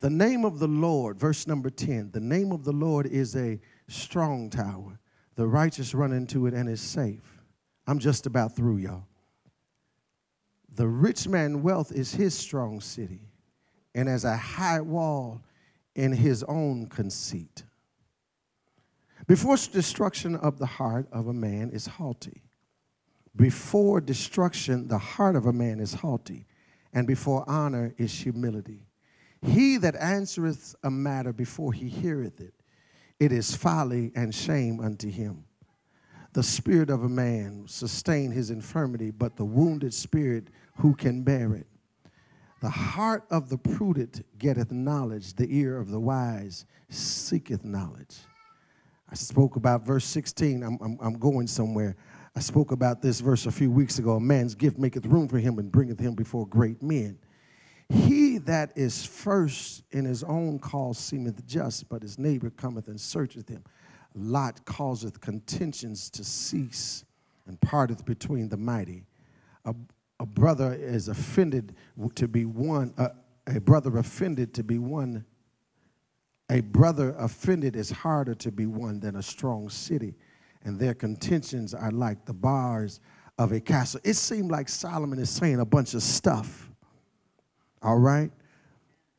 The 0.00 0.10
name 0.10 0.44
of 0.44 0.58
the 0.58 0.68
Lord, 0.68 1.18
verse 1.18 1.46
number 1.46 1.70
10, 1.70 2.10
the 2.12 2.20
name 2.20 2.52
of 2.52 2.64
the 2.64 2.72
Lord 2.72 3.06
is 3.06 3.34
a 3.34 3.58
strong 3.88 4.48
tower. 4.48 5.00
The 5.34 5.46
righteous 5.46 5.94
run 5.94 6.12
into 6.12 6.46
it 6.46 6.54
and 6.54 6.68
is 6.68 6.80
safe. 6.80 7.42
I'm 7.86 7.98
just 7.98 8.26
about 8.26 8.54
through, 8.54 8.76
y'all. 8.76 9.07
The 10.78 10.86
rich 10.86 11.26
man 11.26 11.64
wealth 11.64 11.90
is 11.90 12.14
his 12.14 12.38
strong 12.38 12.80
city, 12.80 13.32
and 13.96 14.08
as 14.08 14.24
a 14.24 14.36
high 14.36 14.80
wall 14.80 15.42
in 15.96 16.12
his 16.12 16.44
own 16.44 16.86
conceit. 16.86 17.64
Before 19.26 19.56
destruction 19.56 20.36
of 20.36 20.60
the 20.60 20.66
heart 20.66 21.08
of 21.10 21.26
a 21.26 21.32
man 21.32 21.70
is 21.70 21.86
haughty. 21.86 22.44
Before 23.34 24.00
destruction, 24.00 24.86
the 24.86 24.98
heart 24.98 25.34
of 25.34 25.46
a 25.46 25.52
man 25.52 25.80
is 25.80 25.94
haughty, 25.94 26.46
and 26.92 27.08
before 27.08 27.42
honor 27.48 27.92
is 27.98 28.12
humility. 28.12 28.86
He 29.42 29.78
that 29.78 29.96
answereth 29.96 30.76
a 30.84 30.92
matter 30.92 31.32
before 31.32 31.72
he 31.72 31.88
heareth 31.88 32.40
it, 32.40 32.54
it 33.18 33.32
is 33.32 33.52
folly 33.52 34.12
and 34.14 34.32
shame 34.32 34.78
unto 34.78 35.10
him. 35.10 35.42
The 36.34 36.42
spirit 36.44 36.90
of 36.90 37.02
a 37.02 37.08
man 37.08 37.64
sustain 37.66 38.30
his 38.30 38.50
infirmity, 38.50 39.10
but 39.10 39.36
the 39.36 39.44
wounded 39.44 39.92
spirit, 39.92 40.48
who 40.78 40.94
can 40.94 41.22
bear 41.22 41.54
it? 41.54 41.66
The 42.60 42.70
heart 42.70 43.24
of 43.30 43.48
the 43.48 43.58
prudent 43.58 44.24
getteth 44.38 44.72
knowledge, 44.72 45.34
the 45.34 45.46
ear 45.48 45.78
of 45.78 45.90
the 45.90 46.00
wise 46.00 46.66
seeketh 46.88 47.64
knowledge. 47.64 48.16
I 49.10 49.14
spoke 49.14 49.56
about 49.56 49.86
verse 49.86 50.04
16. 50.04 50.62
I'm, 50.62 50.78
I'm, 50.80 50.98
I'm 51.00 51.18
going 51.18 51.46
somewhere. 51.46 51.96
I 52.36 52.40
spoke 52.40 52.72
about 52.72 53.00
this 53.00 53.20
verse 53.20 53.46
a 53.46 53.50
few 53.50 53.70
weeks 53.70 53.98
ago. 53.98 54.12
A 54.12 54.20
man's 54.20 54.54
gift 54.54 54.78
maketh 54.78 55.06
room 55.06 55.28
for 55.28 55.38
him 55.38 55.58
and 55.58 55.70
bringeth 55.70 55.98
him 55.98 56.14
before 56.14 56.46
great 56.46 56.82
men. 56.82 57.18
He 57.88 58.38
that 58.38 58.72
is 58.76 59.04
first 59.04 59.82
in 59.92 60.04
his 60.04 60.22
own 60.22 60.58
cause 60.58 60.98
seemeth 60.98 61.46
just, 61.46 61.88
but 61.88 62.02
his 62.02 62.18
neighbor 62.18 62.50
cometh 62.50 62.88
and 62.88 63.00
searcheth 63.00 63.48
him. 63.48 63.64
Lot 64.14 64.64
causeth 64.64 65.20
contentions 65.20 66.10
to 66.10 66.24
cease 66.24 67.04
and 67.46 67.58
parteth 67.60 68.04
between 68.04 68.48
the 68.48 68.56
mighty. 68.56 69.06
A, 69.64 69.74
a 70.20 70.26
brother 70.26 70.74
is 70.74 71.08
offended 71.08 71.74
to 72.16 72.28
be 72.28 72.44
one, 72.44 72.94
a 73.46 73.60
brother 73.60 73.98
offended 73.98 74.54
to 74.54 74.64
be 74.64 74.78
one. 74.78 75.24
A 76.50 76.60
brother 76.60 77.14
offended 77.18 77.76
is 77.76 77.90
harder 77.90 78.34
to 78.36 78.50
be 78.50 78.66
one 78.66 79.00
than 79.00 79.16
a 79.16 79.22
strong 79.22 79.68
city, 79.68 80.16
and 80.62 80.78
their 80.78 80.94
contentions 80.94 81.74
are 81.74 81.90
like 81.90 82.24
the 82.24 82.32
bars 82.32 83.00
of 83.38 83.52
a 83.52 83.60
castle. 83.60 84.00
It 84.02 84.14
seemed 84.14 84.50
like 84.50 84.68
Solomon 84.68 85.18
is 85.18 85.30
saying 85.30 85.60
a 85.60 85.66
bunch 85.66 85.94
of 85.94 86.02
stuff 86.02 86.68
all 87.82 87.98
right? 87.98 88.30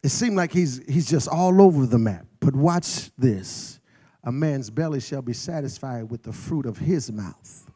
It 0.03 0.09
seemed 0.09 0.35
like 0.35 0.51
he's, 0.51 0.81
he's 0.87 1.09
just 1.09 1.27
all 1.27 1.61
over 1.61 1.85
the 1.85 1.99
map. 1.99 2.25
But 2.39 2.55
watch 2.55 3.11
this 3.17 3.79
a 4.23 4.31
man's 4.31 4.69
belly 4.69 4.99
shall 4.99 5.21
be 5.21 5.33
satisfied 5.33 6.09
with 6.09 6.23
the 6.23 6.33
fruit 6.33 6.65
of 6.65 6.77
his 6.77 7.11
mouth. 7.11 7.71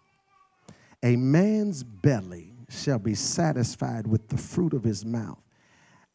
A 1.02 1.16
man's 1.16 1.84
belly 1.84 2.53
shall 2.74 3.00
be 3.00 3.16
satisfied 3.16 4.08
with 4.08 4.28
the 4.30 4.38
fruit 4.38 4.74
of 4.74 4.84
his 4.84 5.06
mouth, 5.06 5.42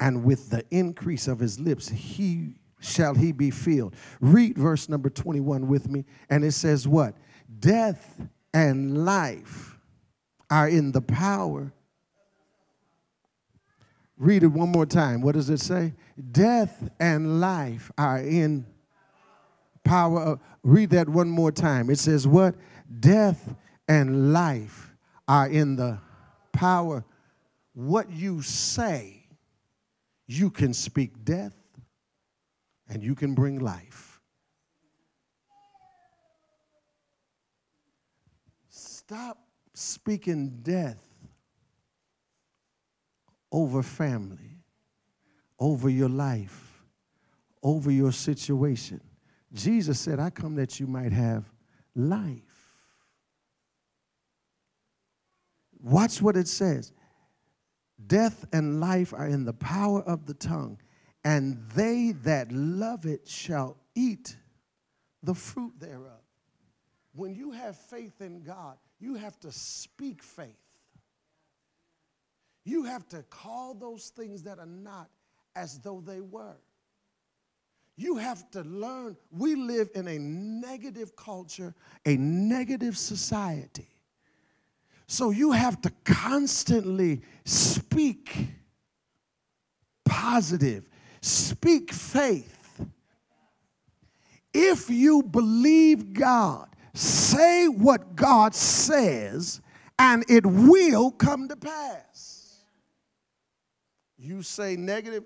and 0.01 0.25
with 0.25 0.51
the 0.51 0.65
increase 0.71 1.29
of 1.29 1.39
his 1.39 1.59
lips 1.59 1.89
he 1.89 2.55
shall 2.81 3.15
he 3.15 3.33
be 3.33 3.51
filled. 3.51 3.95
Read 4.21 4.57
verse 4.57 4.89
number 4.89 5.11
21 5.11 5.67
with 5.67 5.89
me, 5.89 6.05
and 6.31 6.45
it 6.45 6.53
says 6.53 6.87
what? 6.87 7.15
Death 7.59 8.21
and 8.55 9.05
life 9.05 9.79
are 10.51 10.69
in 10.69 10.93
the 10.93 11.03
power 11.03 11.73
Read 14.19 14.43
it 14.43 14.49
one 14.49 14.71
more 14.71 14.87
time. 14.87 15.21
What 15.21 15.37
does 15.37 15.49
it 15.49 15.61
say? 15.61 15.95
Death 16.33 16.89
and 16.99 17.41
life 17.41 17.91
are 17.97 18.19
in 18.19 18.67
power 19.85 20.39
read 20.65 20.91
that 20.91 21.09
one 21.09 21.31
more 21.31 21.53
time. 21.53 21.89
It 21.89 21.99
says 21.99 22.27
what? 22.27 22.57
Death 23.01 23.55
and 23.87 24.33
life 24.33 24.93
are 25.29 25.49
in 25.49 25.77
the 25.77 25.99
power. 26.59 27.05
What 27.73 28.11
you 28.11 28.43
say, 28.43 29.29
you 30.27 30.51
can 30.51 30.75
speak 30.75 31.25
death 31.25 31.55
and 32.89 33.01
you 33.01 33.15
can 33.15 33.35
bring 33.35 33.61
life. 33.61 34.21
Stop 38.69 39.39
speaking 39.73 40.59
death 40.63 41.03
over 43.53 43.81
family, 43.83 44.59
over 45.61 45.89
your 45.89 46.09
life, 46.09 46.83
over 47.63 47.93
your 47.93 48.11
situation. 48.11 49.01
Jesus 49.53 50.01
said, 50.01 50.19
I 50.19 50.31
come 50.31 50.57
that 50.57 50.81
you 50.81 50.89
might 50.89 51.13
have 51.13 51.45
life. 51.95 52.48
Watch 55.83 56.21
what 56.21 56.37
it 56.37 56.49
says. 56.49 56.93
Death 58.07 58.47
and 58.53 58.81
life 58.81 59.13
are 59.13 59.27
in 59.27 59.45
the 59.45 59.53
power 59.53 60.03
of 60.03 60.27
the 60.27 60.35
tongue, 60.35 60.79
and 61.25 61.59
they 61.75 62.13
that 62.23 62.53
love 62.53 63.07
it 63.07 63.29
shall 63.29 63.77
eat 63.95 64.37
the 65.23 65.35
fruit 65.35 65.73
thereof. 65.79 66.23
When 67.15 67.35
you 67.35 67.51
have 67.51 67.77
faith 67.77 68.21
in 68.21 68.43
God, 68.43 68.77
you 69.01 69.15
have 69.15 69.39
to 69.41 69.51
speak 69.51 70.23
faith. 70.23 70.57
You 72.65 72.85
have 72.85 73.09
to 73.09 73.23
call 73.25 73.75
those 73.75 74.11
things 74.11 74.43
that 74.45 74.59
are 74.59 74.67
not 74.67 75.09
as 75.57 75.79
though 75.81 76.03
they 76.05 76.21
were. 76.21 76.57
You 77.97 78.17
have 78.17 78.49
to 78.53 78.63
learn. 78.63 79.17
We 79.33 79.57
live 79.57 79.91
in 79.95 80.07
a 80.07 80.19
negative 80.19 81.17
culture, 81.17 81.75
a 82.07 82.17
negative 82.17 82.97
society. 82.97 83.89
So 85.11 85.31
you 85.31 85.53
have 85.53 85.81
to 85.81 85.93
constantly 86.05 87.23
speak 87.47 88.37
positive, 90.05 90.87
speak 91.23 91.93
faith. 91.93 92.87
If 94.53 94.91
you 94.91 95.23
believe 95.23 96.13
God, 96.13 96.69
say 96.93 97.69
what 97.69 98.17
God 98.17 98.55
says, 98.55 99.63
and 99.99 100.27
it 100.29 100.45
will 100.45 101.11
come 101.11 101.49
to 101.49 101.57
pass. 101.57 102.65
You 104.19 104.43
say 104.43 104.77
negative. 104.77 105.25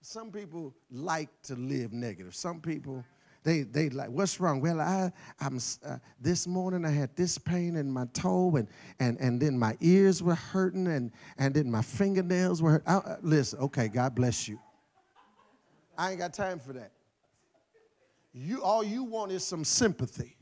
Some 0.00 0.32
people 0.32 0.74
like 0.90 1.30
to 1.42 1.54
live 1.54 1.92
negative. 1.92 2.34
Some 2.34 2.60
people, 2.60 3.04
they, 3.44 3.62
they 3.62 3.90
like, 3.90 4.10
what's 4.10 4.38
wrong? 4.38 4.60
Well, 4.60 4.80
I, 4.80 5.12
I'm, 5.40 5.58
uh, 5.84 5.96
this 6.20 6.46
morning 6.46 6.84
I 6.84 6.90
had 6.90 7.14
this 7.16 7.38
pain 7.38 7.76
in 7.76 7.90
my 7.90 8.06
toe, 8.12 8.56
and, 8.56 8.68
and, 9.00 9.18
and 9.18 9.40
then 9.40 9.58
my 9.58 9.76
ears 9.80 10.22
were 10.22 10.34
hurting, 10.34 10.86
and, 10.86 11.10
and 11.38 11.52
then 11.52 11.70
my 11.70 11.82
fingernails 11.82 12.62
were 12.62 12.72
hurt. 12.72 12.82
I, 12.86 12.94
uh, 12.94 13.16
listen, 13.22 13.58
okay, 13.60 13.88
God 13.88 14.14
bless 14.14 14.46
you. 14.46 14.60
I 15.98 16.10
ain't 16.10 16.20
got 16.20 16.32
time 16.32 16.58
for 16.58 16.72
that. 16.72 16.92
You, 18.32 18.62
all 18.62 18.82
you 18.82 19.04
want 19.04 19.32
is 19.32 19.44
some 19.44 19.64
sympathy. 19.64 20.36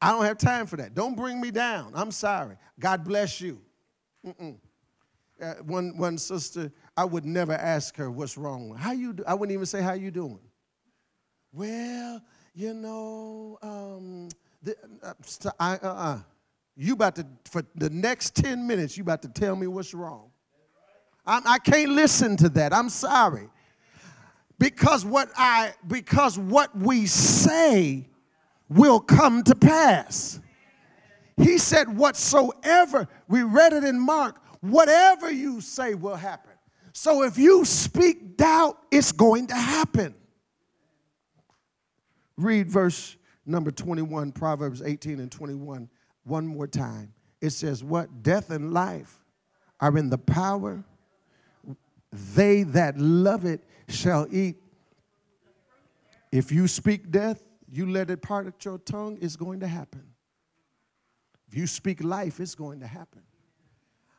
I 0.00 0.10
don't 0.10 0.24
have 0.24 0.38
time 0.38 0.66
for 0.66 0.76
that. 0.76 0.94
Don't 0.94 1.16
bring 1.16 1.40
me 1.40 1.50
down. 1.50 1.92
I'm 1.94 2.10
sorry. 2.10 2.56
God 2.80 3.04
bless 3.04 3.40
you. 3.40 3.60
Mm-mm. 4.26 4.56
Uh, 5.40 5.54
one, 5.64 5.96
one 5.96 6.18
sister, 6.18 6.72
I 6.96 7.04
would 7.04 7.24
never 7.24 7.52
ask 7.52 7.96
her 7.96 8.10
what's 8.10 8.36
wrong. 8.36 8.74
How 8.76 8.92
you 8.92 9.12
do? 9.12 9.24
I 9.26 9.34
wouldn't 9.34 9.54
even 9.54 9.66
say, 9.66 9.82
how 9.82 9.92
you 9.92 10.10
doing? 10.10 10.40
Well, 11.52 12.22
you 12.54 12.74
know, 12.74 13.58
um, 13.62 14.28
the, 14.62 14.76
uh, 15.02 15.14
I, 15.58 15.74
uh, 15.74 15.78
uh, 15.82 16.18
you 16.76 16.94
about 16.94 17.16
to, 17.16 17.26
for 17.50 17.62
the 17.74 17.90
next 17.90 18.34
10 18.36 18.66
minutes, 18.66 18.96
you 18.96 19.02
about 19.02 19.22
to 19.22 19.28
tell 19.28 19.56
me 19.56 19.66
what's 19.66 19.94
wrong. 19.94 20.30
I'm, 21.26 21.42
I 21.46 21.58
can't 21.58 21.92
listen 21.92 22.36
to 22.38 22.48
that. 22.50 22.72
I'm 22.72 22.88
sorry. 22.88 23.48
Because 24.58 25.04
what 25.04 25.30
I, 25.36 25.72
because 25.86 26.38
what 26.38 26.76
we 26.76 27.06
say 27.06 28.08
will 28.68 29.00
come 29.00 29.42
to 29.44 29.54
pass. 29.54 30.40
He 31.36 31.58
said, 31.58 31.96
whatsoever, 31.96 33.08
we 33.28 33.42
read 33.42 33.72
it 33.72 33.84
in 33.84 33.98
Mark, 33.98 34.40
whatever 34.60 35.30
you 35.30 35.60
say 35.60 35.94
will 35.94 36.16
happen. 36.16 36.52
So 36.92 37.22
if 37.22 37.38
you 37.38 37.64
speak 37.64 38.36
doubt, 38.36 38.76
it's 38.90 39.12
going 39.12 39.46
to 39.46 39.54
happen. 39.54 40.14
Read 42.38 42.70
verse 42.70 43.16
number 43.44 43.72
21, 43.72 44.30
Proverbs 44.30 44.80
18 44.80 45.18
and 45.18 45.30
21, 45.30 45.90
one 46.22 46.46
more 46.46 46.68
time. 46.68 47.12
It 47.40 47.50
says, 47.50 47.82
What? 47.82 48.22
Death 48.22 48.50
and 48.50 48.72
life 48.72 49.24
are 49.80 49.96
in 49.98 50.08
the 50.08 50.18
power. 50.18 50.84
They 52.34 52.62
that 52.62 52.96
love 52.96 53.44
it 53.44 53.64
shall 53.88 54.26
eat. 54.30 54.56
If 56.30 56.52
you 56.52 56.68
speak 56.68 57.10
death, 57.10 57.42
you 57.70 57.90
let 57.90 58.08
it 58.08 58.22
part 58.22 58.46
at 58.46 58.64
your 58.64 58.78
tongue, 58.78 59.18
it's 59.20 59.36
going 59.36 59.60
to 59.60 59.66
happen. 59.66 60.04
If 61.48 61.56
you 61.56 61.66
speak 61.66 62.04
life, 62.04 62.38
it's 62.38 62.54
going 62.54 62.80
to 62.80 62.86
happen. 62.86 63.22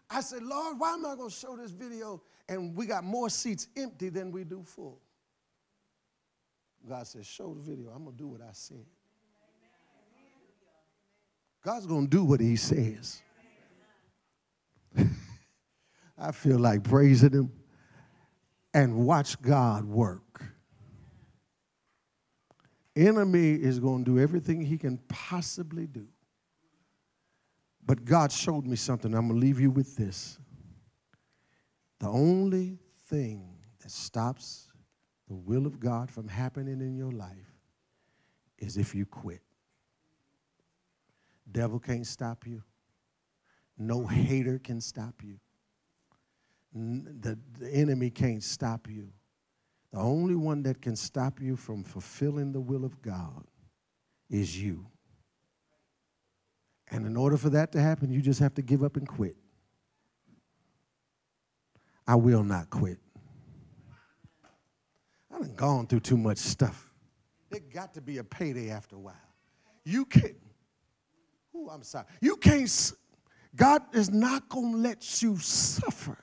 I 0.10 0.22
said, 0.22 0.44
Lord, 0.44 0.78
why 0.78 0.94
am 0.94 1.06
I 1.06 1.16
going 1.16 1.30
to 1.30 1.36
show 1.36 1.56
this 1.56 1.72
video 1.72 2.22
and 2.50 2.76
we 2.76 2.86
got 2.86 3.04
more 3.04 3.30
seats 3.30 3.68
empty 3.78 4.10
than 4.10 4.32
we 4.32 4.44
do 4.44 4.64
full? 4.64 5.00
God 6.88 7.06
says, 7.08 7.26
show 7.26 7.54
the 7.54 7.62
video. 7.62 7.90
I'm 7.90 8.04
going 8.04 8.16
to 8.16 8.24
do 8.24 8.28
what 8.28 8.42
I 8.42 8.52
said. 8.52 8.86
God's 11.64 11.86
going 11.86 12.06
to 12.06 12.10
do 12.10 12.24
what 12.24 12.40
he 12.40 12.56
says. 12.56 13.22
I 16.18 16.32
feel 16.32 16.58
like 16.58 16.84
praising 16.84 17.32
him 17.32 17.52
and 18.74 19.06
watch 19.06 19.42
God 19.42 19.86
work. 19.86 20.44
Enemy 22.96 23.54
is 23.54 23.80
going 23.80 24.04
to 24.04 24.16
do 24.16 24.20
everything 24.20 24.62
he 24.62 24.78
can 24.78 24.98
possibly 25.08 25.88
do. 25.88 26.08
But 27.86 28.06
God 28.06 28.32
showed 28.32 28.66
me 28.66 28.76
something. 28.76 29.14
I'm 29.14 29.28
going 29.28 29.40
to 29.40 29.46
leave 29.46 29.60
you 29.60 29.72
with 29.72 29.96
this. 29.96 30.38
The 32.00 32.08
only 32.08 32.78
thing 33.08 33.58
that 33.82 33.92
stops 33.92 34.69
the 35.30 35.36
will 35.36 35.68
of 35.68 35.80
God 35.80 36.10
from 36.10 36.28
happening 36.28 36.82
in 36.82 36.98
your 36.98 37.12
life 37.12 37.54
is 38.58 38.78
if 38.78 38.96
you 38.96 39.06
quit. 39.06 39.42
Devil 41.52 41.80
can't 41.80 42.06
stop 42.06 42.46
you. 42.48 42.64
No 43.78 44.06
hater 44.06 44.60
can 44.60 44.82
stop 44.82 45.22
you. 45.24 45.40
The, 46.74 47.38
the 47.60 47.70
enemy 47.72 48.10
can't 48.10 48.44
stop 48.44 48.88
you. 48.90 49.10
The 49.94 50.00
only 50.00 50.36
one 50.36 50.64
that 50.64 50.82
can 50.82 50.96
stop 50.96 51.40
you 51.40 51.56
from 51.56 51.84
fulfilling 51.84 52.52
the 52.52 52.60
will 52.60 52.84
of 52.84 53.02
God 53.02 53.46
is 54.30 54.62
you. 54.62 54.86
And 56.92 57.06
in 57.06 57.16
order 57.16 57.38
for 57.38 57.50
that 57.52 57.72
to 57.74 57.82
happen, 57.82 58.12
you 58.12 58.22
just 58.22 58.40
have 58.40 58.56
to 58.56 58.62
give 58.62 58.84
up 58.84 58.98
and 58.98 59.08
quit. 59.08 59.36
I 62.08 62.16
will 62.16 62.44
not 62.44 62.70
quit. 62.70 63.00
I've 65.42 65.56
gone 65.56 65.88
through 65.88 66.02
too 66.02 66.18
much 66.18 66.38
stuff. 66.38 66.92
There 67.50 67.62
got 67.74 67.94
to 67.96 68.02
be 68.02 68.18
a 68.18 68.24
payday 68.24 68.70
after 68.70 68.96
a 68.96 69.00
while. 69.00 69.16
You 69.84 70.06
can't. 70.06 70.36
Oh, 71.56 71.70
I'm 71.70 71.84
sorry. 71.84 72.06
You 72.22 72.36
can't. 72.36 72.94
God 73.56 73.82
is 73.94 74.12
not 74.12 74.50
going 74.50 74.74
to 74.74 74.78
let 74.78 75.22
you 75.22 75.38
suffer 75.38 76.18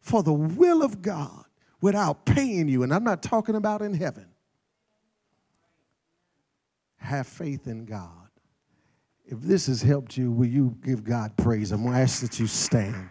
for 0.00 0.22
the 0.22 0.32
will 0.32 0.82
of 0.82 1.02
God 1.02 1.44
without 1.80 2.24
paying 2.24 2.68
you. 2.68 2.82
And 2.82 2.94
I'm 2.94 3.04
not 3.04 3.22
talking 3.22 3.56
about 3.56 3.82
in 3.82 3.92
heaven. 3.92 4.26
Have 6.96 7.26
faith 7.26 7.66
in 7.66 7.84
God. 7.84 8.10
If 9.24 9.40
this 9.40 9.66
has 9.66 9.82
helped 9.82 10.16
you, 10.16 10.30
will 10.30 10.46
you 10.46 10.76
give 10.82 11.02
God 11.02 11.36
praise? 11.36 11.72
I'm 11.72 11.82
going 11.82 11.94
to 11.94 12.00
ask 12.00 12.20
that 12.22 12.38
you 12.38 12.46
stand. 12.46 13.10